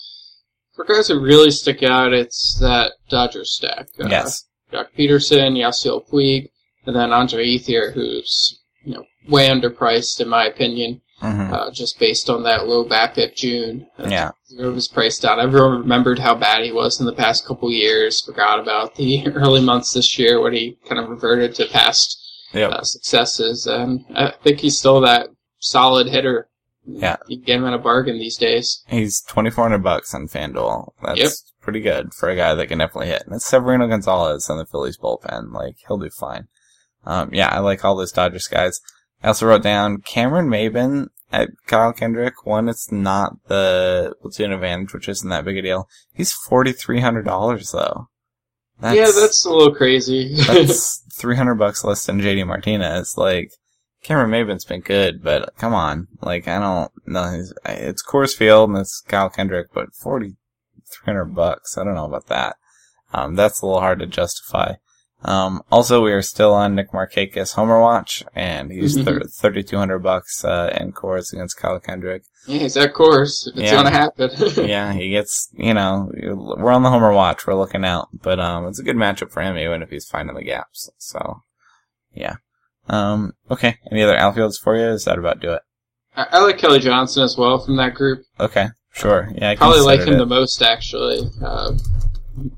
for 0.75 0.85
guys 0.87 1.09
who 1.09 1.21
really 1.21 1.51
stick 1.51 1.83
out, 1.83 2.13
it's 2.13 2.59
that 2.61 2.93
Dodgers 3.09 3.53
stack. 3.53 3.89
Uh, 4.01 4.09
yes. 4.09 4.45
Joc 4.73 4.87
Pederson, 4.99 5.57
Yasiel 5.59 6.09
Puig, 6.09 6.49
and 6.87 6.97
then 6.97 7.13
Andre 7.13 7.45
Ethier, 7.47 7.93
who's 7.93 8.59
you 8.85 8.95
know 8.95 9.05
way 9.29 9.49
underpriced 9.49 10.21
in 10.21 10.29
my 10.29 10.47
opinion, 10.47 11.01
hmm 11.21 11.53
uh, 11.53 11.71
just 11.71 11.99
based 12.01 12.29
on 12.31 12.43
that 12.45 12.67
low 12.67 12.85
BABIP 12.85 13.37
June. 13.37 13.87
Uh, 13.99 14.09
Yeah. 14.09 14.31
drove 14.57 14.75
his 14.75 14.89
price 14.89 15.19
down. 15.19 15.39
Everyone 15.41 15.79
remembered 15.81 16.19
how 16.19 16.35
bad 16.35 16.65
he 16.65 16.73
was 16.73 16.99
in 17.01 17.07
the 17.07 17.13
past 17.13 17.47
couple 17.47 17.71
years. 17.71 18.21
Forgot 18.25 18.59
about 18.59 18.97
the 18.97 19.27
early 19.35 19.61
months 19.61 19.93
this 19.93 20.19
year 20.19 20.41
when 20.41 20.55
he 20.55 20.79
kind 20.89 21.01
of 21.01 21.09
reverted 21.11 21.55
to 21.57 21.67
past 21.67 22.19
Yep. 22.53 22.71
uh, 22.71 22.83
successes, 22.83 23.67
and 23.67 24.05
I 24.15 24.33
think 24.43 24.61
he's 24.61 24.79
still 24.79 25.01
that 25.03 25.29
solid 25.59 26.09
hitter. 26.09 26.49
Yeah. 26.85 27.17
you 27.29 27.37
can 27.39 27.45
get 27.45 27.57
him 27.59 27.65
at 27.67 27.75
a 27.75 27.79
bargain 27.79 28.19
these 28.19 28.37
days. 28.37 28.83
He's 28.89 29.23
twenty 29.23 29.51
four 29.51 29.65
hundred 29.65 29.85
bucks 29.85 30.15
on 30.15 30.27
FanDuel. 30.27 30.93
That's 31.03 31.21
Yep. 31.21 31.31
pretty 31.61 31.81
good 31.81 32.13
for 32.13 32.29
a 32.29 32.35
guy 32.37 32.55
that 32.55 32.67
can 32.67 32.79
definitely 32.79 33.07
hit. 33.07 33.23
And 33.25 33.37
it's 33.37 33.47
Severino 33.47 33.87
Gonzalez 33.87 34.51
on 34.51 34.59
the 34.59 34.67
Phillies 34.67 34.99
bullpen. 34.99 35.53
Like 35.53 35.77
he'll 35.87 35.99
do 35.99 36.11
fine. 36.11 36.49
Um, 37.05 37.31
yeah, 37.33 37.49
I 37.49 37.61
like 37.61 37.85
all 37.85 37.95
those 37.97 38.11
Dodgers 38.13 38.49
guys. 38.49 38.81
I 39.23 39.29
also 39.29 39.47
wrote 39.47 39.63
down 39.63 39.99
Cameron 39.99 40.49
Maybin 40.49 41.07
at 41.33 41.51
Kyle 41.69 41.93
Kendrick. 41.93 42.45
One, 42.45 42.69
it's 42.69 42.91
not 42.91 43.35
the 43.47 44.15
platoon 44.21 44.53
advantage, 44.53 44.93
which 44.93 45.09
isn't 45.09 45.29
that 45.31 45.45
big 45.45 45.59
a 45.59 45.63
deal. 45.63 45.89
He's 46.13 46.33
forty 46.33 46.73
three 46.73 47.01
though. 48.83 48.93
yeah, 48.93 49.11
that's 49.19 49.45
a 49.45 49.51
little 49.51 49.75
crazy. 49.75 50.35
that's 50.47 51.03
three 51.15 51.37
hundred 51.37 51.55
bucks 51.57 51.85
less 51.85 52.05
than 52.07 52.21
JD 52.21 52.47
Martinez. 52.47 53.17
Like 53.17 53.51
Cameron 54.03 54.31
Maybin's 54.31 54.65
been 54.65 54.81
good, 54.81 55.23
but 55.23 55.55
come 55.57 55.75
on, 55.75 56.09
like 56.21 56.47
I 56.49 56.59
don't 56.59 56.91
know. 57.07 57.43
It's 57.65 58.05
Coors 58.05 58.37
Field 58.37 58.71
and 58.71 58.79
it's 58.79 59.03
Kyle 59.09 59.31
Kendrick, 59.31 59.69
but 59.73 59.95
forty 59.95 60.37
three 60.91 61.05
hundred 61.07 61.35
bucks. 61.35 61.79
I 61.79 61.85
don't 61.85 61.95
know 61.95 62.05
about 62.07 62.27
that. 62.27 62.57
Um, 63.15 63.35
that's 63.37 63.61
a 63.61 63.67
little 63.67 63.81
hard 63.81 63.99
to 64.01 64.07
justify. 64.07 64.75
Um, 65.25 65.63
also, 65.71 66.03
we 66.03 66.13
are 66.13 66.23
still 66.23 66.53
on 66.53 66.75
Nick 66.75 66.91
Markakis 66.91 67.55
Homer 67.55 67.81
Watch, 67.81 68.25
and 68.35 68.73
he's 68.73 68.97
Mhm. 68.99 69.69
two 69.69 69.77
hundred 69.79 70.01
bucks 70.01 70.45
uh, 70.45 70.77
in 70.81 70.93
Coors 70.93 71.33
against 71.33 71.57
Kyle 71.59 71.79
Kendrick. 71.79 72.25
Yeah, 72.47 72.59
he's 72.59 72.77
at 72.77 72.93
Coors. 72.95 73.47
It's 73.47 73.57
Yeah. 73.57 73.73
gonna 73.73 73.91
happen. 73.91 74.31
yeah, 74.69 74.93
he 74.93 75.11
gets, 75.11 75.49
you 75.55 75.75
know, 75.75 76.11
we're 76.13 76.73
on 76.73 76.83
the 76.83 76.91
Homer 76.91 77.13
watch, 77.13 77.47
we're 77.47 77.55
looking 77.55 77.85
out, 77.85 78.09
but, 78.23 78.41
um, 78.41 78.67
it's 78.67 78.79
a 78.81 78.83
good 78.85 78.97
matchup 78.97 79.31
for 79.31 79.43
him 79.43 79.57
even 79.57 79.83
if 79.83 79.91
he's 79.91 80.09
finding 80.09 80.35
the 80.35 80.43
gaps, 80.45 80.91
so, 80.99 81.43
yeah. 82.15 82.37
Um, 82.89 83.35
okay, 83.51 83.79
any 83.91 84.03
other 84.03 84.17
outfields 84.17 84.61
for 84.61 84.77
you? 84.77 84.87
Is 84.87 85.05
that 85.05 85.19
about 85.19 85.41
do 85.41 85.53
it? 85.53 85.63
I, 86.17 86.27
I 86.33 86.39
like 86.41 86.59
Kelly 86.59 86.81
Johnson 86.81 87.23
as 87.23 87.37
well 87.39 87.59
from 87.65 87.77
that 87.77 87.95
group. 87.95 88.25
Okay, 88.41 88.67
sure, 88.93 89.31
yeah, 89.37 89.51
I 89.51 89.57
Probably 89.57 89.81
like 89.81 90.01
him 90.01 90.05
considered 90.07 90.21
the 90.21 90.27
most 90.27 90.63
actually. 90.63 91.21
Uh, 91.45 91.73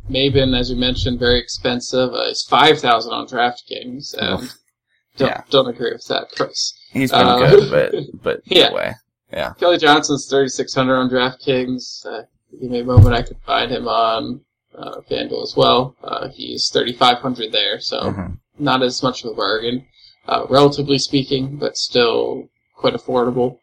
Maybin, 0.08 0.58
as 0.58 0.70
you 0.70 0.76
mentioned, 0.76 1.18
very 1.18 1.38
expensive. 1.40 2.10
Uh, 2.14 2.28
he's 2.28 2.42
five 2.42 2.78
thousand 2.80 3.12
on 3.12 3.26
DraftKings. 3.26 4.14
And 4.16 4.42
Oof. 4.44 4.54
don't, 5.16 5.28
Yeah. 5.28 5.42
don't 5.50 5.68
agree 5.68 5.92
with 5.92 6.06
that 6.06 6.30
price. 6.32 6.72
He's 6.92 7.10
been 7.10 7.26
uh, 7.26 7.38
good, 7.38 7.70
but, 7.70 7.94
but, 8.22 8.40
yeah. 8.44 8.94
Yeah. 9.32 9.52
Kelly 9.58 9.78
Johnson's 9.78 10.28
thirty 10.28 10.48
six 10.48 10.74
hundred 10.74 10.96
on 10.96 11.10
DraftKings. 11.10 12.06
Uh, 12.06 12.22
give 12.60 12.70
me 12.70 12.80
a 12.80 12.84
moment, 12.84 13.14
I 13.14 13.22
could 13.22 13.38
find 13.46 13.70
him 13.70 13.88
on 13.88 14.40
uh, 14.76 15.00
FanDuel 15.10 15.42
as 15.42 15.54
well. 15.56 15.96
Uh, 16.02 16.28
he's 16.28 16.70
thirty 16.72 16.92
five 16.92 17.18
hundred 17.18 17.52
there, 17.52 17.80
so 17.80 18.00
Mhm. 18.02 18.38
not 18.58 18.82
as 18.82 19.02
much 19.02 19.24
of 19.24 19.32
a 19.32 19.34
bargain, 19.34 19.86
uh, 20.28 20.46
relatively 20.48 20.98
speaking, 20.98 21.56
but 21.58 21.76
still 21.76 22.48
quite 22.76 22.94
affordable. 22.94 23.58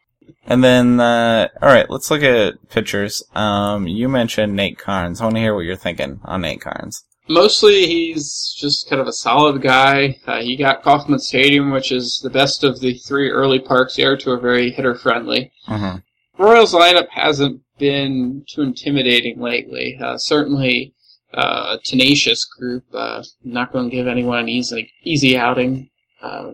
And 0.46 0.62
then, 0.62 1.00
uh, 1.00 1.48
alright, 1.62 1.90
let's 1.90 2.10
look 2.10 2.22
at 2.22 2.54
pitchers. 2.68 3.22
Um, 3.34 3.86
you 3.88 4.08
mentioned 4.08 4.54
Nate 4.54 4.78
Karns. 4.78 5.20
I 5.20 5.24
want 5.24 5.36
to 5.36 5.40
hear 5.40 5.54
what 5.54 5.64
you're 5.64 5.76
thinking 5.76 6.20
on 6.24 6.42
Nate 6.42 6.60
Karns. 6.60 7.04
Mostly, 7.28 7.86
he's 7.86 8.54
just 8.58 8.88
kind 8.90 9.00
of 9.00 9.06
a 9.06 9.12
solid 9.12 9.62
guy. 9.62 10.18
Uh, 10.26 10.40
he 10.42 10.56
got 10.56 10.82
Kauffman 10.82 11.20
Stadium, 11.20 11.70
which 11.70 11.92
is 11.92 12.20
the 12.22 12.30
best 12.30 12.64
of 12.64 12.80
the 12.80 12.94
three 12.94 13.30
early 13.30 13.60
parks 13.60 13.94
here, 13.96 14.16
to 14.16 14.32
a 14.32 14.40
very 14.40 14.70
hitter 14.70 14.94
friendly. 14.94 15.52
Mm-hmm. 15.68 16.42
Royals 16.42 16.74
lineup 16.74 17.08
hasn't 17.10 17.60
been 17.78 18.44
too 18.48 18.62
intimidating 18.62 19.40
lately. 19.40 19.96
Uh, 20.02 20.18
certainly, 20.18 20.94
uh, 21.34 21.76
a 21.76 21.80
tenacious 21.84 22.44
group. 22.44 22.84
Uh, 22.92 23.22
not 23.44 23.72
going 23.72 23.88
to 23.88 23.96
give 23.96 24.06
anyone 24.08 24.38
an 24.40 24.48
easy 24.48 24.92
easy 25.04 25.38
outing. 25.38 25.90
Uh, 26.20 26.52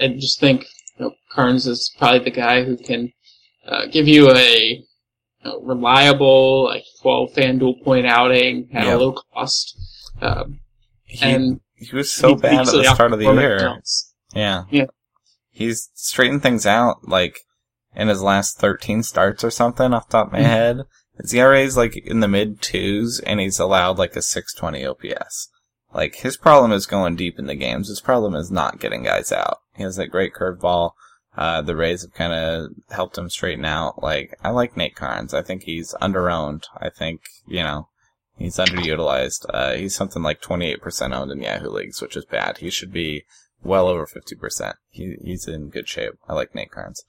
I 0.00 0.08
just 0.08 0.40
think 0.40 0.64
you 0.98 1.06
know, 1.06 1.12
Karns 1.30 1.66
is 1.66 1.94
probably 1.98 2.20
the 2.20 2.30
guy 2.30 2.64
who 2.64 2.76
can 2.76 3.12
uh, 3.66 3.86
give 3.86 4.08
you 4.08 4.30
a 4.30 4.58
you 4.70 4.84
know, 5.44 5.60
reliable, 5.60 6.64
like 6.64 6.84
12 7.02 7.32
FanDuel 7.34 7.82
point 7.84 8.06
outing 8.06 8.68
at 8.72 8.84
Yep. 8.84 8.94
a 8.94 8.98
low 8.98 9.12
cost. 9.34 9.78
Um, 10.20 10.60
He, 11.04 11.24
and 11.24 11.60
he 11.74 11.94
was 11.94 12.10
so 12.10 12.30
he 12.30 12.34
bad 12.42 12.60
at 12.60 12.72
the 12.72 12.84
start 12.94 13.12
of 13.12 13.18
the 13.18 13.26
year. 13.32 13.80
Yeah. 14.34 14.64
Yeah. 14.70 14.86
He's 15.50 15.90
straightened 15.94 16.42
things 16.42 16.66
out, 16.66 17.08
like, 17.08 17.38
in 17.94 18.08
his 18.08 18.22
last 18.22 18.58
13 18.58 19.02
starts 19.02 19.42
or 19.44 19.50
something 19.50 19.92
off 19.94 20.08
the 20.08 20.18
top 20.18 20.26
of 20.28 20.32
my 20.32 20.40
Mhm. 20.40 20.44
head. 20.44 20.80
His 21.18 21.32
ERA 21.32 21.60
is 21.62 21.76
like 21.78 21.96
in 21.96 22.20
the 22.20 22.28
mid 22.28 22.60
twos, 22.60 23.20
and 23.20 23.40
he's 23.40 23.58
allowed 23.58 23.98
like 23.98 24.14
a 24.16 24.22
620 24.22 24.84
OPS. 24.84 25.48
Like, 25.94 26.16
his 26.16 26.36
problem 26.36 26.72
is 26.72 26.84
going 26.84 27.16
deep 27.16 27.38
in 27.38 27.46
the 27.46 27.54
games. 27.54 27.88
His 27.88 28.02
problem 28.02 28.34
is 28.34 28.50
not 28.50 28.80
getting 28.80 29.04
guys 29.04 29.32
out. 29.32 29.60
He 29.74 29.82
has 29.82 29.96
that 29.96 30.08
great 30.10 30.34
curveball. 30.34 30.90
Uh, 31.36 31.62
the 31.62 31.76
Rays 31.76 32.02
have 32.02 32.12
kind 32.12 32.32
of 32.34 32.70
helped 32.90 33.16
him 33.16 33.30
straighten 33.30 33.64
out. 33.64 34.02
Like, 34.02 34.36
I 34.42 34.50
like 34.50 34.76
Nate 34.76 34.94
Karns. 34.96 35.32
I 35.32 35.42
think 35.42 35.62
he's 35.62 35.94
underowned. 36.02 36.64
I 36.76 36.90
think, 36.90 37.22
you 37.46 37.62
know, 37.62 37.88
he's 38.38 38.56
underutilized. 38.56 39.46
Uh, 39.52 39.74
he's 39.74 39.94
something 39.94 40.22
like 40.22 40.40
28% 40.40 41.14
owned 41.14 41.30
in 41.30 41.42
Yahoo 41.42 41.68
leagues, 41.70 42.00
which 42.00 42.16
is 42.16 42.24
bad. 42.24 42.58
He 42.58 42.70
should 42.70 42.92
be 42.92 43.24
well 43.62 43.88
over 43.88 44.06
50%. 44.06 44.74
He, 44.90 45.16
he's 45.22 45.46
in 45.48 45.70
good 45.70 45.88
shape. 45.88 46.12
I 46.28 46.34
like 46.34 46.54
Nate 46.54 46.70
Karns. 46.70 47.02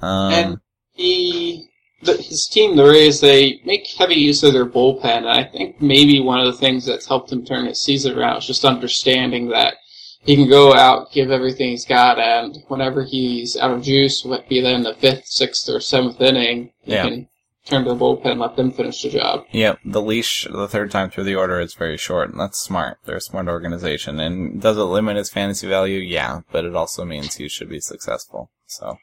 Um, 0.00 0.32
And 0.32 0.60
he, 0.92 1.68
the, 2.02 2.16
his 2.16 2.46
team, 2.46 2.76
the 2.76 2.84
Rays, 2.84 3.20
they 3.20 3.60
make 3.64 3.86
heavy 3.86 4.14
use 4.14 4.42
of 4.42 4.52
their 4.52 4.66
bullpen. 4.66 5.04
And 5.04 5.28
I 5.28 5.44
think 5.44 5.80
maybe 5.80 6.20
one 6.20 6.40
of 6.40 6.46
the 6.46 6.58
things 6.58 6.84
that's 6.86 7.06
helped 7.06 7.32
him 7.32 7.44
turn 7.44 7.66
his 7.66 7.80
season 7.80 8.16
around 8.18 8.38
is 8.38 8.46
just 8.46 8.64
understanding 8.64 9.48
that 9.48 9.74
he 10.22 10.34
can 10.36 10.48
go 10.48 10.74
out, 10.74 11.12
give 11.12 11.30
everything 11.30 11.70
he's 11.70 11.84
got, 11.84 12.18
and 12.18 12.58
whenever 12.66 13.04
he's 13.04 13.56
out 13.56 13.70
of 13.70 13.82
juice, 13.82 14.22
be 14.48 14.60
that 14.60 14.74
in 14.74 14.82
the 14.82 14.94
fifth, 14.94 15.26
sixth, 15.26 15.68
or 15.68 15.78
seventh 15.80 16.20
inning, 16.20 16.72
he 16.82 16.92
Yeah. 16.92 17.04
can 17.04 17.28
turn 17.66 17.84
to 17.84 17.90
the 17.90 17.96
bullpen 17.96 18.32
and 18.32 18.40
let 18.40 18.56
them 18.56 18.70
finish 18.70 19.02
the 19.02 19.10
job. 19.10 19.44
Yep, 19.50 19.80
the 19.84 20.00
leash 20.00 20.46
the 20.50 20.68
third 20.68 20.90
time 20.90 21.10
through 21.10 21.24
the 21.24 21.34
order 21.34 21.60
is 21.60 21.74
very 21.74 21.96
short, 21.96 22.30
and 22.30 22.40
that's 22.40 22.58
smart. 22.58 22.98
They're 23.04 23.16
a 23.16 23.20
smart 23.20 23.48
organization. 23.48 24.18
And 24.20 24.60
does 24.60 24.78
it 24.78 24.82
limit 24.82 25.16
his 25.16 25.30
fantasy 25.30 25.68
value? 25.68 25.98
Yeah, 25.98 26.40
but 26.52 26.64
it 26.64 26.76
also 26.76 27.04
means 27.04 27.34
he 27.34 27.48
should 27.48 27.68
be 27.68 27.80
successful. 27.80 28.50
So, 28.66 28.98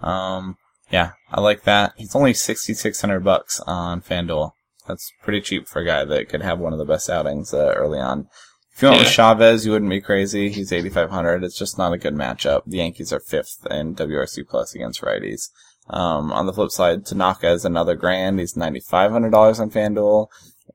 um, 0.00 0.56
yeah, 0.90 1.12
I 1.30 1.40
like 1.40 1.64
that. 1.64 1.94
He's 1.96 2.14
only 2.14 2.34
6600 2.34 3.20
bucks 3.20 3.60
on 3.66 4.00
FanDuel. 4.02 4.52
That's 4.86 5.12
pretty 5.22 5.40
cheap 5.40 5.66
for 5.66 5.80
a 5.80 5.86
guy 5.86 6.04
that 6.04 6.28
could 6.28 6.42
have 6.42 6.60
one 6.60 6.72
of 6.72 6.78
the 6.78 6.84
best 6.84 7.10
outings 7.10 7.52
uh, 7.52 7.74
early 7.76 7.98
on. 7.98 8.28
If 8.72 8.82
you 8.82 8.90
went 8.90 9.00
with 9.00 9.10
Chavez, 9.10 9.64
you 9.64 9.72
wouldn't 9.72 9.90
be 9.90 10.02
crazy. 10.02 10.50
He's 10.50 10.70
8500. 10.70 11.42
It's 11.42 11.58
just 11.58 11.78
not 11.78 11.94
a 11.94 11.98
good 11.98 12.14
matchup. 12.14 12.62
The 12.66 12.76
Yankees 12.76 13.10
are 13.10 13.20
fifth 13.20 13.66
in 13.70 13.94
WRC 13.94 14.46
plus 14.46 14.74
against 14.74 15.00
righties. 15.00 15.48
Um, 15.88 16.32
on 16.32 16.46
the 16.46 16.52
flip 16.52 16.70
side, 16.70 17.06
Tanaka 17.06 17.50
is 17.50 17.64
another 17.64 17.94
grand. 17.94 18.40
He's 18.40 18.54
$9,500 18.54 19.60
on 19.60 19.70
FanDuel. 19.70 20.28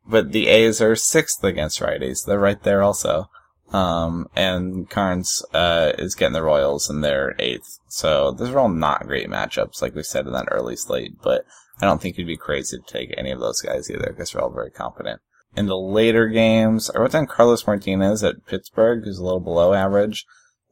But 0.08 0.32
the 0.32 0.48
A's 0.48 0.82
are 0.82 0.96
sixth 0.96 1.44
against 1.44 1.80
righties. 1.80 2.26
They're 2.26 2.40
right 2.40 2.62
there 2.64 2.82
also. 2.82 3.30
Um, 3.72 4.28
and 4.36 4.90
Karns, 4.90 5.44
uh, 5.54 5.94
is 5.98 6.16
getting 6.16 6.34
the 6.34 6.44
Royals 6.44 6.90
and 6.90 7.04
they're 7.04 7.36
eighth. 7.40 7.80
So 7.88 8.32
those 8.32 8.50
are 8.50 8.60
all 8.60 8.70
not 8.70 9.08
great 9.08 9.30
matchups, 9.30 9.82
like 9.82 9.96
we 9.96 10.04
said 10.04 10.26
in 10.28 10.34
that 10.34 10.50
early 10.52 10.76
slate, 10.76 11.14
but 11.22 11.46
I 11.80 11.86
don't 11.86 12.02
think 12.02 12.18
you'd 12.18 12.28
be 12.28 12.38
crazy 12.38 12.78
to 12.78 12.84
take 12.84 13.14
any 13.18 13.32
of 13.32 13.40
those 13.40 13.62
guys 13.62 13.90
either 13.90 14.08
because 14.10 14.32
they're 14.32 14.42
all 14.42 14.52
very 14.52 14.72
competent. 14.72 15.22
In 15.56 15.68
the 15.68 15.78
later 15.78 16.28
games, 16.28 16.90
I 16.90 17.00
wrote 17.00 17.12
down 17.12 17.28
Carlos 17.28 17.66
Martinez 17.66 18.24
at 18.24 18.46
Pittsburgh, 18.46 19.04
who's 19.04 19.18
a 19.18 19.24
little 19.24 19.40
below 19.40 19.74
average. 19.74 20.26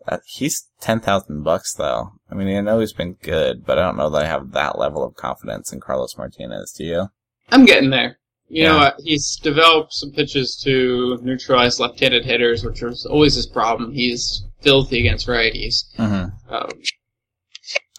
Uh, 0.08 0.18
he's 0.26 0.68
ten 0.82 1.00
thousand 1.00 1.43
bucks 1.43 1.74
though. 1.74 2.14
I 2.32 2.36
mean, 2.36 2.56
I 2.56 2.62
know 2.62 2.80
he's 2.80 2.93
been 2.93 3.14
good, 3.22 3.66
but 3.66 3.78
I 3.78 3.84
don't 3.84 3.97
know 3.97 4.10
that 4.10 4.24
I 4.24 4.28
have 4.28 4.52
that 4.52 4.80
level 4.80 5.04
of 5.04 5.16
confidence 5.16 5.72
in 5.74 5.80
Carlos 5.80 6.18
Martinez. 6.18 6.72
Do 6.72 6.84
you? 6.84 7.08
I'm 7.52 7.66
getting 7.66 7.89
there. 7.89 8.18
You 8.47 8.64
Yeah. 8.64 8.72
know, 8.72 8.80
uh, 8.80 8.91
he's 9.04 9.36
developed 9.43 9.93
some 9.93 10.12
pitches 10.12 10.60
to 10.64 11.20
neutralize 11.22 11.80
left-handed 11.80 12.26
hitters, 12.26 12.64
which 12.64 12.82
was 12.82 13.06
always 13.06 13.36
his 13.36 13.45
problem. 13.45 13.93
He's 13.93 14.43
filthy 14.62 15.00
against 15.00 15.28
righties. 15.28 15.84
Mm-hmm. 15.97 16.54
Um, 16.54 16.70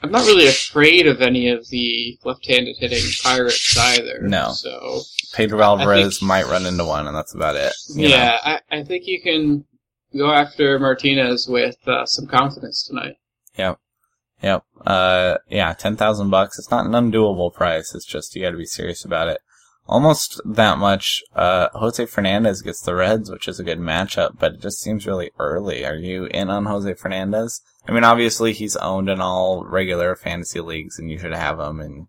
I'm 0.02 0.10
not 0.10 0.26
really 0.26 0.48
afraid 0.48 1.06
of 1.06 1.20
any 1.20 1.48
of 1.50 1.68
the 1.68 2.18
left-handed 2.24 2.76
hitting 2.78 3.04
pirates 3.22 3.76
either. 3.78 4.20
No. 4.22 4.52
So 4.52 5.02
Pedro 5.34 5.60
Alvarez 5.60 6.22
might 6.22 6.46
run 6.46 6.64
into 6.66 6.84
one, 6.84 7.06
and 7.06 7.14
that's 7.14 7.34
about 7.34 7.54
it. 7.56 7.72
you 7.94 8.08
know? 8.08 8.14
yeah, 8.16 8.38
I, 8.42 8.78
I 8.78 8.82
think 8.82 9.04
you 9.06 9.20
can 9.20 9.64
go 10.16 10.32
after 10.32 10.78
Martinez 10.78 11.48
with 11.48 11.76
uh, 11.86 12.06
some 12.06 12.26
confidence 12.26 12.86
tonight. 12.86 13.16
Yep. 14.42 14.64
Uh, 14.86 15.36
yeah, 15.48 15.74
ten 15.74 15.96
thousand 15.96 16.30
bucks. 16.30 16.58
It's 16.58 16.70
not 16.70 16.86
an 16.86 16.92
undoable 16.92 17.52
price. 17.52 17.94
It's 17.94 18.06
just 18.06 18.34
you 18.34 18.42
got 18.42 18.50
to 18.50 18.56
be 18.56 18.66
serious 18.66 19.04
about 19.04 19.28
it. 19.28 19.40
Almost 19.86 20.40
that 20.44 20.78
much. 20.78 21.22
Uh, 21.34 21.68
Jose 21.74 22.06
Fernandez 22.06 22.62
gets 22.62 22.80
the 22.80 22.94
Reds, 22.94 23.30
which 23.30 23.48
is 23.48 23.58
a 23.58 23.64
good 23.64 23.80
matchup, 23.80 24.38
but 24.38 24.54
it 24.54 24.62
just 24.62 24.80
seems 24.80 25.06
really 25.06 25.30
early. 25.38 25.84
Are 25.84 25.96
you 25.96 26.26
in 26.26 26.48
on 26.48 26.66
Jose 26.66 26.94
Fernandez? 26.94 27.60
I 27.88 27.92
mean, 27.92 28.04
obviously 28.04 28.52
he's 28.52 28.76
owned 28.76 29.08
in 29.08 29.20
all 29.20 29.64
regular 29.64 30.14
fantasy 30.14 30.60
leagues, 30.60 30.98
and 30.98 31.10
you 31.10 31.18
should 31.18 31.34
have 31.34 31.58
him. 31.58 31.80
And 31.80 32.06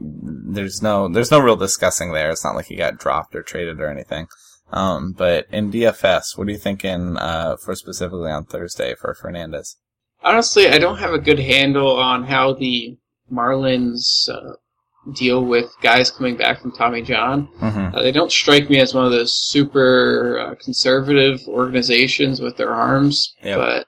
there's 0.00 0.82
no 0.82 1.08
there's 1.08 1.30
no 1.30 1.40
real 1.40 1.56
discussing 1.56 2.12
there. 2.12 2.30
It's 2.30 2.44
not 2.44 2.54
like 2.54 2.66
he 2.66 2.76
got 2.76 2.98
dropped 2.98 3.36
or 3.36 3.42
traded 3.42 3.80
or 3.80 3.90
anything. 3.90 4.26
Um, 4.72 5.12
but 5.12 5.46
in 5.50 5.70
DFS, 5.72 6.36
what 6.38 6.48
are 6.48 6.50
you 6.50 6.58
thinking 6.58 7.16
uh, 7.16 7.56
for 7.56 7.74
specifically 7.74 8.30
on 8.30 8.44
Thursday 8.44 8.94
for 8.94 9.14
Fernandez? 9.14 9.76
Honestly, 10.22 10.68
I 10.68 10.78
don't 10.78 10.98
have 10.98 11.12
a 11.12 11.18
good 11.18 11.38
handle 11.38 11.96
on 11.98 12.24
how 12.24 12.52
the 12.52 12.96
Marlins 13.32 14.28
uh, 14.28 14.54
deal 15.14 15.44
with 15.44 15.72
guys 15.82 16.10
coming 16.10 16.36
back 16.36 16.60
from 16.60 16.72
Tommy 16.72 17.02
John. 17.02 17.48
Mm-hmm. 17.60 17.96
Uh, 17.96 18.02
they 18.02 18.12
don't 18.12 18.30
strike 18.30 18.68
me 18.68 18.80
as 18.80 18.94
one 18.94 19.06
of 19.06 19.12
those 19.12 19.34
super 19.34 20.38
uh, 20.38 20.54
conservative 20.62 21.40
organizations 21.48 22.40
with 22.40 22.56
their 22.56 22.72
arms, 22.72 23.34
Yep. 23.42 23.58
but 23.58 23.86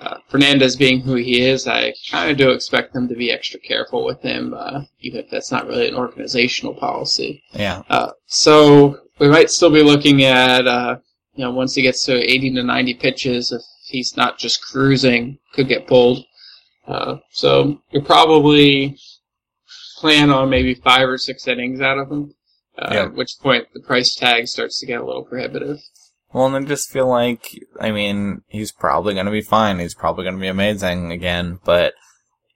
uh, 0.00 0.18
Fernandez 0.28 0.76
being 0.76 1.00
who 1.00 1.14
he 1.14 1.42
is, 1.42 1.66
I 1.66 1.92
kind 2.10 2.30
of 2.30 2.36
do 2.36 2.50
expect 2.50 2.92
them 2.92 3.08
to 3.08 3.14
be 3.14 3.32
extra 3.32 3.58
careful 3.60 4.04
with 4.04 4.20
him, 4.22 4.54
uh, 4.56 4.82
even 5.00 5.20
if 5.20 5.30
that's 5.30 5.50
not 5.50 5.66
really 5.66 5.88
an 5.88 5.94
organizational 5.96 6.74
policy. 6.74 7.42
Yeah. 7.52 7.82
Uh, 7.88 8.12
so 8.26 8.98
we 9.18 9.28
might 9.28 9.50
still 9.50 9.70
be 9.70 9.82
looking 9.82 10.22
at, 10.24 10.66
uh, 10.66 10.96
you 11.34 11.44
know, 11.44 11.50
once 11.52 11.74
he 11.74 11.82
gets 11.82 12.04
to 12.04 12.14
80 12.14 12.54
to 12.54 12.62
90 12.62 12.94
pitches, 12.94 13.52
if 13.52 13.62
he's 13.84 14.16
not 14.16 14.38
just 14.38 14.62
cruising, 14.62 15.38
could 15.52 15.68
get 15.68 15.86
pulled. 15.86 16.24
Uh, 16.86 17.16
so 17.30 17.80
you're 17.90 18.02
probably 18.02 18.96
plan 19.98 20.30
on 20.30 20.48
maybe 20.50 20.74
five 20.74 21.08
or 21.08 21.18
six 21.18 21.46
innings 21.46 21.80
out 21.80 21.98
of 21.98 22.10
him. 22.10 22.34
Uh, 22.78 22.88
Yeah. 22.92 23.02
At 23.04 23.14
which 23.14 23.32
point 23.40 23.66
the 23.74 23.80
price 23.80 24.14
tag 24.14 24.46
starts 24.46 24.78
to 24.80 24.86
get 24.86 25.00
a 25.00 25.04
little 25.04 25.24
prohibitive. 25.24 25.78
Well, 26.32 26.46
and 26.46 26.64
I 26.64 26.68
just 26.68 26.90
feel 26.90 27.08
like, 27.08 27.58
I 27.80 27.90
mean, 27.90 28.42
he's 28.48 28.70
probably 28.70 29.14
going 29.14 29.26
to 29.26 29.32
be 29.32 29.40
fine. 29.42 29.78
He's 29.80 29.94
probably 29.94 30.24
going 30.24 30.36
to 30.36 30.40
be 30.40 30.46
amazing 30.48 31.10
again, 31.10 31.58
but 31.64 31.94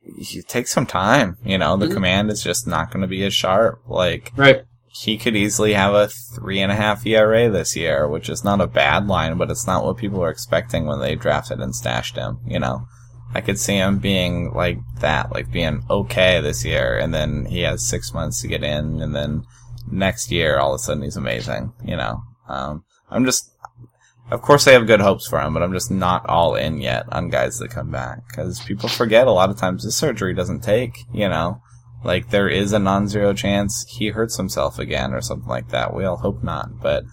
he 0.03 0.43
takes 0.43 0.71
some 0.73 0.87
time. 0.87 1.39
You 1.45 1.59
know, 1.59 1.77
the 1.77 1.87
Mhm. 1.87 1.95
command 1.95 2.31
is 2.31 2.43
just 2.43 2.67
not 2.67 2.91
going 2.93 3.01
to 3.03 3.09
be 3.09 3.25
as 3.25 3.33
sharp. 3.35 3.81
Like, 3.89 4.31
Right. 4.37 4.63
He 4.95 5.17
could 5.17 5.35
easily 5.35 5.73
have 5.73 5.95
a 5.95 6.07
three 6.07 6.61
and 6.61 6.71
a 6.71 6.77
half 6.77 7.07
ERA 7.07 7.49
this 7.49 7.75
year, 7.75 8.07
which 8.07 8.29
is 8.29 8.45
not 8.45 8.61
a 8.61 8.67
bad 8.67 9.07
line, 9.07 9.39
but 9.39 9.51
it's 9.51 9.67
not 9.67 9.85
what 9.85 9.97
people 9.97 10.21
were 10.21 10.29
expecting 10.29 10.85
when 10.85 11.01
they 11.01 11.15
drafted 11.15 11.61
and 11.61 11.75
stashed 11.75 12.15
him, 12.15 12.39
you 12.47 12.59
know? 12.59 12.87
I 13.35 13.41
could 13.41 13.59
see 13.59 13.77
him 13.77 13.99
being 13.99 14.53
like 14.53 14.79
that, 15.01 15.33
like 15.33 15.51
being 15.51 15.83
okay 15.89 16.43
this 16.43 16.63
year, 16.63 16.99
and 16.99 17.15
then 17.15 17.47
he 17.47 17.63
has 17.63 17.89
six 17.89 18.13
months 18.13 18.43
to 18.43 18.49
get 18.49 18.63
in, 18.63 19.01
and 19.01 19.17
then 19.17 19.45
next 19.91 20.31
year, 20.31 20.59
all 20.59 20.75
of 20.75 20.77
a 20.77 20.79
sudden 20.79 21.03
he's 21.03 21.17
amazing, 21.17 21.73
you 21.83 21.97
know? 21.97 22.23
Um, 22.47 22.85
I'm 23.11 23.25
just, 23.25 23.51
of 24.31 24.43
course 24.43 24.69
I 24.69 24.73
have 24.73 24.87
good 24.87 25.01
hopes 25.01 25.27
for 25.27 25.41
him, 25.41 25.55
but 25.55 25.63
I'm 25.63 25.73
just 25.73 25.91
not 25.91 26.29
all 26.29 26.55
in 26.55 26.83
yet 26.83 27.11
on 27.11 27.31
guys 27.31 27.59
that 27.59 27.71
come 27.71 27.91
back, 27.91 28.29
because 28.29 28.61
people 28.61 28.91
forget 28.91 29.27
a 29.27 29.33
lot 29.33 29.49
of 29.49 29.57
times 29.57 29.85
the 29.85 29.91
surgery 29.91 30.35
doesn't 30.35 30.61
take, 30.61 30.99
you 31.15 31.31
know? 31.31 31.63
Like 32.05 32.31
there 32.31 32.49
is 32.49 32.73
a 32.73 32.79
non-zero 32.79 33.33
chance 33.33 33.85
he 33.89 34.09
hurts 34.09 34.37
himself 34.37 34.79
again 34.79 35.13
or 35.13 35.21
something 35.21 35.49
like 35.49 35.69
that. 35.69 35.95
We 35.95 36.05
all 36.05 36.17
hope 36.17 36.43
not, 36.43 36.81
but 36.81 37.05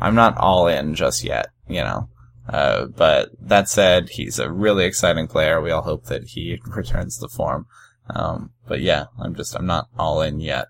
I'm 0.00 0.14
not 0.14 0.36
all 0.38 0.68
in 0.68 0.94
just 0.94 1.24
yet, 1.24 1.48
you 1.68 1.82
know. 1.82 2.08
Uh, 2.48 2.86
but 2.86 3.28
that 3.40 3.68
said, 3.68 4.08
he's 4.10 4.38
a 4.38 4.50
really 4.50 4.86
exciting 4.86 5.26
player. 5.26 5.60
We 5.60 5.70
all 5.70 5.82
hope 5.82 6.06
that 6.06 6.24
he 6.28 6.58
returns 6.66 7.18
the 7.18 7.28
form. 7.28 7.66
Um, 8.08 8.50
but 8.66 8.80
yeah, 8.80 9.06
I'm 9.18 9.34
just, 9.34 9.54
I'm 9.54 9.66
not 9.66 9.88
all 9.98 10.22
in 10.22 10.40
yet. 10.40 10.66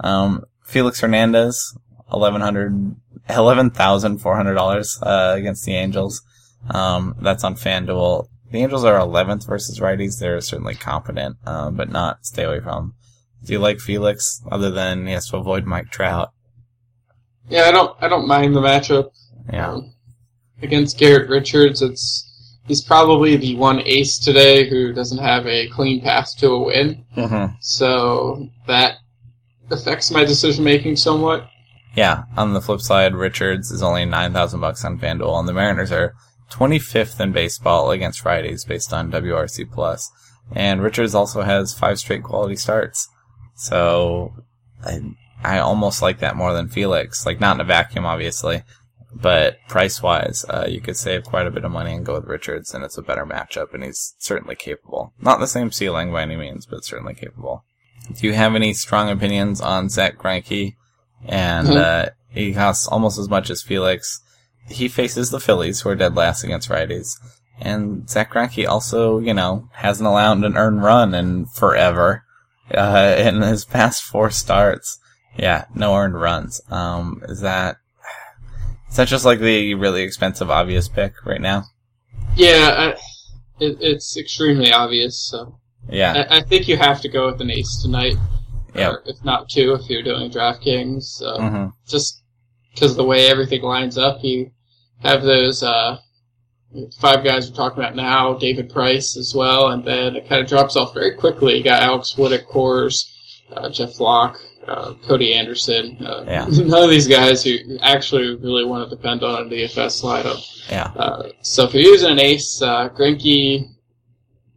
Um, 0.00 0.44
Felix 0.64 1.00
Hernandez, 1.00 1.76
eleven 2.12 2.40
hundred, 2.40 2.96
eleven 3.28 3.70
thousand 3.70 4.18
four 4.18 4.36
hundred 4.36 4.54
dollars 4.54 4.98
uh, 5.02 5.34
against 5.36 5.66
the 5.66 5.74
Angels. 5.74 6.22
Um, 6.70 7.14
that's 7.20 7.44
on 7.44 7.56
FanDuel. 7.56 8.28
The 8.50 8.62
Angels 8.62 8.84
are 8.84 8.98
11th 8.98 9.46
versus 9.46 9.78
righties. 9.78 10.18
They're 10.18 10.40
certainly 10.40 10.74
competent, 10.74 11.36
um, 11.46 11.76
but 11.76 11.90
not 11.90 12.24
stay 12.24 12.44
away 12.44 12.60
from. 12.60 12.94
Do 13.44 13.52
you 13.52 13.58
like 13.58 13.80
Felix 13.80 14.42
other 14.50 14.70
than 14.70 15.06
he 15.06 15.12
has 15.12 15.28
to 15.28 15.36
avoid 15.36 15.64
Mike 15.64 15.90
Trout? 15.90 16.32
Yeah, 17.48 17.62
I 17.62 17.72
don't, 17.72 17.96
I 18.00 18.08
don't 18.08 18.28
mind 18.28 18.54
the 18.54 18.60
matchup. 18.60 19.10
Yeah. 19.52 19.72
Um, 19.72 19.94
against 20.60 20.98
Garrett 20.98 21.30
Richards, 21.30 21.82
it's 21.82 22.28
he's 22.66 22.82
probably 22.82 23.36
the 23.36 23.56
one 23.56 23.80
ace 23.80 24.18
today 24.18 24.68
who 24.68 24.92
doesn't 24.92 25.18
have 25.18 25.46
a 25.46 25.68
clean 25.68 26.00
path 26.02 26.36
to 26.38 26.50
a 26.50 26.62
win. 26.62 27.04
Mm-hmm. 27.16 27.54
So 27.60 28.48
that 28.66 28.98
affects 29.70 30.10
my 30.10 30.24
decision 30.24 30.64
making 30.64 30.96
somewhat. 30.96 31.48
Yeah. 31.96 32.24
On 32.36 32.52
the 32.52 32.60
flip 32.60 32.80
side, 32.80 33.14
Richards 33.14 33.70
is 33.70 33.82
only 33.82 34.04
9,000 34.04 34.60
bucks 34.60 34.84
on 34.84 34.98
FanDuel 34.98 35.38
and 35.38 35.48
the 35.48 35.54
Mariners 35.54 35.90
are 35.90 36.14
25th 36.50 37.20
in 37.20 37.32
baseball 37.32 37.90
against 37.90 38.20
Fridays 38.20 38.64
based 38.64 38.92
on 38.92 39.10
WRC 39.10 39.70
plus. 39.72 40.10
And 40.54 40.82
Richards 40.82 41.14
also 41.14 41.42
has 41.42 41.74
five 41.74 41.98
straight 41.98 42.22
quality 42.22 42.56
starts. 42.56 43.08
So 43.60 44.34
I, 44.84 45.00
I 45.42 45.58
almost 45.58 46.00
like 46.00 46.20
that 46.20 46.36
more 46.36 46.52
than 46.52 46.68
Felix. 46.68 47.26
Like 47.26 47.40
not 47.40 47.56
in 47.56 47.60
a 47.60 47.64
vacuum, 47.64 48.06
obviously, 48.06 48.62
but 49.12 49.56
price 49.68 50.00
wise, 50.00 50.44
uh, 50.48 50.66
you 50.68 50.80
could 50.80 50.96
save 50.96 51.24
quite 51.24 51.46
a 51.48 51.50
bit 51.50 51.64
of 51.64 51.72
money 51.72 51.92
and 51.92 52.06
go 52.06 52.14
with 52.14 52.24
Richards 52.24 52.72
and 52.72 52.84
it's 52.84 52.96
a 52.96 53.02
better 53.02 53.26
matchup 53.26 53.74
and 53.74 53.82
he's 53.82 54.14
certainly 54.18 54.54
capable. 54.54 55.12
Not 55.20 55.40
the 55.40 55.48
same 55.48 55.72
ceiling 55.72 56.12
by 56.12 56.22
any 56.22 56.36
means, 56.36 56.66
but 56.66 56.84
certainly 56.84 57.14
capable. 57.14 57.64
Do 58.14 58.26
you 58.28 58.32
have 58.34 58.54
any 58.54 58.72
strong 58.74 59.10
opinions 59.10 59.60
on 59.60 59.88
Zack 59.88 60.16
Greinke? 60.18 60.76
And, 61.26 61.68
Mhm. 61.68 61.76
uh, 61.76 62.10
he 62.30 62.54
costs 62.54 62.86
almost 62.86 63.18
as 63.18 63.28
much 63.28 63.50
as 63.50 63.60
Felix. 63.62 64.20
He 64.68 64.86
faces 64.86 65.30
the 65.30 65.40
Phillies, 65.40 65.80
who 65.80 65.88
are 65.88 65.96
dead 65.96 66.14
last 66.14 66.44
against 66.44 66.68
righties. 66.68 67.16
And 67.60 68.08
Zack 68.08 68.32
Greinke 68.34 68.68
also, 68.68 69.18
you 69.18 69.34
know, 69.34 69.68
hasn't 69.72 70.06
allowed 70.06 70.44
an 70.44 70.56
earned 70.56 70.82
run 70.84 71.12
in 71.12 71.46
forever. 71.46 72.22
Uh, 72.74 73.14
in 73.18 73.40
his 73.42 73.64
past 73.64 74.02
four 74.02 74.30
starts. 74.30 74.98
Yeah, 75.38 75.66
no 75.74 75.94
earned 75.94 76.20
runs. 76.20 76.60
Um, 76.70 77.22
is 77.28 77.40
that, 77.40 77.76
is 78.90 78.96
that 78.96 79.08
just 79.08 79.24
like 79.24 79.38
the 79.38 79.74
really 79.74 80.02
expensive 80.02 80.50
obvious 80.50 80.88
pick 80.88 81.24
right 81.24 81.40
now? 81.40 81.64
Yeah, 82.36 82.74
I, 82.76 82.88
it, 83.64 83.78
it's 83.80 84.16
extremely 84.16 84.72
obvious. 84.72 85.18
So 85.18 85.58
Yeah. 85.88 86.26
I, 86.28 86.38
I 86.38 86.42
think 86.42 86.68
you 86.68 86.76
have 86.76 87.00
to 87.02 87.08
go 87.08 87.26
with 87.26 87.40
an 87.40 87.50
ace 87.50 87.80
tonight, 87.82 88.16
Yeah. 88.74 88.94
if 89.06 89.24
not 89.24 89.48
two, 89.48 89.74
if 89.74 89.88
you're 89.88 90.02
doing 90.02 90.30
DraftKings. 90.30 91.04
So 91.04 91.40
hmm 91.40 91.66
just 91.86 92.22
because 92.74 92.96
the 92.96 93.04
way 93.04 93.28
everything 93.28 93.62
lines 93.62 93.96
up, 93.96 94.22
you 94.22 94.50
have 95.00 95.22
those 95.22 95.62
uh, 95.62 95.98
five 97.00 97.24
guys 97.24 97.50
we're 97.50 97.56
talking 97.56 97.82
about 97.82 97.96
now, 97.96 98.34
David 98.34 98.70
Price 98.70 99.16
as 99.16 99.34
well, 99.34 99.68
and 99.68 99.84
then 99.84 100.16
it 100.16 100.28
kind 100.28 100.40
of 100.42 100.48
drops 100.48 100.76
off 100.76 100.94
very 100.94 101.14
quickly. 101.14 101.56
You 101.56 101.64
got 101.64 101.82
Alex 101.82 102.16
Wood 102.16 102.32
at 102.32 102.46
Coors, 102.46 103.04
uh, 103.52 103.70
Jeff 103.70 103.98
Locke, 104.00 104.38
uh, 104.66 104.94
Cody 105.06 105.34
Anderson. 105.34 105.96
Uh, 106.04 106.24
Yeah. 106.26 106.46
None 106.50 106.84
of 106.84 106.90
these 106.90 107.08
guys 107.08 107.42
who 107.42 107.56
actually 107.80 108.36
really 108.36 108.64
want 108.64 108.88
to 108.88 108.94
depend 108.94 109.22
on 109.22 109.46
a 109.46 109.50
DFS 109.50 110.02
lineup. 110.04 110.68
Yeah. 110.70 110.92
Uh, 110.94 111.28
so 111.42 111.64
if 111.64 111.74
you're 111.74 111.82
using 111.82 112.10
an 112.12 112.20
ace, 112.20 112.60
uh, 112.60 112.90
Greinke, 112.90 113.66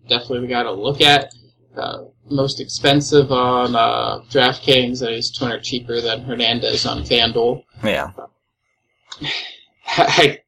definitely 0.09 0.41
the 0.41 0.47
guy 0.47 0.63
to 0.63 0.71
look 0.71 1.01
at. 1.01 1.33
Uh, 1.77 2.05
most 2.29 2.59
expensive 2.59 3.31
on 3.31 3.75
uh, 3.75 4.19
DraftKings, 4.29 5.01
and 5.01 5.15
he's 5.15 5.31
200 5.31 5.63
cheaper 5.63 6.01
than 6.01 6.23
Hernandez 6.23 6.85
on 6.85 7.03
FanDuel. 7.03 7.63
Yeah. 7.83 8.11
I, 9.87 10.39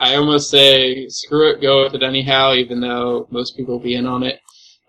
I 0.00 0.16
almost 0.16 0.50
say 0.50 1.08
screw 1.08 1.50
it, 1.50 1.60
go 1.60 1.84
with 1.84 1.94
it 1.94 2.02
anyhow, 2.02 2.54
even 2.54 2.80
though 2.80 3.28
most 3.30 3.56
people 3.56 3.74
will 3.74 3.84
be 3.84 3.94
in 3.94 4.06
on 4.06 4.22
it. 4.22 4.40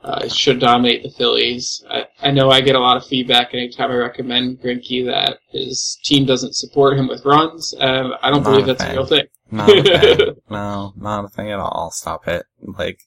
Uh, 0.03 0.22
it 0.24 0.32
should 0.32 0.59
dominate 0.59 1.03
the 1.03 1.12
Phillies. 1.12 1.84
I, 1.88 2.05
I 2.24 2.32
know 2.32 2.49
I 2.49 2.62
get 2.62 2.76
a 2.76 2.80
lot 2.80 2.97
of 2.97 3.05
feedback 3.05 3.53
anytime 3.53 3.91
I 3.91 3.95
recommend 3.95 4.59
Greinke 4.59 5.05
that 5.05 5.38
his 5.51 5.99
team 6.03 6.26
doesn't 6.26 6.55
support 6.55 6.97
him 6.97 7.07
with 7.07 7.24
runs. 7.24 7.76
Um, 7.80 8.14
I 8.24 8.32
don't 8.32 8.41
Not 8.41 8.49
believe 8.49 8.64
a 8.64 8.68
that's 8.68 8.84
fan. 8.84 8.95
a 8.95 8.97
real 8.97 9.05
thing. 9.05 9.26
Not 9.51 9.70
a 9.70 9.84
thing. 9.84 10.36
no, 10.49 10.93
not 10.95 11.26
a 11.26 11.30
thing 11.30 11.51
at 11.51 11.59
all. 11.59 11.91
Stop 11.91 12.28
it. 12.28 12.45
Like, 12.59 13.01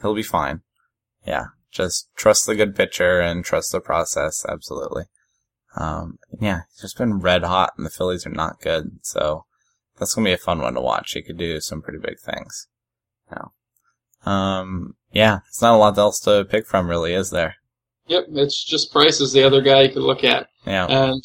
he'll 0.00 0.14
be 0.14 0.22
fine. 0.22 0.60
Yeah. 1.26 1.46
Just 1.72 2.08
trust 2.16 2.46
the 2.46 2.54
good 2.54 2.76
pitcher 2.76 3.18
and 3.20 3.44
trust 3.44 3.72
the 3.72 3.80
process. 3.80 4.44
Absolutely. 4.48 5.04
Um, 5.76 6.18
yeah, 6.40 6.60
he's 6.72 6.82
just 6.82 6.98
been 6.98 7.18
red 7.18 7.42
hot 7.42 7.72
and 7.76 7.84
the 7.84 7.90
Phillies 7.90 8.24
are 8.24 8.30
not 8.30 8.60
good. 8.60 8.98
So 9.02 9.46
that's 9.98 10.14
going 10.14 10.24
to 10.24 10.28
be 10.30 10.34
a 10.34 10.38
fun 10.38 10.60
one 10.60 10.74
to 10.74 10.80
watch. 10.80 11.12
He 11.12 11.22
could 11.22 11.38
do 11.38 11.60
some 11.60 11.82
pretty 11.82 11.98
big 11.98 12.18
things. 12.18 12.68
Yeah. 13.30 13.46
Um, 14.24 14.94
yeah, 15.12 15.40
it's 15.48 15.62
not 15.62 15.74
a 15.74 15.78
lot 15.78 15.96
else 15.98 16.18
to 16.20 16.44
pick 16.44 16.66
from 16.66 16.88
really, 16.88 17.14
is 17.14 17.30
there? 17.30 17.56
Yep, 18.08 18.26
it's 18.32 18.64
just 18.64 18.92
Price 18.92 19.20
is 19.20 19.32
the 19.32 19.42
other 19.42 19.60
guy 19.60 19.82
you 19.82 19.92
could 19.92 20.02
look 20.02 20.24
at. 20.24 20.48
Yeah. 20.66 20.86
And 20.86 21.22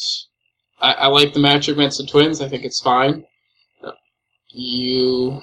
I, 0.80 0.94
I 0.94 1.08
like 1.08 1.34
the 1.34 1.40
matchup 1.40 1.74
against 1.74 1.98
the 1.98 2.06
Twins. 2.06 2.42
I 2.42 2.48
think 2.48 2.64
it's 2.64 2.82
fine. 2.82 3.26
You 4.50 5.42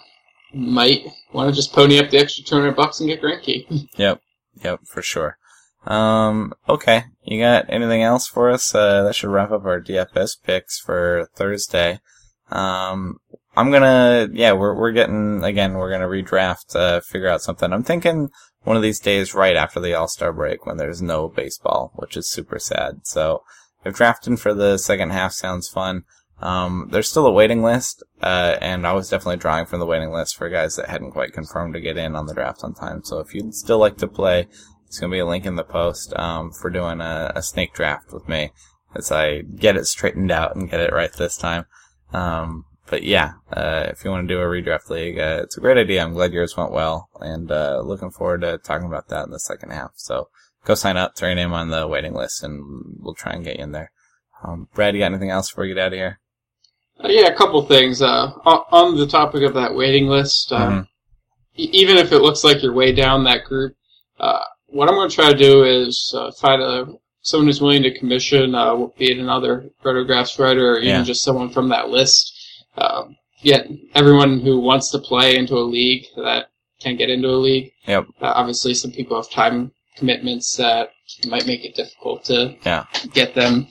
might 0.53 1.07
want 1.33 1.51
to 1.51 1.57
just 1.57 1.73
pony 1.73 1.99
up 1.99 2.11
the 2.11 2.19
extra 2.19 2.45
200 2.45 2.75
bucks 2.77 3.01
and 3.01 3.09
get 3.09 3.23
Greinke. 3.23 3.89
Yep. 3.97 4.21
Yep, 4.63 4.81
for 4.87 5.03
sure. 5.03 5.39
Um, 5.87 6.53
okay. 6.69 7.05
You 7.23 7.41
got 7.41 7.67
anything 7.69 8.03
else 8.03 8.27
for 8.27 8.51
us? 8.51 8.75
Uh, 8.75 9.05
that 9.05 9.15
should 9.15 9.31
wrap 9.31 9.51
up 9.51 9.65
our 9.65 9.81
DFS 9.81 10.43
picks 10.43 10.79
for 10.79 11.29
Thursday. 11.35 12.01
Um, 12.51 13.19
I'm 13.57 13.71
gonna, 13.71 14.29
yeah, 14.33 14.53
we're, 14.53 14.75
we're 14.75 14.93
getting, 14.93 15.43
again, 15.43 15.75
we're 15.75 15.91
gonna 15.91 16.07
redraft, 16.07 16.77
uh, 16.77 17.01
figure 17.01 17.29
out 17.29 17.43
something. 17.43 17.73
I'm 17.73 17.83
thinking 17.83 18.31
one 18.63 18.77
of 18.77 18.83
these 18.83 19.01
days 19.01 19.35
right 19.35 19.57
after 19.57 19.81
the 19.81 19.95
All-Star 19.95 20.33
break 20.33 20.65
when 20.65 20.77
there's 20.77 21.03
no 21.03 21.29
baseball, 21.29 21.93
which 21.97 22.17
is 22.17 22.29
super 22.29 22.59
sad. 22.59 23.01
So, 23.05 23.43
if 23.85 23.95
drafting 23.95 24.37
for 24.37 24.55
the 24.55 24.77
second 24.77 25.11
half 25.11 25.33
sounds 25.33 25.69
fun, 25.69 26.05
um, 26.41 26.89
there's 26.93 27.11
still 27.11 27.27
a 27.27 27.33
waiting 27.33 27.63
list, 27.63 28.03
uh, 28.23 28.57
and 28.61 28.87
I 28.87 28.93
was 28.93 29.09
definitely 29.09 29.39
drawing 29.39 29.67
from 29.67 29.81
the 29.81 29.87
waiting 29.87 30.13
list 30.13 30.37
for 30.37 30.49
guys 30.49 30.77
that 30.77 30.89
hadn't 30.89 31.13
quite 31.13 31.33
confirmed 31.33 31.75
to 31.75 31.81
get 31.81 31.97
in 31.97 32.15
on 32.15 32.27
the 32.27 32.35
draft 32.35 32.63
on 32.63 32.75
time. 32.75 33.03
So 33.03 33.19
if 33.19 33.35
you'd 33.35 33.55
still 33.55 33.79
like 33.79 33.97
to 33.99 34.07
play, 34.07 34.47
it's 34.87 35.01
to 35.01 35.09
be 35.09 35.19
a 35.19 35.27
link 35.27 35.47
in 35.47 35.57
the 35.57 35.65
post, 35.65 36.17
um, 36.17 36.53
for 36.53 36.71
doing 36.71 37.01
a, 37.01 37.33
a 37.35 37.43
snake 37.43 37.75
draft 37.75 38.13
with 38.13 38.29
me 38.29 38.53
as 38.95 39.11
I 39.11 39.41
get 39.41 39.77
it 39.77 39.87
straightened 39.87 40.31
out 40.31 40.55
and 40.55 40.71
get 40.71 40.81
it 40.81 40.93
right 40.93 41.13
this 41.13 41.37
time. 41.37 41.67
Um, 42.13 42.65
but 42.91 43.03
yeah, 43.03 43.33
uh, 43.53 43.87
if 43.91 44.05
you 44.05 44.11
want 44.11 44.27
to 44.29 44.35
do 44.35 44.41
a 44.41 44.45
redraft 44.45 44.89
league, 44.89 45.19
uh, 45.19 45.41
it's 45.43 45.57
a 45.57 45.61
great 45.61 45.77
idea. 45.77 46.03
I'm 46.03 46.15
glad 46.15 46.33
yours 46.33 46.57
went 46.57 46.73
well 46.73 47.09
and, 47.21 47.51
uh, 47.51 47.81
looking 47.85 48.11
forward 48.11 48.41
to 48.43 48.59
talking 48.59 48.87
about 48.87 49.09
that 49.09 49.27
in 49.27 49.31
the 49.31 49.39
second 49.41 49.71
half. 49.73 49.93
So 49.97 50.29
go 50.65 50.75
sign 50.75 50.97
up, 50.97 51.15
throw 51.17 51.29
your 51.29 51.37
name 51.37 51.53
on 51.53 51.69
the 51.71 51.87
waiting 51.87 52.15
list 52.15 52.43
and 52.43 52.63
we'll 53.01 53.15
try 53.15 53.33
and 53.33 53.45
get 53.45 53.57
you 53.59 53.65
in 53.65 53.73
there. 53.73 53.91
Um, 54.43 54.69
Brad, 54.75 54.95
you 54.95 55.01
got 55.01 55.07
anything 55.13 55.31
else 55.31 55.51
before 55.51 55.65
we 55.65 55.69
get 55.69 55.79
out 55.79 55.93
of 55.93 55.99
here? 55.99 56.21
Uh, 57.03 57.09
yeah, 57.09 57.27
a 57.27 57.35
couple 57.37 57.61
things. 57.67 58.01
Uh, 58.01 58.33
on, 58.45 58.97
the 58.97 59.07
topic 59.07 59.43
of 59.43 59.55
that 59.55 59.75
waiting 59.75 60.07
list, 60.09 60.51
uh, 60.53 60.71
Mhm. 60.71 60.87
e- 61.57 61.71
even 61.73 61.97
if 61.97 62.11
it 62.13 62.21
looks 62.21 62.43
like 62.43 62.63
you're 62.63 62.73
way 62.73 62.93
down 62.93 63.25
that 63.25 63.45
group, 63.45 63.75
uh, 64.19 64.41
what 64.67 64.89
I'm 64.89 64.95
going 64.95 65.09
to 65.09 65.15
try 65.15 65.31
to 65.31 65.37
do 65.39 65.65
is 65.65 66.13
uh, 66.17 66.31
find 66.33 66.63
a 66.63 66.87
someone 67.29 67.47
who's 67.47 67.61
willing 67.61 67.83
to 67.83 67.99
commission, 67.99 68.55
uh, 68.55 68.75
be 68.99 69.11
it 69.13 69.19
another 69.19 69.69
RotoGraphs 69.85 70.39
writer 70.39 70.73
or 70.73 70.79
even 70.79 70.89
Yeah. 70.89 71.03
just 71.03 71.23
someone 71.23 71.51
from 71.51 71.69
that 71.69 71.91
list. 71.91 72.33
Um, 72.79 73.17
yet 73.43 73.67
everyone 73.95 74.41
who 74.41 74.61
wants 74.61 74.91
to 74.93 74.99
play 74.99 75.37
into 75.37 75.55
a 75.55 75.67
league 75.77 76.07
that 76.17 76.49
can 76.81 76.97
get 76.97 77.11
into 77.11 77.29
a 77.29 77.37
league. 77.49 77.73
Yep. 77.87 78.07
Uh, 78.23 78.33
obviously, 78.35 78.73
some 78.75 78.93
people 78.93 79.17
have 79.17 79.31
time 79.31 79.73
commitments 79.97 80.57
that 80.57 80.91
might 81.27 81.47
make 81.47 81.65
it 81.65 81.75
difficult 81.75 82.25
to 82.25 82.55
Yeah. 82.65 82.85
get 83.13 83.35
them 83.35 83.67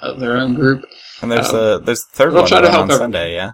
of 0.00 0.18
their 0.20 0.36
own 0.36 0.54
group. 0.54 0.84
And 1.22 1.30
there's 1.30 1.50
Um, 1.50 1.56
a 1.56 1.78
there's 1.78 2.02
a 2.02 2.16
third 2.16 2.32
one 2.34 2.46
try 2.46 2.58
to 2.60 2.62
going 2.62 2.72
help 2.72 2.82
on 2.84 2.90
everyone. 2.90 3.12
Sunday, 3.12 3.34
yeah. 3.34 3.50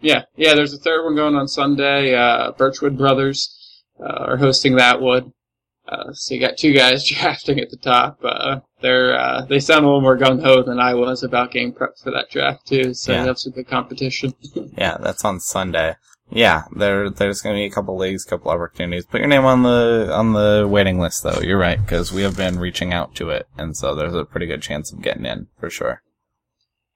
Yeah, 0.00 0.22
yeah. 0.36 0.54
There's 0.54 0.72
a 0.72 0.78
third 0.78 1.04
one 1.04 1.16
going 1.16 1.34
on 1.34 1.48
Sunday. 1.48 2.14
Uh, 2.14 2.52
Birchwood 2.52 2.96
Brothers 2.96 3.54
uh, 4.00 4.06
are 4.28 4.36
hosting 4.36 4.76
that 4.76 5.00
one. 5.00 5.32
Uh, 5.88 6.12
so 6.12 6.34
you 6.34 6.40
got 6.40 6.58
two 6.58 6.72
guys 6.72 7.08
drafting 7.08 7.58
at 7.60 7.70
the 7.70 7.76
top. 7.76 8.18
Uh, 8.22 8.60
they're 8.80 9.18
uh, 9.18 9.44
they 9.46 9.58
sound 9.58 9.84
a 9.84 9.88
little 9.88 10.00
more 10.02 10.18
gung 10.18 10.42
ho 10.42 10.62
than 10.62 10.78
I 10.78 10.94
was 10.94 11.22
about 11.22 11.50
getting 11.50 11.72
prepped 11.72 12.02
for 12.02 12.10
that 12.10 12.30
draft 12.30 12.66
too. 12.66 12.92
So 12.94 13.12
Yeah. 13.12 13.24
have 13.24 13.38
some 13.38 13.52
good 13.52 13.68
competition. 13.68 14.32
Yeah, 14.76 14.96
that's 15.00 15.24
on 15.24 15.40
Sunday. 15.40 15.96
Yeah, 16.30 16.64
there 16.76 17.08
there's 17.08 17.40
going 17.40 17.56
to 17.56 17.60
be 17.60 17.64
a 17.66 17.70
couple 17.70 17.96
leagues, 17.96 18.24
couple 18.24 18.50
opportunities. 18.50 19.06
Put 19.06 19.20
your 19.20 19.28
name 19.28 19.46
on 19.46 19.62
the 19.62 20.10
on 20.12 20.34
the 20.34 20.66
waiting 20.70 20.98
list 21.00 21.22
though. 21.22 21.40
You're 21.40 21.58
right 21.58 21.80
because 21.80 22.12
we 22.12 22.22
have 22.22 22.36
been 22.36 22.58
reaching 22.58 22.92
out 22.92 23.14
to 23.16 23.30
it, 23.30 23.46
and 23.56 23.74
so 23.76 23.94
there's 23.94 24.14
a 24.14 24.24
pretty 24.26 24.46
good 24.46 24.60
chance 24.62 24.92
of 24.92 25.00
getting 25.00 25.24
in 25.24 25.46
for 25.58 25.70
sure. 25.70 26.02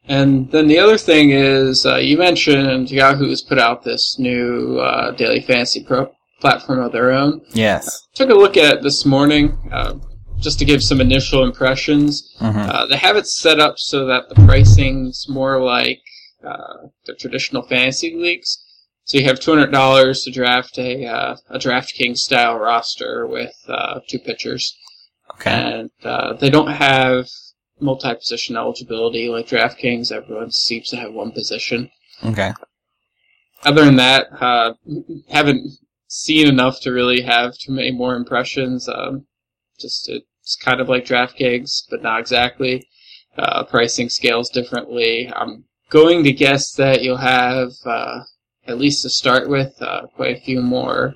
And 0.07 0.51
then 0.51 0.67
the 0.67 0.79
other 0.79 0.99
thing 0.99 1.31
is, 1.31 1.87
uh, 1.87 1.97
you 1.97 2.19
mentioned 2.19 2.91
Yahoo's 2.91 3.41
put 3.43 3.59
out 3.59 3.85
this 3.85 4.19
new 4.19 4.79
uh, 4.79 5.13
daily 5.13 5.41
fantasy 5.41 5.83
pro 5.83 6.13
platform 6.43 6.81
of 6.81 6.93
their 6.93 7.11
own. 7.13 7.41
Yes. 7.55 8.09
Took 8.15 8.31
a 8.31 8.35
look 8.35 8.57
at 8.57 8.75
it 8.77 8.83
this 8.83 9.07
morning, 9.07 9.57
uh, 9.73 9.95
just 10.41 10.59
to 10.59 10.65
give 10.65 10.83
some 10.83 11.01
initial 11.01 11.45
impressions. 11.45 12.13
hmm 12.39 12.59
Uh, 12.73 12.85
they 12.91 12.97
have 12.97 13.17
it 13.17 13.27
set 13.29 13.59
up 13.67 13.75
so 13.79 13.99
that 14.11 14.29
the 14.29 14.35
pricing's 14.49 15.19
more 15.29 15.57
like 15.63 16.03
uh, 16.51 16.77
the 17.07 17.15
traditional 17.15 17.63
fantasy 17.73 18.11
leagues. 18.17 18.51
So 19.05 19.19
you 19.19 19.25
have 19.31 19.39
two 19.41 19.53
hundred 19.53 19.71
dollars 19.73 20.17
to 20.25 20.31
draft 20.41 20.75
a 20.79 20.93
uh, 21.07 21.37
a 21.57 21.59
DraftKings 21.59 22.19
style 22.29 22.57
roster 22.69 23.27
with 23.37 23.55
uh, 23.69 24.01
two 24.09 24.19
pitchers, 24.29 24.65
Okay. 25.35 25.51
and 25.71 25.91
uh, 26.13 26.31
they 26.41 26.51
don't 26.51 26.73
have 26.89 27.29
multi-position 27.81 28.57
eligibility 28.57 29.29
like 29.35 29.47
DraftKings. 29.49 30.13
Everyone 30.13 30.51
seems 30.53 30.89
to 30.91 30.97
have 31.03 31.13
one 31.23 31.31
position. 31.33 31.91
Okay. 32.31 32.53
Other 33.65 33.85
than 33.85 33.97
that, 33.97 34.23
uh, 34.49 34.75
haven't 35.37 35.61
seen 36.13 36.47
enough 36.47 36.79
to 36.81 36.93
really 36.93 37.23
have 37.23 37.57
too 37.57 37.73
many 37.73 37.91
more 37.91 38.15
impressions. 38.15 38.87
Um, 38.89 39.27
just 39.81 40.09
it's 40.11 40.57
kind 40.57 40.81
of 40.81 40.89
like 40.89 41.07
DraftKings, 41.07 41.85
but 41.91 42.03
not 42.03 42.21
exactly. 42.21 42.87
Uh, 43.39 43.65
pricing 43.65 44.11
scales 44.11 44.51
differently. 44.51 45.33
I'm 45.35 45.65
going 45.89 46.23
to 46.25 46.33
guess 46.33 46.73
that 46.75 47.01
you'll 47.03 47.17
have, 47.17 47.71
uh, 47.87 48.21
at 48.67 48.79
least 48.79 49.03
to 49.03 49.11
start 49.11 49.49
with, 49.49 49.73
uh, 49.81 50.03
quite 50.15 50.37
a 50.37 50.41
few 50.41 50.61
more 50.61 51.15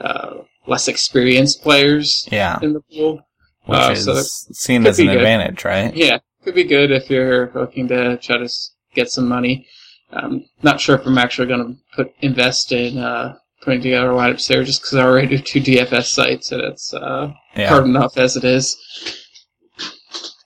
uh, 0.00 0.38
less 0.66 0.88
experienced 0.88 1.62
players 1.62 2.26
Yeah. 2.32 2.58
in 2.62 2.72
the 2.72 2.80
pool. 2.80 3.20
Which 3.66 3.78
Uh, 3.78 3.92
is 3.92 4.04
so 4.06 4.22
seen 4.54 4.86
as 4.86 4.98
an 4.98 5.06
good. 5.06 5.16
advantage, 5.18 5.66
right? 5.66 5.94
Yeah, 5.94 6.18
could 6.42 6.54
be 6.54 6.64
good 6.64 6.90
if 6.90 7.10
you're 7.10 7.52
looking 7.54 7.88
to 7.88 8.16
try 8.16 8.38
to 8.38 8.48
get 8.94 9.10
some 9.10 9.28
money. 9.28 9.66
I'm 10.12 10.46
not 10.62 10.80
sure 10.80 10.96
if 10.96 11.06
I'm 11.06 11.18
actually 11.18 11.48
going 11.48 11.64
to 11.74 11.76
put 11.94 12.14
invest 12.22 12.72
in 12.72 12.96
uh, 12.96 13.36
putting 13.62 13.82
together 13.82 14.08
lineups 14.08 14.48
there, 14.48 14.64
just 14.64 14.82
because 14.82 14.94
I 14.96 15.04
already 15.04 15.28
do 15.28 15.38
two 15.38 15.60
DFS 15.60 16.06
sites 16.06 16.52
and 16.52 16.62
it's 16.62 16.94
uh, 16.94 17.32
Yeah. 17.56 17.68
hard 17.68 17.84
enough 17.84 18.16
as 18.16 18.36
it 18.36 18.44
is. 18.44 18.76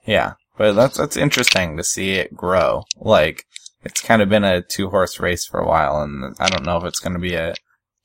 Yeah. 0.06 0.34
But 0.56 0.74
that's 0.74 0.96
that's 0.98 1.16
interesting 1.16 1.76
to 1.76 1.84
see 1.84 2.12
it 2.12 2.34
grow. 2.36 2.84
Like 2.96 3.44
it's 3.82 4.00
kind 4.00 4.22
of 4.22 4.28
been 4.28 4.44
a 4.44 4.62
two 4.62 4.90
horse 4.90 5.18
race 5.18 5.44
for 5.44 5.58
a 5.58 5.66
while, 5.66 6.00
and 6.00 6.36
I 6.38 6.48
don't 6.48 6.64
know 6.64 6.76
if 6.76 6.84
it's 6.84 7.00
going 7.00 7.14
to 7.14 7.18
be 7.18 7.34
a 7.34 7.54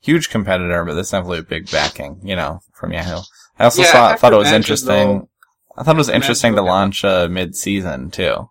huge 0.00 0.30
competitor, 0.30 0.84
but 0.84 0.94
there's 0.94 1.10
definitely 1.10 1.38
a 1.38 1.42
big 1.44 1.70
backing, 1.70 2.20
you 2.24 2.34
know, 2.34 2.60
from 2.74 2.92
Yahoo. 2.92 3.20
I 3.58 3.64
also 3.64 3.82
Yeah, 3.82 3.88
I 3.88 3.92
saw, 3.92 4.08
have 4.10 4.20
thought 4.20 4.32
it 4.32 4.36
was 4.36 4.50
interesting. 4.52 5.28
I 5.76 5.82
thought 5.84 5.94
it 5.94 5.98
was 5.98 6.08
interesting 6.08 6.56
to 6.56 6.62
launch 6.62 7.04
uh, 7.04 7.28
mid 7.30 7.54
season 7.54 8.10
too. 8.10 8.48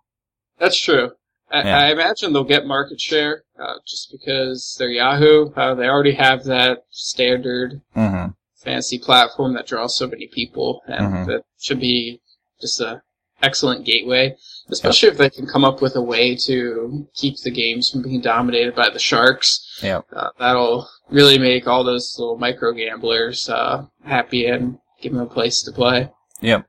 That's 0.58 0.80
true. 0.80 1.12
I, 1.50 1.62
Yeah. 1.62 1.78
I 1.80 1.92
imagine 1.92 2.32
they'll 2.32 2.44
get 2.44 2.66
market 2.66 3.00
share 3.00 3.42
uh, 3.58 3.74
just 3.86 4.10
because 4.12 4.76
they're 4.78 4.88
Yahoo. 4.90 5.50
Uh, 5.54 5.74
they 5.74 5.88
already 5.88 6.12
have 6.14 6.44
that 6.44 6.84
standard 6.90 7.80
hmm 7.94 8.26
fantasy 8.56 8.98
platform 8.98 9.54
that 9.54 9.66
draws 9.66 9.96
so 9.96 10.06
many 10.06 10.26
people, 10.26 10.82
and 10.86 11.06
Mhm. 11.14 11.26
that 11.28 11.42
should 11.58 11.80
be 11.80 12.20
just 12.60 12.78
a 12.80 13.00
excellent 13.42 13.86
gateway. 13.86 14.36
Especially 14.68 15.08
if 15.08 15.16
they 15.16 15.30
can 15.30 15.46
come 15.46 15.64
up 15.64 15.80
with 15.80 15.96
a 15.96 16.02
way 16.02 16.36
to 16.36 17.06
keep 17.14 17.38
the 17.40 17.50
games 17.50 17.88
from 17.90 18.02
being 18.02 18.20
dominated 18.20 18.74
by 18.76 18.90
the 18.90 18.98
sharks. 18.98 19.80
Yep. 19.82 20.04
Uh, 20.14 20.28
that'll 20.38 20.86
really 21.08 21.38
make 21.38 21.66
all 21.66 21.82
those 21.82 22.14
little 22.18 22.36
micro 22.36 22.72
gamblers 22.72 23.48
uh, 23.48 23.86
happy 24.04 24.44
and 24.46 24.78
give 25.00 25.12
them 25.14 25.22
a 25.22 25.26
place 25.26 25.62
to 25.62 25.72
play. 25.72 26.10
Yep. 26.42 26.66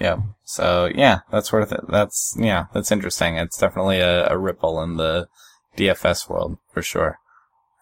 Yep. 0.00 0.18
So 0.44 0.90
yeah, 0.94 1.20
that's 1.30 1.52
worth 1.52 1.72
it. 1.72 1.80
That's 1.88 2.34
yeah, 2.38 2.66
that's 2.72 2.90
interesting. 2.90 3.36
It's 3.36 3.58
definitely 3.58 4.00
a, 4.00 4.28
a 4.28 4.38
ripple 4.38 4.82
in 4.82 4.96
the 4.96 5.28
DFS 5.76 6.28
world 6.28 6.58
for 6.72 6.82
sure. 6.82 7.18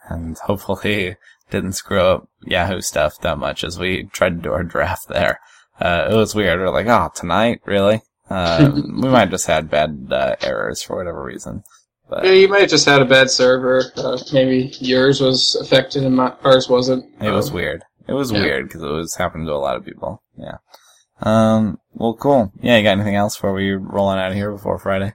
And 0.09 0.37
hopefully 0.39 1.17
didn't 1.51 1.73
screw 1.75 2.01
up 2.01 2.29
Yahoo 2.43 2.81
stuff 2.81 3.21
that 3.21 3.39
much 3.39 3.65
as 3.65 3.79
we 3.79 4.05
tried 4.13 4.31
to 4.37 4.43
do 4.43 4.53
our 4.53 4.65
draft 4.65 5.09
there. 5.09 5.39
Uh, 5.81 6.09
it 6.11 6.15
was 6.15 6.35
weird. 6.35 6.59
We 6.59 6.67
are 6.67 6.71
like, 6.73 6.87
oh, 6.87 7.11
tonight? 7.15 7.61
Really? 7.65 8.03
Uh, 8.29 8.73
we 8.75 9.09
might 9.09 9.21
have 9.21 9.31
just 9.31 9.47
had 9.47 9.71
bad 9.71 10.09
uh, 10.11 10.35
errors 10.43 10.83
for 10.83 10.97
whatever 10.97 11.23
reason. 11.23 11.63
But 12.11 12.25
Yeah, 12.25 12.33
you 12.33 12.49
might 12.49 12.63
have 12.63 12.71
just 12.71 12.87
had 12.87 13.01
a 13.01 13.07
bad 13.07 13.31
server. 13.31 13.85
Uh, 13.97 14.19
maybe 14.33 14.73
yours 14.81 15.21
was 15.21 15.55
affected 15.61 16.05
and 16.05 16.17
my, 16.17 16.33
ours 16.43 16.69
wasn't. 16.69 17.05
it 17.23 17.31
was 17.31 17.51
Um, 17.51 17.55
weird. 17.55 17.85
It 18.09 18.15
was 18.15 18.33
yeah. 18.33 18.41
weird 18.41 18.67
because 18.69 18.83
it 18.83 18.91
was 18.91 19.15
happening 19.15 19.47
to 19.47 19.53
a 19.53 19.57
lot 19.57 19.77
of 19.77 19.85
people. 19.85 20.23
Yeah. 20.37 20.57
Um. 21.21 21.79
Well, 21.93 22.15
cool. 22.15 22.53
Yeah. 22.61 22.77
You 22.77 22.85
got 22.85 22.93
anything 22.93 23.17
else 23.17 23.37
before 23.37 23.53
we 23.53 23.73
rolling 23.73 24.19
out 24.19 24.31
of 24.31 24.37
here 24.37 24.53
before 24.53 24.79
Friday? 24.79 25.15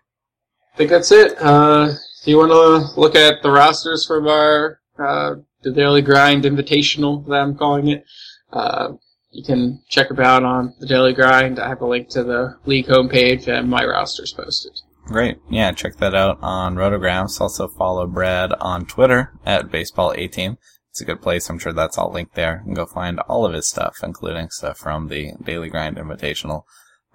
I 0.73 0.77
think 0.77 0.89
that's 0.89 1.11
it. 1.11 1.39
Uh, 1.39 1.89
if 2.21 2.27
you 2.27 2.37
want 2.37 2.51
to 2.51 2.99
look 2.99 3.15
at 3.15 3.43
the 3.43 3.51
rosters 3.51 4.05
from 4.05 4.27
our 4.27 4.79
uh, 4.97 5.35
the 5.61 5.71
Daily 5.71 6.01
Grind 6.01 6.43
Invitational 6.43 7.25
that 7.27 7.35
I'm 7.35 7.55
calling 7.55 7.89
it, 7.89 8.05
uh, 8.51 8.93
you 9.31 9.43
can 9.43 9.81
check 9.89 10.09
them 10.09 10.19
out 10.19 10.43
on 10.43 10.73
the 10.79 10.87
Daily 10.87 11.13
Grind. 11.13 11.59
I 11.59 11.67
have 11.67 11.81
a 11.81 11.87
link 11.87 12.09
to 12.09 12.23
the 12.23 12.57
league 12.65 12.87
homepage 12.87 13.47
and 13.47 13.69
my 13.69 13.83
roster's 13.83 14.33
posted. 14.33 14.73
Great. 15.05 15.37
Yeah, 15.49 15.71
check 15.73 15.97
that 15.97 16.15
out 16.15 16.37
on 16.41 16.75
Rotographs. 16.75 17.41
Also 17.41 17.67
follow 17.67 18.07
Brad 18.07 18.53
on 18.53 18.85
Twitter 18.85 19.33
at 19.45 19.69
Baseball 19.71 20.13
A 20.15 20.27
Team. 20.27 20.57
It's 20.93 21.01
a 21.01 21.05
good 21.05 21.23
place. 21.23 21.49
I'm 21.49 21.57
sure 21.57 21.73
that's 21.73 21.97
all 21.97 22.11
linked 22.11 22.35
there. 22.35 22.59
You 22.59 22.65
can 22.65 22.73
go 22.75 22.85
find 22.85 23.19
all 23.21 23.47
of 23.47 23.53
his 23.53 23.67
stuff, 23.67 24.03
including 24.03 24.51
stuff 24.51 24.77
from 24.77 25.07
the 25.07 25.31
Daily 25.43 25.67
Grind 25.67 25.97
Invitational. 25.97 26.65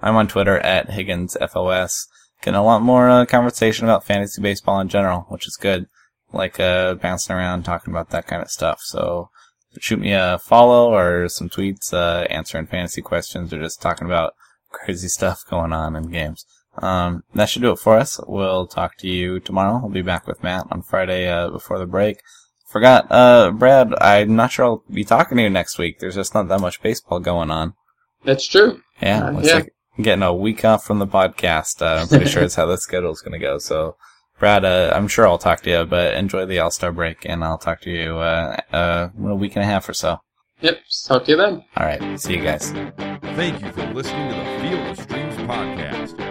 I'm 0.02 0.16
on 0.16 0.26
Twitter 0.26 0.58
at 0.58 0.88
HigginsFOS. 0.88 2.08
Getting 2.42 2.58
a 2.58 2.64
lot 2.64 2.82
more 2.82 3.08
uh, 3.08 3.24
conversation 3.24 3.84
about 3.84 4.04
fantasy 4.04 4.42
baseball 4.42 4.80
in 4.80 4.88
general, 4.88 5.26
which 5.28 5.46
is 5.46 5.56
good. 5.56 5.86
Like 6.32 6.58
uh, 6.58 6.94
bouncing 6.94 7.36
around, 7.36 7.62
talking 7.62 7.94
about 7.94 8.10
that 8.10 8.26
kind 8.26 8.42
of 8.42 8.50
stuff. 8.50 8.80
So 8.82 9.30
shoot 9.78 10.00
me 10.00 10.10
a 10.10 10.40
follow 10.42 10.92
or 10.92 11.28
some 11.28 11.48
tweets, 11.48 11.92
uh, 11.92 12.26
answering 12.30 12.66
fantasy 12.66 13.00
questions 13.00 13.52
or 13.52 13.60
just 13.60 13.80
talking 13.80 14.08
about 14.08 14.32
crazy 14.72 15.06
stuff 15.18 15.44
going 15.48 15.72
on 15.72 15.94
in 15.94 16.10
games. 16.10 16.44
Um, 16.78 17.22
that 17.32 17.48
should 17.48 17.62
do 17.62 17.70
it 17.70 17.78
for 17.78 17.96
us. 17.96 18.18
We'll 18.26 18.66
talk 18.66 18.96
to 18.98 19.08
you 19.08 19.38
tomorrow. 19.38 19.78
We'll 19.80 19.92
be 19.92 20.02
back 20.02 20.26
with 20.26 20.42
Matt 20.42 20.66
on 20.72 20.82
Friday, 20.82 21.28
uh, 21.28 21.50
before 21.50 21.78
the 21.78 21.86
break. 21.86 22.22
Forgot, 22.68 23.06
uh, 23.10 23.50
Brad, 23.50 23.94
I'm 24.00 24.36
not 24.36 24.52
sure 24.52 24.64
I'll 24.66 24.84
be 24.90 25.04
talking 25.04 25.36
to 25.38 25.42
you 25.42 25.50
next 25.50 25.78
week. 25.78 25.98
There's 26.00 26.14
just 26.16 26.34
not 26.34 26.48
that 26.48 26.60
much 26.60 26.82
baseball 26.82 27.18
going 27.18 27.50
on. 27.50 27.74
That's 28.24 28.46
true. 28.46 28.82
Yeah, 29.00 29.26
Uh, 29.28 29.30
looks 29.32 29.48
yeah. 29.48 29.54
like 29.54 29.72
getting 30.00 30.22
a 30.22 30.34
week 30.34 30.64
off 30.64 30.84
from 30.84 30.98
the 30.98 31.06
podcast. 31.06 31.80
Uh, 31.80 32.02
I'm 32.02 32.08
pretty 32.08 32.26
sure 32.26 32.42
it's 32.42 32.56
how 32.56 32.66
the 32.66 32.76
schedule's 32.76 33.22
gonna 33.22 33.38
go. 33.38 33.58
So, 33.58 33.96
Brad, 34.38 34.64
uh, 34.64 34.92
I'm 34.94 35.08
sure 35.08 35.26
I'll 35.26 35.38
talk 35.38 35.62
to 35.62 35.70
you, 35.70 35.84
but 35.86 36.14
enjoy 36.14 36.44
the 36.46 36.58
All-Star 36.58 36.92
break 36.92 37.24
and 37.24 37.42
I'll 37.42 37.58
talk 37.58 37.80
to 37.82 37.90
you, 37.90 38.18
uh, 38.18 38.56
uh, 38.72 39.08
in 39.18 39.26
a 39.28 39.34
week 39.34 39.56
and 39.56 39.62
a 39.64 39.66
half 39.66 39.88
or 39.88 39.94
so. 39.94 40.18
Yep. 40.60 40.78
Talk 41.06 41.24
to 41.24 41.30
you 41.30 41.36
then. 41.36 41.64
Alright, 41.78 42.20
see 42.20 42.36
you 42.36 42.42
guys. 42.42 42.70
Thank 42.70 43.62
you 43.62 43.72
for 43.72 43.86
listening 43.94 44.28
to 44.30 44.36
the 44.36 44.68
Field 44.68 44.88
of 44.88 44.98
Streams 45.00 45.36
podcast. 45.36 45.97